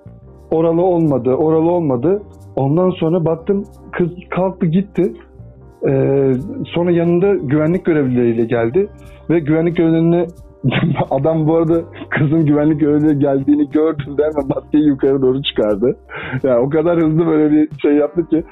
oralı 0.51 0.81
olmadı, 0.81 1.33
oralı 1.33 1.71
olmadı. 1.71 2.21
Ondan 2.55 2.89
sonra 2.89 3.25
baktım 3.25 3.63
kız 3.91 4.09
kalktı 4.29 4.65
gitti. 4.65 5.13
Ee, 5.87 6.33
sonra 6.65 6.91
yanında 6.91 7.35
güvenlik 7.35 7.85
görevlileriyle 7.85 8.45
geldi. 8.45 8.89
Ve 9.29 9.39
güvenlik 9.39 9.77
görevlilerine 9.77 10.25
adam 11.09 11.47
bu 11.47 11.55
arada 11.55 11.81
kızın 12.09 12.45
güvenlik 12.45 12.79
görevlileri 12.79 13.19
geldiğini 13.19 13.69
gördüğünde 13.69 14.23
hemen 14.23 14.47
maskeyi 14.55 14.87
yukarı 14.87 15.21
doğru 15.21 15.43
çıkardı. 15.43 15.97
Yani 16.43 16.59
o 16.59 16.69
kadar 16.69 16.97
hızlı 16.97 17.27
böyle 17.27 17.51
bir 17.51 17.69
şey 17.81 17.93
yaptı 17.93 18.27
ki 18.27 18.43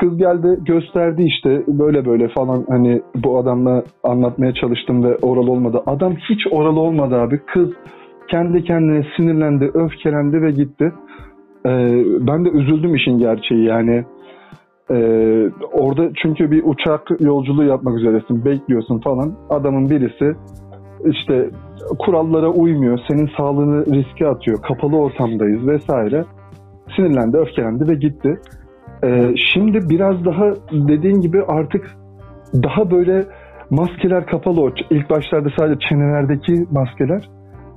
kız 0.00 0.18
geldi 0.18 0.58
gösterdi 0.66 1.22
işte 1.22 1.62
böyle 1.68 2.04
böyle 2.04 2.28
falan 2.28 2.64
hani 2.68 3.02
bu 3.24 3.38
adamla 3.38 3.82
anlatmaya 4.04 4.54
çalıştım 4.54 5.04
ve 5.04 5.16
oral 5.16 5.46
olmadı. 5.46 5.82
Adam 5.86 6.14
hiç 6.16 6.40
oral 6.50 6.76
olmadı 6.76 7.20
abi. 7.20 7.38
Kız 7.38 7.68
kendi 8.30 8.64
kendine 8.64 9.06
sinirlendi, 9.16 9.70
öfkelendi 9.74 10.42
ve 10.42 10.50
gitti. 10.50 10.92
Ee, 11.66 12.04
ben 12.20 12.44
de 12.44 12.48
üzüldüm 12.48 12.94
işin 12.94 13.18
gerçeği 13.18 13.64
yani. 13.64 14.04
Ee, 14.90 15.50
orada 15.72 16.10
çünkü 16.22 16.50
bir 16.50 16.62
uçak 16.64 17.20
yolculuğu 17.20 17.64
yapmak 17.64 17.98
üzeresin, 17.98 18.44
bekliyorsun 18.44 19.00
falan. 19.00 19.34
Adamın 19.50 19.90
birisi 19.90 20.34
işte 21.04 21.50
kurallara 21.98 22.48
uymuyor, 22.48 22.98
senin 23.10 23.30
sağlığını 23.36 23.86
riske 23.86 24.26
atıyor, 24.26 24.62
kapalı 24.62 24.96
ortamdayız 24.96 25.66
vesaire. 25.66 26.24
Sinirlendi, 26.96 27.36
öfkelendi 27.36 27.88
ve 27.88 27.94
gitti. 27.94 28.40
Ee, 29.04 29.34
şimdi 29.54 29.78
biraz 29.88 30.24
daha 30.24 30.54
dediğin 30.72 31.20
gibi 31.20 31.42
artık 31.42 31.90
daha 32.54 32.90
böyle 32.90 33.24
maskeler 33.70 34.26
kapalı. 34.26 34.60
O 34.60 34.70
ilk 34.90 35.10
başlarda 35.10 35.48
sadece 35.58 35.78
çenelerdeki 35.88 36.66
maskeler 36.70 37.28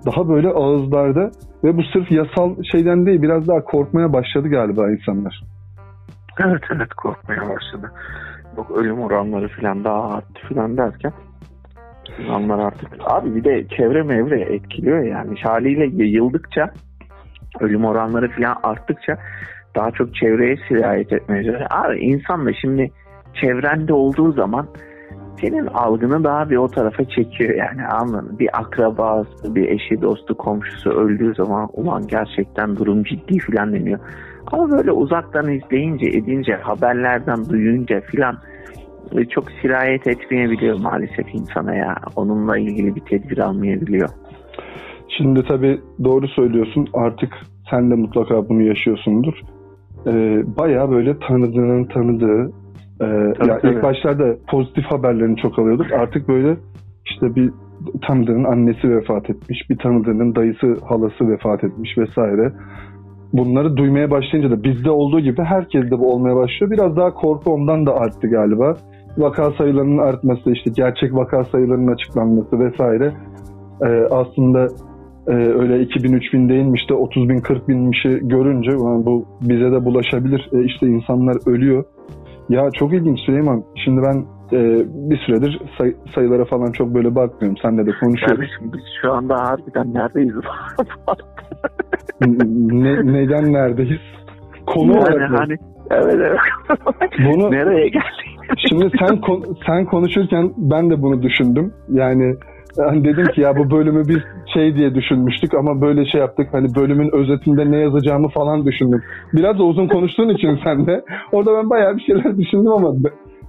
daha 0.05 0.29
böyle 0.29 0.49
ağızlarda 0.49 1.31
ve 1.63 1.77
bu 1.77 1.81
sırf 1.93 2.11
yasal 2.11 2.55
şeyden 2.71 3.05
değil 3.05 3.21
biraz 3.21 3.47
daha 3.47 3.63
korkmaya 3.63 4.13
başladı 4.13 4.47
galiba 4.47 4.91
insanlar. 4.91 5.52
Evet 6.39 6.61
evet 6.75 6.93
korkmaya 6.93 7.41
başladı. 7.41 7.91
Yok 8.57 8.71
ölüm 8.71 9.01
oranları 9.01 9.47
falan 9.47 9.83
daha 9.83 10.09
arttı 10.09 10.47
falan 10.49 10.77
derken 10.77 11.13
insanlar 12.19 12.59
artık 12.59 12.89
abi 13.05 13.35
bir 13.35 13.43
de 13.43 13.67
çevre 13.67 14.03
mevre 14.03 14.41
etkiliyor 14.41 15.03
yani 15.03 15.41
haliyle 15.41 16.03
yayıldıkça 16.03 16.73
ölüm 17.59 17.85
oranları 17.85 18.29
falan 18.29 18.55
arttıkça 18.63 19.17
daha 19.75 19.91
çok 19.91 20.15
çevreye 20.15 20.57
sirayet 20.67 21.13
etmeye 21.13 21.43
çalışıyor. 21.43 21.69
Abi 21.71 21.99
insan 21.99 22.45
da 22.45 22.53
şimdi 22.53 22.91
çevrende 23.33 23.93
olduğu 23.93 24.31
zaman 24.31 24.67
senin 25.41 25.65
algını 25.67 26.23
daha 26.23 26.49
bir 26.49 26.57
o 26.57 26.67
tarafa 26.67 27.03
çekiyor 27.05 27.55
yani 27.55 27.87
anladın? 27.87 28.39
Bir 28.39 28.59
akrabası, 28.59 29.55
bir 29.55 29.69
eşi, 29.69 30.01
dostu, 30.01 30.37
komşusu 30.37 30.89
öldüğü 30.89 31.35
zaman 31.35 31.69
ulan 31.73 32.07
gerçekten 32.07 32.75
durum 32.75 33.03
ciddi 33.03 33.39
filan 33.39 33.73
deniyor. 33.73 33.99
Ama 34.51 34.71
böyle 34.71 34.91
uzaktan 34.91 35.51
izleyince, 35.51 36.05
edince, 36.05 36.53
haberlerden 36.53 37.49
duyunca 37.49 38.01
filan 38.01 38.37
e, 39.11 39.25
çok 39.25 39.51
sirayet 39.61 40.07
etmeyebiliyor 40.07 40.79
maalesef 40.79 41.35
insana 41.35 41.75
ya. 41.75 41.95
Onunla 42.15 42.57
ilgili 42.57 42.95
bir 42.95 43.01
tedbir 43.01 43.37
almayabiliyor. 43.37 44.09
Şimdi 45.17 45.43
tabii 45.43 45.79
doğru 46.03 46.27
söylüyorsun 46.27 46.87
artık 46.93 47.29
sen 47.69 47.91
de 47.91 47.95
mutlaka 47.95 48.49
bunu 48.49 48.61
yaşıyorsundur. 48.61 49.33
Ee, 50.07 50.43
bayağı 50.57 50.91
böyle 50.91 51.19
tanıdığının 51.19 51.85
tanıdığı 51.85 52.45
e, 53.01 53.33
Tabii, 53.33 53.49
ya 53.49 53.59
tabii. 53.59 53.73
ilk 53.73 53.83
başlarda 53.83 54.35
pozitif 54.51 54.85
haberlerini 54.85 55.37
çok 55.37 55.59
alıyorduk. 55.59 55.91
Artık 55.91 56.27
böyle 56.27 56.57
işte 57.05 57.35
bir 57.35 57.51
tanıdığının 58.07 58.43
annesi 58.43 58.95
vefat 58.95 59.29
etmiş, 59.29 59.69
bir 59.69 59.77
tanıdığının 59.77 60.35
dayısı, 60.35 60.77
halası 60.85 61.29
vefat 61.29 61.63
etmiş 61.63 61.97
vesaire. 61.97 62.51
Bunları 63.33 63.77
duymaya 63.77 64.11
başlayınca 64.11 64.51
da 64.57 64.63
bizde 64.63 64.91
olduğu 64.91 65.19
gibi 65.19 65.41
herkes 65.41 65.91
de 65.91 65.99
bu 65.99 66.13
olmaya 66.13 66.35
başlıyor. 66.35 66.71
Biraz 66.71 66.95
daha 66.95 67.13
korku 67.13 67.53
ondan 67.53 67.85
da 67.85 67.95
arttı 67.95 68.27
galiba. 68.27 68.77
Vaka 69.17 69.51
sayılarının 69.51 69.97
artması, 69.97 70.51
işte 70.51 70.71
gerçek 70.75 71.13
vaka 71.13 71.43
sayılarının 71.43 71.93
açıklanması 71.93 72.59
vesaire. 72.59 73.13
Ee, 73.81 74.07
aslında 74.11 74.67
e, 75.27 75.33
öyle 75.33 75.83
2000-3000 75.83 76.49
değilmiş 76.49 76.89
de 76.89 76.93
30 76.93 77.29
bin 77.29 77.39
40 77.39 77.67
binmişi 77.67 78.19
görünce 78.21 78.75
"Ulan 78.75 79.05
bu 79.05 79.25
bize 79.41 79.71
de 79.71 79.85
bulaşabilir. 79.85 80.49
E, 80.53 80.63
işte 80.63 80.87
insanlar 80.87 81.37
ölüyor. 81.49 81.83
Ya 82.49 82.69
çok 82.73 82.93
ilginç 82.93 83.19
Süleyman. 83.19 83.63
Şimdi 83.85 84.01
ben 84.01 84.25
e, 84.51 84.85
bir 85.09 85.17
süredir 85.17 85.61
say- 85.77 85.95
sayılara 86.15 86.45
falan 86.45 86.71
çok 86.71 86.95
böyle 86.95 87.15
bakmıyorum. 87.15 87.57
Senle 87.61 87.85
de 87.85 87.91
konuşuyoruz. 87.99 88.37
Kardeşim 88.37 88.73
biz 88.73 88.81
şu 89.01 89.13
anda 89.13 89.35
harbiden 89.35 89.93
neredeyiz? 89.93 90.33
ne, 92.21 93.13
neden 93.13 93.53
neredeyiz? 93.53 94.01
Konu 94.67 94.91
yani 94.91 94.99
olarak 95.01 95.31
mı? 95.31 95.37
hani 95.37 95.55
evet 95.91 96.15
evet. 96.15 96.39
Bunu 97.19 97.51
Nereye 97.51 97.87
geldik? 97.87 98.39
şimdi 98.69 98.89
sen 98.99 99.21
kon- 99.21 99.57
sen 99.67 99.85
konuşurken 99.85 100.53
ben 100.57 100.89
de 100.89 101.01
bunu 101.01 101.21
düşündüm. 101.21 101.73
Yani 101.89 102.35
hani 102.77 103.03
dedim 103.03 103.25
ki 103.25 103.41
ya 103.41 103.57
bu 103.57 103.71
bölümü 103.71 104.07
biz 104.07 104.17
şey 104.53 104.75
diye 104.75 104.95
düşünmüştük 104.95 105.53
ama 105.53 105.81
böyle 105.81 106.05
şey 106.05 106.21
yaptık. 106.21 106.47
Hani 106.51 106.67
bölümün 106.75 107.09
özetinde 107.15 107.71
ne 107.71 107.77
yazacağımı 107.77 108.29
falan 108.29 108.65
düşündüm. 108.65 109.01
Biraz 109.33 109.59
da 109.59 109.63
uzun 109.63 109.87
konuştuğun 109.87 110.29
için 110.29 110.59
sen 110.63 110.85
de. 110.87 111.03
Orada 111.31 111.57
ben 111.57 111.69
bayağı 111.69 111.95
bir 111.97 112.01
şeyler 112.01 112.37
düşündüm 112.37 112.71
ama 112.71 112.93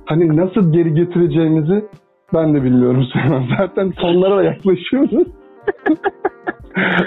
hani 0.06 0.36
nasıl 0.36 0.72
geri 0.72 0.94
getireceğimizi 0.94 1.84
ben 2.34 2.54
de 2.54 2.64
bilmiyorum. 2.64 3.04
Zaten 3.58 3.92
sonlara 4.00 4.36
da 4.36 4.42
yaklaşıyoruz. 4.42 5.12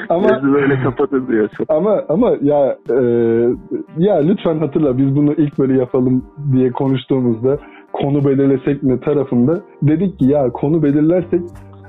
ama 0.09 0.27
Bizi 0.27 0.53
böyle 0.53 0.79
kapatın 0.83 1.27
diyorsun. 1.27 1.65
ama 1.69 2.01
ama 2.09 2.31
ya 2.41 2.77
e, 2.89 2.95
ya 3.97 4.15
lütfen 4.15 4.57
hatırla 4.59 4.97
biz 4.97 5.15
bunu 5.15 5.33
ilk 5.33 5.59
böyle 5.59 5.79
yapalım 5.79 6.25
diye 6.51 6.71
konuştuğumuzda 6.71 7.57
konu 7.93 8.25
belirlesek 8.25 8.83
mi 8.83 8.99
tarafında 8.99 9.61
dedik 9.81 10.19
ki 10.19 10.25
ya 10.25 10.49
konu 10.49 10.83
belirlersek 10.83 11.41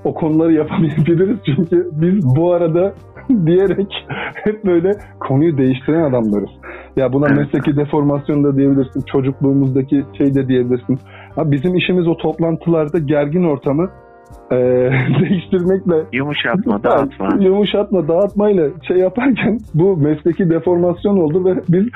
o 0.04 0.14
konuları 0.14 0.52
yapamayabiliriz 0.52 1.38
çünkü 1.44 1.88
biz 1.92 2.36
bu 2.36 2.52
arada 2.52 2.94
diyerek 3.46 4.06
hep 4.44 4.64
böyle 4.64 4.92
konuyu 5.20 5.58
değiştiren 5.58 6.10
adamlarız. 6.10 6.50
Ya 6.96 7.12
buna 7.12 7.28
mesleki 7.28 7.76
deformasyon 7.76 8.44
da 8.44 8.56
diyebilirsin, 8.56 9.02
çocukluğumuzdaki 9.12 10.04
şey 10.18 10.34
de 10.34 10.48
diyebilirsin. 10.48 10.98
Ha, 11.36 11.50
bizim 11.50 11.74
işimiz 11.74 12.06
o 12.06 12.16
toplantılarda 12.16 12.98
gergin 12.98 13.44
ortamı 13.44 13.90
e, 14.50 14.56
değiştirmekle 15.20 16.04
Yumuşatma, 16.12 16.82
dağıtma. 16.84 17.28
Yumuşatma, 17.40 18.08
dağıtmayla 18.08 18.68
şey 18.88 18.96
yaparken 18.96 19.58
bu 19.74 19.96
mesleki 19.96 20.50
deformasyon 20.50 21.16
oldu 21.16 21.44
ve 21.44 21.54
biz 21.68 21.86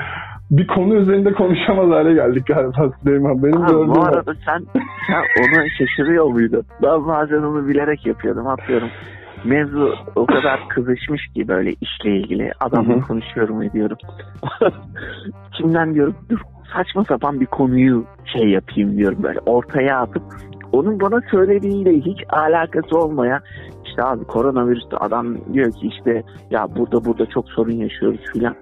bir 0.51 0.67
konu 0.67 0.95
üzerinde 0.95 1.33
konuşamaz 1.33 1.89
hale 1.89 2.13
geldik 2.13 2.47
galiba 2.47 2.91
Süleyman. 3.03 3.43
Benim 3.43 3.67
gördüğüm 3.67 3.95
bu 3.95 4.01
arada 4.01 4.33
sen, 4.45 4.65
sen 5.07 5.23
onu 5.39 5.69
şaşırıyor 5.77 6.25
muydun? 6.25 6.63
Ben 6.83 7.07
bazen 7.07 7.37
onu 7.37 7.67
bilerek 7.67 8.05
yapıyordum. 8.05 8.47
Atıyorum 8.47 8.89
mevzu 9.43 9.95
o 10.15 10.25
kadar 10.25 10.69
kızışmış 10.69 11.27
ki 11.27 11.47
böyle 11.47 11.71
işle 11.81 12.17
ilgili. 12.17 12.51
Adamla 12.59 13.01
konuşuyorum 13.01 13.63
ediyorum. 13.63 13.97
Kimden 15.57 15.93
diyorum 15.93 16.15
dur 16.29 16.39
saçma 16.73 17.03
sapan 17.03 17.39
bir 17.39 17.45
konuyu 17.45 18.05
şey 18.25 18.49
yapayım 18.49 18.97
diyorum 18.97 19.23
böyle 19.23 19.39
ortaya 19.39 19.99
atıp 19.99 20.23
onun 20.71 20.99
bana 20.99 21.21
söylediğiyle 21.31 21.93
hiç 21.93 22.19
alakası 22.29 22.97
olmaya 22.97 23.41
işte 23.85 24.03
abi 24.03 24.25
koronavirüste 24.25 24.97
adam 24.97 25.53
diyor 25.53 25.71
ki 25.71 25.87
işte 25.87 26.23
ya 26.51 26.67
burada 26.75 27.05
burada 27.05 27.25
çok 27.25 27.49
sorun 27.49 27.71
yaşıyoruz 27.71 28.21
filan. 28.33 28.55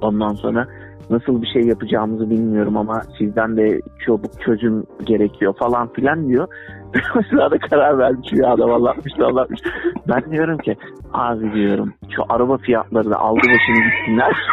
Ondan 0.00 0.34
sonra 0.34 0.66
nasıl 1.10 1.42
bir 1.42 1.46
şey 1.46 1.62
yapacağımızı 1.62 2.30
bilmiyorum 2.30 2.76
ama 2.76 3.02
sizden 3.18 3.56
de 3.56 3.80
çabuk 4.06 4.40
çözüm 4.40 4.84
gerekiyor 5.04 5.54
falan 5.58 5.92
filan 5.92 6.28
diyor. 6.28 6.48
sırada 7.30 7.58
karar 7.58 7.98
vermiş 7.98 8.32
ya 8.32 8.50
adam 8.50 8.70
anlatmış 8.70 9.12
anlatmış. 9.20 9.60
Ben 10.08 10.30
diyorum 10.30 10.58
ki 10.58 10.76
abi 11.12 11.52
diyorum 11.52 11.94
şu 12.16 12.22
araba 12.28 12.56
fiyatları 12.56 13.10
da 13.10 13.16
aldı 13.16 13.40
başını 13.40 13.84
gitsinler. 13.84 14.36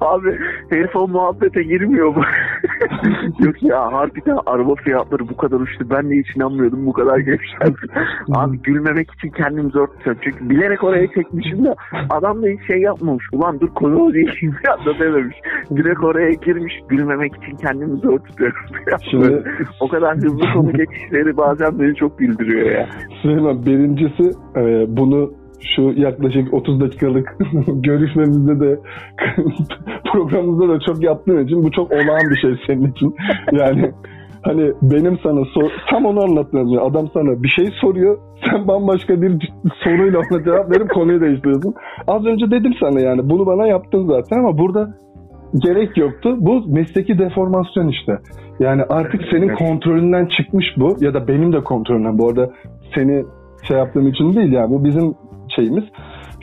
Abi 0.00 0.38
herif 0.70 0.96
o 0.96 1.08
muhabbete 1.08 1.62
girmiyor 1.62 2.16
mu? 2.16 2.24
Yok 3.38 3.62
ya 3.62 3.92
harbiden 3.92 4.38
araba 4.46 4.74
fiyatları 4.74 5.28
bu 5.28 5.36
kadar 5.36 5.60
uçtu. 5.60 5.90
Ben 5.90 6.10
de 6.10 6.14
hiç 6.14 6.36
inanmıyordum 6.36 6.86
bu 6.86 6.92
kadar 6.92 7.18
gevşer. 7.18 7.72
Abi 8.34 8.62
gülmemek 8.62 9.10
için 9.14 9.30
kendim 9.30 9.70
zor 9.70 9.86
tutuyorum. 9.86 10.20
Çünkü 10.24 10.50
bilerek 10.50 10.84
oraya 10.84 11.06
çekmişim 11.06 11.64
de 11.64 11.74
adam 12.10 12.42
da 12.42 12.46
hiç 12.46 12.66
şey 12.66 12.80
yapmamış. 12.80 13.24
Ulan 13.32 13.60
dur 13.60 13.68
konu 13.68 14.02
o 14.02 14.14
değil 14.14 14.30
da 14.86 14.98
dememiş. 14.98 15.36
Direkt 15.70 16.04
oraya 16.04 16.30
girmiş. 16.30 16.74
Gülmemek 16.88 17.32
için 17.36 17.56
kendimi 17.56 17.96
zor 17.98 18.18
tutuyorum. 18.18 18.56
Şimdi, 19.10 19.44
o 19.80 19.88
kadar 19.88 20.16
hızlı 20.16 20.52
konu 20.54 20.72
geçişleri 20.72 21.36
bazen 21.36 21.80
beni 21.80 21.94
çok 21.94 22.18
güldürüyor 22.18 22.70
ya. 22.70 22.88
Süleyman 23.22 23.66
birincisi 23.66 24.30
e, 24.56 24.84
bunu 24.96 25.43
şu 25.76 25.82
yaklaşık 25.96 26.54
30 26.54 26.80
dakikalık 26.80 27.36
görüşmemizde 27.66 28.60
de 28.60 28.78
programımızda 30.12 30.68
da 30.68 30.80
çok 30.80 31.02
yaptığın 31.02 31.44
için 31.44 31.62
bu 31.62 31.70
çok 31.70 31.92
olağan 31.92 32.30
bir 32.30 32.36
şey 32.36 32.56
senin 32.66 32.92
için. 32.92 33.14
Yani 33.52 33.92
hani 34.42 34.72
benim 34.82 35.18
sana 35.22 35.44
sor, 35.44 35.70
tam 35.90 36.04
onu 36.04 36.22
anlattığım 36.22 36.78
adam 36.78 37.08
sana 37.14 37.42
bir 37.42 37.48
şey 37.48 37.66
soruyor 37.80 38.18
sen 38.44 38.68
bambaşka 38.68 39.22
bir 39.22 39.52
soruyla 39.84 40.18
ona 40.18 40.44
cevap 40.44 40.70
verip 40.70 40.90
konuyu 40.90 41.20
değiştiriyorsun. 41.20 41.74
Az 42.06 42.26
önce 42.26 42.50
dedim 42.50 42.72
sana 42.80 43.00
yani 43.00 43.30
bunu 43.30 43.46
bana 43.46 43.66
yaptın 43.66 44.06
zaten 44.06 44.38
ama 44.38 44.58
burada 44.58 44.94
gerek 45.58 45.96
yoktu. 45.96 46.36
Bu 46.40 46.64
mesleki 46.68 47.18
deformasyon 47.18 47.88
işte. 47.88 48.18
Yani 48.60 48.82
artık 48.88 49.20
senin 49.30 49.54
kontrolünden 49.54 50.26
çıkmış 50.26 50.66
bu 50.76 50.96
ya 51.00 51.14
da 51.14 51.28
benim 51.28 51.52
de 51.52 51.60
kontrolümden. 51.60 52.18
Bu 52.18 52.28
arada 52.28 52.50
seni 52.94 53.24
şey 53.68 53.76
yaptığım 53.76 54.08
için 54.08 54.32
değil 54.34 54.52
yani 54.52 54.70
bu 54.70 54.84
bizim 54.84 55.14
şeyimiz. 55.56 55.84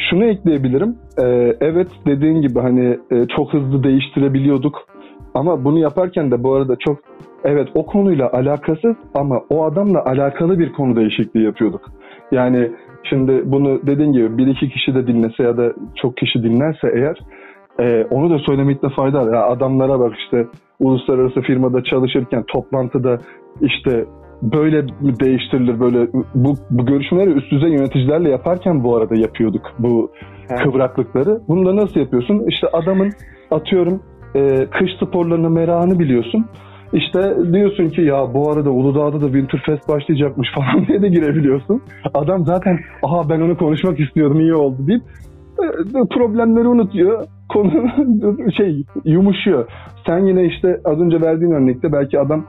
Şunu 0.09 0.25
ekleyebilirim. 0.25 0.95
Ee, 1.21 1.55
evet 1.61 1.87
dediğin 2.05 2.41
gibi 2.41 2.59
hani 2.59 2.99
e, 3.11 3.27
çok 3.35 3.53
hızlı 3.53 3.83
değiştirebiliyorduk. 3.83 4.87
Ama 5.33 5.63
bunu 5.63 5.79
yaparken 5.79 6.31
de 6.31 6.43
bu 6.43 6.53
arada 6.53 6.75
çok 6.75 6.99
evet 7.43 7.69
o 7.73 7.85
konuyla 7.85 8.31
alakasız 8.31 8.95
ama 9.13 9.41
o 9.49 9.65
adamla 9.65 10.05
alakalı 10.05 10.59
bir 10.59 10.71
konu 10.71 10.95
değişikliği 10.95 11.43
yapıyorduk. 11.43 11.81
Yani 12.31 12.71
şimdi 13.03 13.41
bunu 13.45 13.87
dediğin 13.87 14.13
gibi 14.13 14.37
bir 14.37 14.47
iki 14.47 14.69
kişi 14.69 14.95
de 14.95 15.07
dinlese 15.07 15.43
ya 15.43 15.57
da 15.57 15.73
çok 15.95 16.17
kişi 16.17 16.43
dinlerse 16.43 16.91
eğer 16.93 17.17
e, 17.79 18.05
onu 18.11 18.29
da 18.29 18.39
söylemekte 18.39 18.89
fayda 18.89 19.25
var. 19.25 19.33
Ya 19.33 19.45
adamlara 19.45 19.99
bak 19.99 20.13
işte 20.23 20.47
uluslararası 20.79 21.41
firmada 21.41 21.83
çalışırken 21.83 22.43
toplantıda 22.43 23.17
işte 23.61 24.05
böyle 24.41 24.87
değiştirilir 25.01 25.79
böyle 25.79 26.07
bu, 26.35 26.55
bu 26.69 26.85
görüşmeleri 26.85 27.29
üst 27.29 27.51
düzey 27.51 27.69
yöneticilerle 27.69 28.29
yaparken 28.29 28.83
bu 28.83 28.97
arada 28.97 29.15
yapıyorduk 29.15 29.61
bu 29.79 30.11
evet. 30.49 30.61
kıvraklıkları. 30.63 31.41
Bunu 31.47 31.65
da 31.65 31.75
nasıl 31.75 31.99
yapıyorsun? 31.99 32.45
İşte 32.47 32.67
adamın 32.67 33.11
atıyorum 33.51 34.01
e, 34.35 34.65
kış 34.65 34.91
sporlarını 35.01 35.49
merakını 35.49 35.99
biliyorsun. 35.99 36.45
İşte 36.93 37.35
diyorsun 37.53 37.89
ki 37.89 38.01
ya 38.01 38.33
bu 38.33 38.51
arada 38.51 38.71
Uludağ'da 38.71 39.21
da 39.21 39.25
Winterfest 39.25 39.89
başlayacakmış 39.89 40.49
falan 40.55 40.87
diye 40.87 41.01
de 41.01 41.07
girebiliyorsun. 41.07 41.81
Adam 42.13 42.45
zaten 42.45 42.79
aha 43.03 43.29
ben 43.29 43.41
onu 43.41 43.57
konuşmak 43.57 43.99
istiyordum 43.99 44.39
iyi 44.39 44.53
oldu 44.53 44.87
deyip 44.87 45.01
e, 45.59 46.07
problemleri 46.15 46.67
unutuyor. 46.67 47.23
Konu 47.49 47.71
şey 48.57 48.83
yumuşuyor. 49.05 49.67
Sen 50.05 50.19
yine 50.19 50.45
işte 50.45 50.81
az 50.85 50.99
önce 50.99 51.21
verdiğin 51.21 51.51
örnekte 51.51 51.91
belki 51.91 52.19
adam 52.19 52.45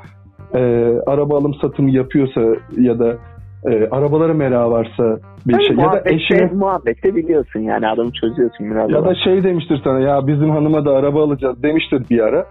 e, 0.55 0.61
araba 1.07 1.39
alım 1.39 1.55
satımı 1.55 1.91
yapıyorsa 1.91 2.41
ya 2.77 2.99
da 2.99 3.17
e, 3.65 3.89
arabalara 3.91 4.35
merak 4.35 4.71
varsa 4.71 5.19
bir 5.47 5.53
Tabii 5.53 5.67
şey 5.67 5.77
ya 5.77 5.93
da 5.93 6.03
eşine 6.05 6.51
muhabbette 6.55 7.15
biliyorsun 7.15 7.61
yani 7.61 7.89
adamı 7.89 8.11
çözüyorsun 8.13 8.71
biraz. 8.71 8.91
Ya 8.91 9.05
da 9.05 9.15
şey 9.15 9.43
demiştir 9.43 9.81
sana 9.85 10.01
ya 10.01 10.27
bizim 10.27 10.51
hanıma 10.51 10.85
da 10.85 10.91
araba 10.91 11.25
alacağız 11.25 11.63
demiştir 11.63 12.03
bir 12.11 12.21
ara. 12.21 12.47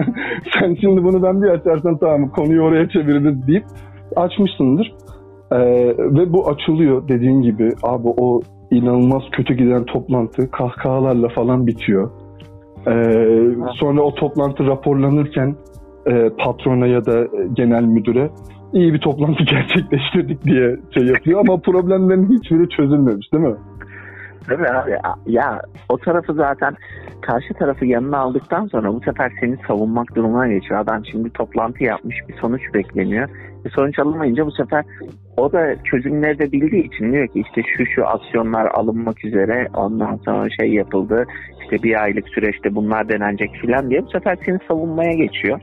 Sen 0.60 0.76
şimdi 0.80 1.04
bunu 1.04 1.22
ben 1.22 1.42
bir 1.42 1.48
açarsan 1.48 1.96
tamam 1.98 2.28
konuyu 2.30 2.62
oraya 2.62 2.88
çeviririz 2.88 3.46
deyip 3.46 3.64
açmışsındır. 4.16 4.94
Ee, 5.52 5.58
ve 5.98 6.32
bu 6.32 6.48
açılıyor 6.48 7.08
dediğin 7.08 7.42
gibi 7.42 7.70
abi 7.82 8.08
o 8.16 8.40
inanılmaz 8.70 9.22
kötü 9.32 9.54
giden 9.54 9.84
toplantı 9.84 10.50
kahkahalarla 10.50 11.28
falan 11.28 11.66
bitiyor. 11.66 12.10
Ee, 12.86 12.92
sonra 13.74 14.02
o 14.02 14.14
toplantı 14.14 14.66
raporlanırken 14.66 15.54
e, 16.06 16.30
patrona 16.38 16.86
ya 16.86 17.06
da 17.06 17.26
genel 17.52 17.82
müdüre 17.82 18.30
iyi 18.72 18.92
bir 18.92 19.00
toplantı 19.00 19.44
gerçekleştirdik 19.50 20.44
diye 20.44 20.76
şey 20.94 21.06
yapıyor 21.06 21.40
ama 21.40 21.60
problemlerin 21.60 22.38
hiçbiri 22.38 22.68
çözülmemiş 22.68 23.32
değil 23.32 23.44
mi? 23.44 23.56
Tabii 24.48 24.68
abi 24.68 24.90
ya 25.26 25.60
o 25.88 25.98
tarafı 25.98 26.34
zaten 26.34 26.74
karşı 27.22 27.54
tarafı 27.54 27.86
yanına 27.86 28.18
aldıktan 28.18 28.66
sonra 28.66 28.94
bu 28.94 29.00
sefer 29.00 29.32
seni 29.40 29.56
savunmak 29.68 30.14
durumuna 30.14 30.48
geçiyor. 30.48 30.80
Adam 30.80 31.04
şimdi 31.04 31.30
toplantı 31.30 31.84
yapmış 31.84 32.16
bir 32.28 32.34
sonuç 32.34 32.62
bekleniyor. 32.74 33.28
Bir 33.64 33.70
sonuç 33.70 33.98
alamayınca 33.98 34.46
bu 34.46 34.52
sefer 34.52 34.84
o 35.36 35.52
da 35.52 35.82
çözümleri 35.84 36.38
de 36.38 36.52
bildiği 36.52 36.86
için 36.86 37.12
diyor 37.12 37.28
ki 37.28 37.44
işte 37.46 37.62
şu 37.76 37.86
şu 37.86 38.06
aksiyonlar 38.06 38.66
alınmak 38.66 39.24
üzere 39.24 39.68
ondan 39.74 40.16
sonra 40.16 40.48
şey 40.60 40.72
yapıldı. 40.72 41.24
İşte 41.62 41.82
bir 41.82 42.02
aylık 42.02 42.28
süreçte 42.28 42.74
bunlar 42.74 43.08
denenecek 43.08 43.50
filan 43.60 43.90
diye 43.90 44.02
bu 44.02 44.10
sefer 44.10 44.38
seni 44.46 44.58
savunmaya 44.68 45.12
geçiyor 45.12 45.60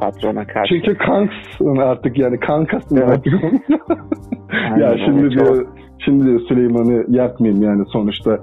patrona 0.00 0.46
karşı. 0.46 0.74
Çünkü 0.74 0.98
kanksın 0.98 1.76
artık 1.76 2.18
yani 2.18 2.40
kankasın 2.40 2.96
evet. 2.96 3.08
artık. 3.08 3.32
ya 4.80 4.96
şimdi 5.04 5.30
diyor 5.30 5.66
şimdi 5.98 6.26
diyor 6.26 6.40
Süleyman'ı 6.40 7.04
yakmayayım 7.08 7.62
yani 7.62 7.84
sonuçta. 7.86 8.38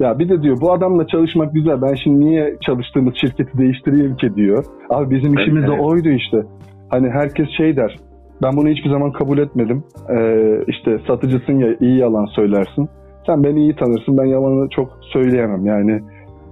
Ya 0.00 0.18
bir 0.18 0.28
de 0.28 0.42
diyor 0.42 0.60
bu 0.60 0.72
adamla 0.72 1.06
çalışmak 1.06 1.52
güzel. 1.52 1.82
Ben 1.82 1.94
şimdi 1.94 2.24
niye 2.24 2.56
çalıştığımız 2.60 3.14
şirketi 3.14 3.58
değiştireyim 3.58 4.16
ki 4.16 4.34
diyor. 4.34 4.64
Abi 4.90 5.14
bizim 5.14 5.38
evet, 5.38 5.40
işimiz 5.40 5.62
de 5.62 5.72
evet. 5.72 5.84
oydu 5.84 6.08
işte. 6.08 6.42
Hani 6.88 7.10
herkes 7.10 7.48
şey 7.56 7.76
der. 7.76 7.98
Ben 8.42 8.56
bunu 8.56 8.68
hiçbir 8.68 8.90
zaman 8.90 9.12
kabul 9.12 9.38
etmedim. 9.38 9.84
Ee, 10.10 10.64
işte 10.68 10.98
satıcısın 11.06 11.58
ya 11.58 11.76
iyi 11.80 11.98
yalan 11.98 12.24
söylersin. 12.26 12.88
Sen 13.26 13.44
beni 13.44 13.60
iyi 13.60 13.76
tanırsın. 13.76 14.18
Ben 14.18 14.24
yalanı 14.24 14.68
çok 14.68 14.98
söyleyemem 15.12 15.66
yani. 15.66 16.00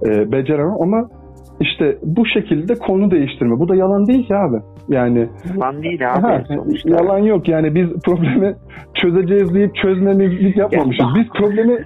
E, 0.05 0.31
beceremem 0.31 0.81
ama 0.81 1.09
işte 1.61 1.97
bu 2.03 2.25
şekilde 2.25 2.75
konu 2.75 3.11
değiştirme. 3.11 3.59
Bu 3.59 3.67
da 3.67 3.75
yalan 3.75 4.07
değil 4.07 4.27
ki 4.27 4.35
abi. 4.35 4.57
Yani 4.89 5.29
yalan 5.53 5.83
değil 5.83 6.13
abi. 6.13 6.27
Aha, 6.27 6.43
yalan 6.85 7.19
yok 7.19 7.47
yani 7.47 7.75
biz 7.75 7.89
problemi 8.05 8.55
çözeceğiz 8.93 9.53
deyip 9.53 9.75
çözmemizlik 9.75 10.57
yapmamışız. 10.57 11.05
Ya, 11.05 11.21
biz 11.21 11.29
problemi 11.29 11.77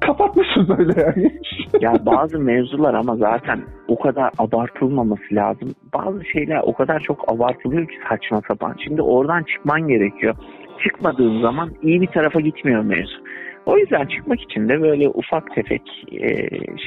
kapatmışız 0.00 0.70
öyle 0.78 0.92
yani. 1.00 1.32
ya 1.80 1.92
bazı 2.06 2.38
mevzular 2.38 2.94
ama 2.94 3.16
zaten 3.16 3.60
o 3.88 3.98
kadar 3.98 4.30
abartılmaması 4.38 5.22
lazım. 5.32 5.68
Bazı 5.94 6.24
şeyler 6.24 6.60
o 6.64 6.72
kadar 6.72 7.00
çok 7.00 7.32
abartılıyor 7.32 7.88
ki 7.88 7.94
saçma 8.08 8.40
sapan. 8.48 8.74
Şimdi 8.84 9.02
oradan 9.02 9.42
çıkman 9.42 9.88
gerekiyor. 9.88 10.34
Çıkmadığın 10.84 11.42
zaman 11.42 11.70
iyi 11.82 12.00
bir 12.00 12.06
tarafa 12.06 12.40
gitmiyor 12.40 12.82
mevzu. 12.82 13.18
O 13.68 13.78
yüzden 13.78 14.06
çıkmak 14.06 14.40
için 14.40 14.68
de 14.68 14.80
böyle 14.80 15.08
ufak 15.08 15.54
tefek 15.54 15.82
e, 16.12 16.28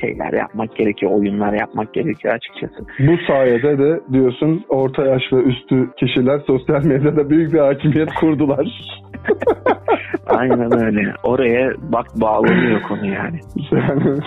şeyler 0.01 0.33
yapmak 0.33 0.75
gerekiyor, 0.75 1.11
oyunlar 1.11 1.53
yapmak 1.53 1.93
gerekiyor 1.93 2.33
açıkçası. 2.33 2.85
Bu 2.99 3.17
sayede 3.27 3.77
de 3.77 4.01
diyorsun 4.13 4.65
orta 4.69 5.05
yaş 5.05 5.21
ve 5.33 5.37
üstü 5.37 5.89
kişiler 5.99 6.39
sosyal 6.47 6.85
medyada 6.85 7.29
büyük 7.29 7.53
bir 7.53 7.59
hakimiyet 7.59 8.13
kurdular. 8.13 8.67
Aynen 10.27 10.85
öyle. 10.85 11.13
Oraya 11.23 11.71
bak 11.79 12.05
bağlanıyor 12.15 12.81
konu 12.81 13.05
yani. 13.05 13.39
Yani 13.71 14.17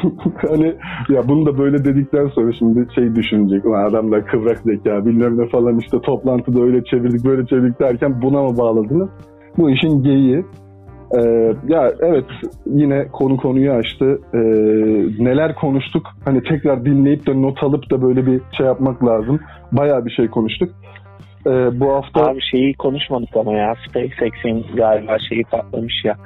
hani 0.48 0.74
ya 1.08 1.28
bunu 1.28 1.46
da 1.46 1.58
böyle 1.58 1.84
dedikten 1.84 2.26
sonra 2.26 2.52
şimdi 2.52 2.94
şey 2.94 3.14
düşünecek. 3.14 3.64
Ulan 3.64 3.90
adamlar 3.90 4.26
kıvrak 4.26 4.58
zeka 4.58 5.06
bilmem 5.06 5.38
ne 5.38 5.48
falan 5.48 5.78
işte 5.78 6.00
toplantıda 6.00 6.62
öyle 6.62 6.84
çevirdik 6.84 7.24
böyle 7.24 7.46
çevirdik 7.46 7.80
derken 7.80 8.22
buna 8.22 8.42
mı 8.42 8.58
bağladınız? 8.58 9.08
Bu 9.58 9.70
işin 9.70 10.02
geyiği. 10.02 10.44
Ee, 11.16 11.54
ya 11.68 11.92
evet 12.00 12.24
yine 12.66 13.08
konu 13.08 13.36
konuyu 13.36 13.72
açtı. 13.72 14.20
Ee, 14.34 14.38
neler 15.24 15.54
konuştuk? 15.54 16.06
Hani 16.24 16.42
tekrar 16.42 16.84
dinleyip 16.84 17.26
de 17.26 17.42
not 17.42 17.62
alıp 17.62 17.90
da 17.90 18.02
böyle 18.02 18.26
bir 18.26 18.40
şey 18.56 18.66
yapmak 18.66 19.04
lazım. 19.04 19.40
Bayağı 19.72 20.04
bir 20.06 20.10
şey 20.10 20.28
konuştuk. 20.28 20.70
e, 21.46 21.80
bu 21.80 21.92
hafta 21.92 22.24
Abi 22.26 22.40
şeyi 22.50 22.74
konuşmadık 22.74 23.36
ama 23.36 23.52
ya 23.52 23.74
SpaceX'in 23.88 24.76
galiba 24.76 25.18
şeyi 25.28 25.44
patlamış 25.44 26.04
ya. 26.04 26.16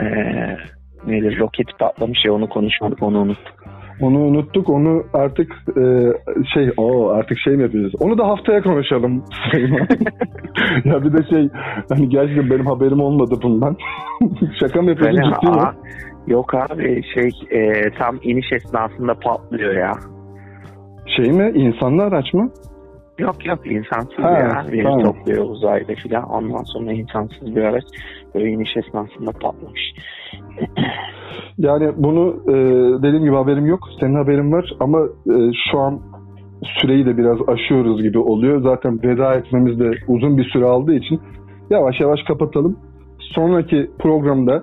Ee, 0.00 0.56
nedir 1.06 1.38
roketi 1.38 1.76
patlamış 1.78 2.24
ya 2.24 2.32
onu 2.32 2.48
konuşmadık 2.48 3.02
onu 3.02 3.20
unuttuk. 3.20 3.71
Onu 4.02 4.18
unuttuk. 4.18 4.70
Onu 4.70 5.02
artık 5.14 5.52
e, 5.76 5.82
şey 6.54 6.72
o 6.76 7.08
artık 7.08 7.38
şey 7.38 7.56
mi 7.56 7.62
yapacağız? 7.62 7.92
Onu 8.00 8.18
da 8.18 8.28
haftaya 8.28 8.62
konuşalım. 8.62 9.24
ya 10.84 11.04
bir 11.04 11.12
de 11.12 11.28
şey 11.30 11.48
hani 11.88 12.08
gerçekten 12.08 12.50
benim 12.50 12.66
haberim 12.66 13.00
olmadı 13.00 13.34
bundan. 13.42 13.76
Şaka 14.60 14.82
mı 14.82 14.90
yapıyorsun 14.90 15.22
Böyle, 15.22 15.34
ciddi 15.34 15.50
mi? 15.50 15.62
yok 16.26 16.54
abi 16.54 17.02
şey 17.14 17.30
e, 17.50 17.90
tam 17.98 18.18
iniş 18.22 18.52
esnasında 18.52 19.14
patlıyor 19.14 19.74
ya. 19.74 19.92
Şey 21.16 21.32
mi? 21.32 21.52
İnsanlı 21.54 22.02
araç 22.02 22.34
mı? 22.34 22.50
Yok 23.22 23.46
yok 23.46 23.58
insansız 23.66 24.18
Ha, 24.24 24.30
ya. 24.30 24.66
Veri 24.72 24.82
tamam. 24.82 25.02
topluyor 25.02 25.44
uzayda 25.44 25.94
filan. 25.94 26.24
Ondan 26.24 26.62
sonra 26.62 26.92
insansız 26.92 27.56
bir 27.56 27.62
araç 27.62 27.84
böyle 28.34 28.48
iniş 28.50 28.76
esnasında 28.76 29.32
patlamış. 29.32 29.80
Yani 31.58 31.92
bunu 31.96 32.36
e, 32.48 32.54
dediğim 33.02 33.24
gibi 33.24 33.34
haberim 33.34 33.66
yok. 33.66 33.80
Senin 34.00 34.14
haberin 34.14 34.52
var 34.52 34.64
ama 34.80 34.98
e, 35.26 35.36
şu 35.70 35.78
an 35.78 36.00
süreyi 36.62 37.06
de 37.06 37.16
biraz 37.16 37.38
aşıyoruz 37.48 38.02
gibi 38.02 38.18
oluyor. 38.18 38.62
Zaten 38.62 39.02
veda 39.02 39.34
etmemiz 39.34 39.78
de 39.80 39.90
uzun 40.08 40.38
bir 40.38 40.44
süre 40.44 40.64
aldığı 40.64 40.94
için 40.94 41.20
yavaş 41.70 42.00
yavaş 42.00 42.20
kapatalım. 42.22 42.78
Sonraki 43.18 43.90
programda 43.98 44.62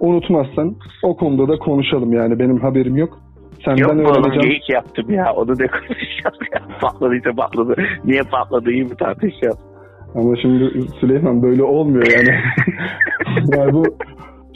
unutmazsan 0.00 0.74
o 1.04 1.16
konuda 1.16 1.48
da 1.52 1.58
konuşalım 1.58 2.12
yani 2.12 2.38
benim 2.38 2.60
haberim 2.60 2.96
yok. 2.96 3.18
Senden 3.64 3.82
Yok 3.82 3.90
bu 3.90 4.00
oğlum 4.00 4.10
öğreneceğim. 4.10 4.40
geyik 4.40 4.70
yaptım 4.70 5.10
ya. 5.10 5.32
Onu 5.32 5.48
da 5.48 5.66
konuşacağız 5.66 6.38
ya. 6.54 6.60
Patladıysa 6.80 7.30
patladı. 7.32 7.74
Niye 8.04 8.22
patladı 8.22 8.70
iyi 8.70 8.84
mi 8.84 8.96
tartışacağız. 8.96 9.58
Ama 10.14 10.36
şimdi 10.42 10.88
Süleyman 11.00 11.42
böyle 11.42 11.62
olmuyor 11.62 12.06
yani. 12.16 12.38
yani 13.56 13.72
bu 13.72 13.84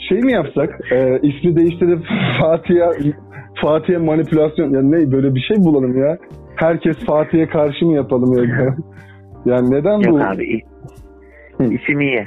şey 0.09 0.19
mi 0.19 0.33
yapsak? 0.33 0.79
E, 0.91 1.19
ismi 1.21 1.55
değiştirip 1.55 1.99
Fatih'e 2.39 3.13
Fatih'e 3.61 3.97
manipülasyon 3.97 4.73
yani 4.73 4.91
ne 4.91 5.11
böyle 5.11 5.35
bir 5.35 5.39
şey 5.39 5.57
bulalım 5.57 5.97
ya. 5.97 6.17
Herkes 6.55 7.05
Fatih'e 7.05 7.47
karşı 7.47 7.85
mı 7.85 7.93
yapalım 7.93 8.37
ya? 8.37 8.43
yani 9.45 9.71
neden 9.71 9.99
bu? 9.99 10.17
Yok 10.17 10.21
abi 10.21 10.61
isim 11.59 12.01
iyi. 12.01 12.23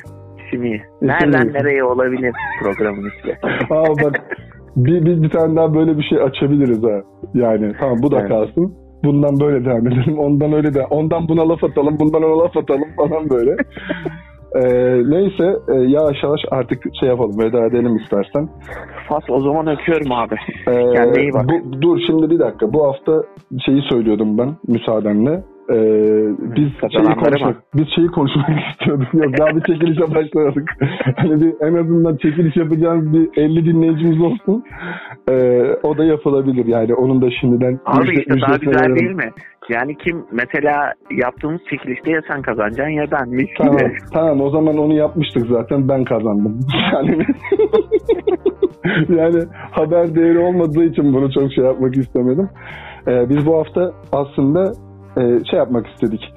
İsim 0.47 0.65
iyi. 0.65 0.83
Nereden 1.03 1.47
iyi. 1.49 1.53
nereye 1.53 1.85
olabilir 1.85 2.35
programın 2.63 3.11
ismi. 3.19 3.39
Aa 3.71 3.85
bak 4.05 4.21
bir, 4.85 5.05
bir, 5.05 5.23
bir 5.23 5.31
tane 5.31 5.57
daha 5.57 5.75
böyle 5.75 5.99
bir 5.99 6.03
şey 6.03 6.23
açabiliriz 6.23 6.83
ha. 6.83 7.03
Yani 7.35 7.73
tamam 7.81 7.99
bu 8.03 8.11
da 8.11 8.27
kalsın. 8.27 8.75
Bundan 9.05 9.41
böyle 9.41 9.65
devam 9.65 9.87
edelim. 9.87 10.19
Ondan 10.27 10.53
öyle 10.53 10.75
de. 10.75 10.85
Ondan 10.91 11.29
buna 11.29 11.49
laf 11.49 11.65
atalım. 11.65 11.97
Bundan 12.01 12.23
ona 12.23 12.39
laf 12.39 12.57
atalım 12.57 12.89
falan 12.97 13.31
böyle. 13.31 13.57
Ee, 14.55 14.61
neyse 15.11 15.57
e, 15.69 15.75
yavaş 15.75 16.17
yavaş 16.23 16.41
artık 16.51 16.83
şey 17.01 17.09
yapalım. 17.09 17.39
Veda 17.39 17.67
edelim 17.67 17.97
istersen. 17.97 18.49
Fas 19.09 19.23
o 19.29 19.41
zaman 19.41 19.67
öpüyorum 19.67 20.13
abi. 20.13 20.35
Ee, 20.69 20.93
Kendine 20.95 21.23
iyi 21.23 21.33
bak. 21.33 21.45
Bu, 21.49 21.83
dur 21.83 21.99
şimdi 22.07 22.31
bir 22.31 22.39
dakika. 22.39 22.73
Bu 22.73 22.87
hafta 22.87 23.23
şeyi 23.67 23.83
söylüyordum 23.83 24.39
ben 24.39 24.57
müsaadenle. 24.69 25.43
Ee, 25.71 25.75
biz 26.57 26.69
şeyi 26.93 27.15
konuşmak, 27.15 27.57
biz 27.75 27.87
şeyi 27.95 28.07
konuşmak 28.09 28.47
istiyorduk. 28.73 29.15
Yok 29.15 29.39
daha 29.39 29.57
bir 29.57 29.61
çekilişe 29.61 30.15
başladık. 30.15 30.71
hani 31.17 31.41
bir, 31.41 31.55
en 31.61 31.75
azından 31.75 32.17
çekiliş 32.17 32.57
yapacağımız 32.57 33.13
bir 33.13 33.43
50 33.43 33.65
dinleyicimiz 33.65 34.21
olsun. 34.21 34.65
Ee, 35.31 35.63
o 35.83 35.99
da 35.99 36.05
yapılabilir 36.05 36.67
yani. 36.67 36.95
Onun 36.95 37.23
da 37.23 37.31
şimdiden 37.41 37.81
Abi 37.87 38.05
müjde- 38.07 38.21
işte 38.21 38.41
daha 38.41 38.57
güzel 38.57 38.81
verelim. 38.81 38.97
değil 38.97 39.11
mi? 39.15 39.31
Yani 39.69 39.97
kim 39.97 40.25
mesela 40.33 40.93
yaptığımız 41.11 41.61
çekilişte 41.71 42.11
ya 42.11 42.21
sen 42.29 42.43
kazanacaksın 42.43 42.93
ya 42.93 43.05
ben. 43.13 43.29
Mis 43.29 43.49
Tamam, 43.59 43.77
gibi. 43.79 43.93
tamam 44.13 44.41
o 44.41 44.51
zaman 44.51 44.79
onu 44.79 44.95
yapmıştık 44.95 45.47
zaten 45.51 45.89
ben 45.89 46.05
kazandım. 46.05 46.61
Yani 46.93 47.27
yani 49.09 49.43
haber 49.71 50.15
değeri 50.15 50.39
olmadığı 50.39 50.85
için 50.85 51.15
bunu 51.15 51.33
çok 51.33 51.53
şey 51.53 51.65
yapmak 51.65 51.97
istemedim. 51.97 52.49
Ee, 53.09 53.29
biz 53.29 53.47
bu 53.47 53.59
hafta 53.59 53.93
aslında 54.13 54.73
e, 55.19 55.45
şey 55.51 55.59
yapmak 55.59 55.87
istedik. 55.87 56.35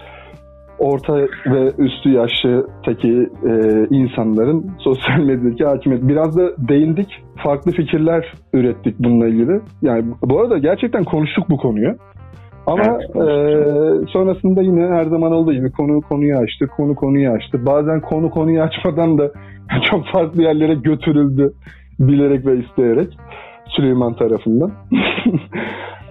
Orta 0.80 1.16
ve 1.46 1.72
üstü 1.78 2.10
yaştaki 2.10 3.30
e, 3.50 3.52
insanların 3.90 4.72
sosyal 4.80 5.20
medyadaki 5.20 5.66
hakimiyet. 5.66 6.08
Biraz 6.08 6.38
da 6.38 6.52
değindik. 6.58 7.24
Farklı 7.44 7.72
fikirler 7.72 8.34
ürettik 8.54 8.96
bununla 9.00 9.28
ilgili. 9.28 9.62
Yani 9.82 10.04
bu 10.22 10.40
arada 10.42 10.58
gerçekten 10.58 11.04
konuştuk 11.04 11.50
bu 11.50 11.58
konuyu. 11.58 11.96
Ama 12.68 12.84
Evet, 12.84 13.16
e, 13.16 14.08
sonrasında 14.08 14.62
yine 14.62 14.88
her 14.88 15.04
zaman 15.04 15.32
olduğu 15.32 15.54
gibi 15.54 15.72
konu 15.72 16.02
konuyu 16.02 16.38
açtı, 16.38 16.68
konu 16.78 16.96
konuyu 16.96 17.32
açtı. 17.32 17.66
Bazen 17.66 18.02
konu 18.02 18.30
konuyu 18.30 18.62
açmadan 18.62 19.18
da 19.18 19.32
çok 19.92 20.06
farklı 20.14 20.44
yerlere 20.44 20.74
götürüldü 20.74 21.54
bilerek 22.00 22.46
ve 22.46 22.58
isteyerek 22.58 23.18
Süleyman 23.68 24.14
tarafından. 24.14 24.72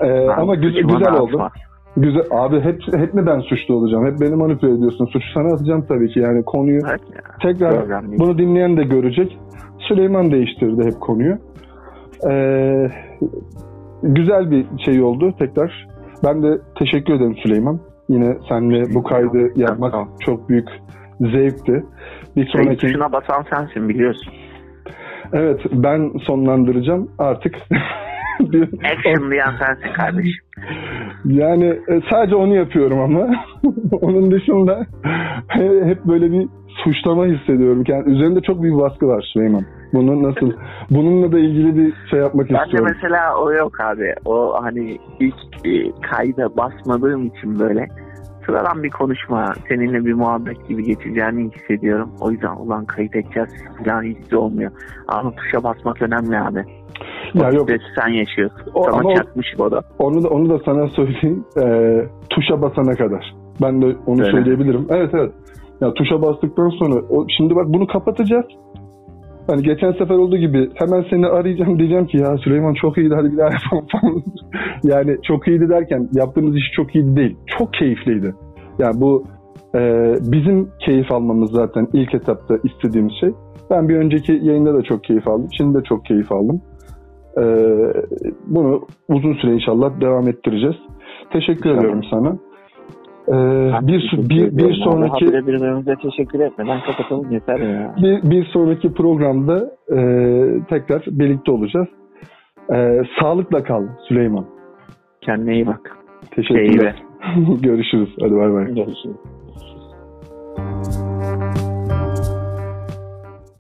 E, 0.01 0.29
ama 0.29 0.55
güzel, 0.55 0.83
Suçuma 0.83 0.99
güzel 0.99 1.15
oldu. 1.15 1.37
atma. 1.37 1.51
Güzel. 1.97 2.23
Abi 2.31 2.61
hep 2.61 2.81
hep 2.95 3.15
mi 3.15 3.27
ben 3.27 3.41
suçlu 3.41 3.75
olacağım? 3.75 4.07
Hep 4.07 4.21
beni 4.21 4.35
manipüle 4.35 4.73
ediyorsun. 4.75 5.07
Suçu 5.07 5.27
sana 5.35 5.55
atacağım 5.55 5.85
tabii 5.89 6.09
ki. 6.09 6.21
Yani 6.21 6.43
konuyu 6.45 6.81
Evet 6.91 7.01
ya. 7.15 7.21
tekrar 7.43 8.03
bunu 8.19 8.39
dinleyen 8.39 8.77
de 8.77 8.83
görecek. 8.83 9.39
Süleyman 9.89 10.31
değiştirdi 10.33 10.85
hep 10.85 11.01
konuyu. 11.01 11.39
Ee, 12.31 12.91
güzel 14.03 14.51
bir 14.51 14.67
şey 14.85 15.03
oldu 15.03 15.35
tekrar. 15.39 15.87
Ben 16.25 16.43
de 16.43 16.59
teşekkür 16.79 17.15
ederim 17.15 17.37
Süleyman. 17.43 17.81
Yine 18.09 18.37
seninle 18.49 18.95
bu 18.95 19.03
kaydı 19.03 19.61
yapmak 19.61 19.93
Tamam. 19.93 20.09
çok 20.21 20.49
büyük 20.49 20.69
zevkti. 21.21 21.85
Bir 22.37 22.43
Şey, 22.47 22.53
sonraki 22.65 22.77
tuşuna 22.77 23.13
basan 23.13 23.45
sensin 23.51 23.89
biliyorsun. 23.89 24.33
evet 25.33 25.61
ben 25.73 26.13
sonlandıracağım 26.27 27.11
artık. 27.19 27.55
Bir- 28.41 28.69
Action 28.85 29.31
diyen 29.31 29.51
sensin 29.59 29.93
kardeşim. 29.93 30.45
Yani 31.25 31.65
e, 31.65 32.01
sadece 32.11 32.35
onu 32.37 32.55
yapıyorum 32.55 32.99
ama 33.01 33.31
onun 34.01 34.31
dışında 34.31 34.87
he- 35.49 35.85
hep 35.85 36.05
böyle 36.05 36.33
bir 36.33 36.49
suçlama 36.85 37.27
hissediyorum. 37.27 37.85
Yani 37.89 38.11
üzerinde 38.11 38.41
çok 38.41 38.63
büyük 38.63 38.79
baskı 38.79 39.07
var 39.09 39.31
Süleyman. 39.33 39.63
Bunu 39.93 40.23
nasıl 40.23 40.53
bununla 40.91 41.33
da 41.33 41.39
ilgili 41.39 41.77
bir 41.77 41.95
şey 42.11 42.21
yapmak 42.21 42.51
Ben 42.51 42.57
de 42.57 42.63
istiyorum. 42.65 42.93
mesela 42.95 43.37
o 43.37 43.53
yok 43.53 43.81
abi. 43.81 44.15
O 44.25 44.55
hani 44.63 44.99
ilk 45.21 45.35
e, 45.67 45.93
kayda 46.11 46.57
basmadığım 46.57 47.27
için 47.27 47.59
böyle 47.59 47.89
sıradan 48.47 48.83
bir 48.83 48.91
konuşma, 48.91 49.53
seninle 49.69 50.05
bir 50.05 50.15
muhabbet 50.15 50.69
gibi 50.69 50.85
geçeceğini 50.85 51.51
hissediyorum. 51.51 52.11
O 52.21 52.31
yüzden 52.31 52.57
ulan 52.57 52.85
kayıt 52.85 53.17
edeceğiz 53.17 53.49
falan 53.85 54.03
hissi 54.03 54.37
olmuyor. 54.37 54.71
Ama 55.09 55.31
tuşa 55.35 55.63
basmak 55.65 56.03
önemli 56.03 56.39
abi. 56.39 56.65
Ya 57.35 57.49
o 57.51 57.55
yok 57.55 57.69
sen 58.01 58.09
yaşıyorsun. 58.09 58.61
O- 58.75 58.83
Sana 58.83 58.97
ama 58.97 59.15
çakmış 59.15 59.47
o 59.59 59.71
da. 59.71 59.81
onu 59.99 60.23
da 60.23 60.29
onu 60.29 60.51
da 60.51 60.59
sana 60.65 60.89
söyleyeyim. 60.89 61.45
E, 61.63 61.65
tuşa 62.31 62.63
basana 62.63 62.95
kadar. 62.95 63.35
Ben 63.63 63.83
de 63.83 63.87
onu 64.07 64.21
Öyle. 64.23 64.31
söyleyebilirim. 64.31 64.87
Evet 64.91 65.11
evet. 65.15 65.33
Ya 65.81 65.95
tuşa 65.95 66.23
bastıktan 66.23 66.69
sonra 66.69 66.95
o, 67.11 67.27
şimdi 67.37 67.57
bak 67.57 67.67
bunu 67.69 67.87
kapatacağız. 67.87 68.47
Hani 69.47 69.63
geçen 69.63 69.93
sefer 69.93 70.15
olduğu 70.15 70.37
gibi 70.37 70.71
hemen 70.75 71.05
seni 71.11 71.27
arayacağım 71.27 71.79
diyeceğim 71.79 72.07
ki 72.07 72.17
ya 72.17 72.37
Süleyman 72.39 72.75
çok 72.75 72.99
iyiydi 72.99 73.15
hadi 73.15 73.33
bir 73.33 73.39
daha 73.39 73.49
yapalım 73.51 73.87
falan. 73.93 74.23
yani 74.85 75.17
çok 75.23 75.49
iyiydi 75.49 75.69
derken 75.69 76.09
yaptığımız 76.13 76.57
iş 76.57 76.73
çok 76.77 76.95
iyiydi 76.95 77.17
değil. 77.17 77.37
Çok 77.59 77.73
keyifliydi. 77.73 78.35
Yani 78.79 79.01
bu 79.01 79.25
e, 79.75 79.81
bizim 80.21 80.69
keyif 80.87 81.13
almamız 81.13 81.51
zaten 81.51 81.89
ilk 81.93 82.15
etapta 82.15 82.55
istediğimiz 82.65 83.13
şey. 83.21 83.31
Ben 83.71 83.89
bir 83.89 83.97
önceki 83.97 84.33
yayında 84.43 84.75
da 84.75 84.83
çok 84.83 85.05
keyif 85.05 85.29
aldım. 85.29 85.49
Şimdi 85.57 85.79
de 85.79 85.83
çok 85.83 86.05
keyif 86.05 86.33
aldım. 86.33 86.61
E, 87.37 87.43
bunu 88.47 88.87
uzun 89.09 89.35
süre 89.35 89.55
inşallah 89.55 90.01
devam 90.01 90.29
ettireceğiz. 90.29 90.77
Teşekkür 91.33 91.71
İnşallah. 91.71 91.79
ediyorum 91.79 92.05
sana. 92.11 92.37
E, 93.29 93.33
bir, 93.87 94.11
bir, 94.31 94.57
bir 94.57 94.75
sonraki 94.75 95.27
birbirimize 95.27 95.95
teşekkür 96.03 96.41
etmeden 96.41 96.81
kapatalım 96.81 97.31
yeter 97.31 97.59
ya. 97.59 97.95
bir, 98.03 98.31
bir 98.31 98.45
sonraki 98.45 98.93
programda 98.95 99.71
e, 99.89 99.99
tekrar 100.69 101.05
birlikte 101.07 101.53
olacağız. 101.53 101.89
E, 102.75 103.03
sağlıkla 103.21 103.63
kal 103.63 103.83
Süleyman. 104.09 104.45
Kendine 105.21 105.55
iyi 105.55 105.67
bak. 105.67 105.99
Teşekkürler. 106.31 107.03
Görüşürüz. 107.63 108.17
Hadi 108.21 108.37
bay 108.37 108.53
bay. 108.53 108.65
Görüşürüz. 108.65 109.17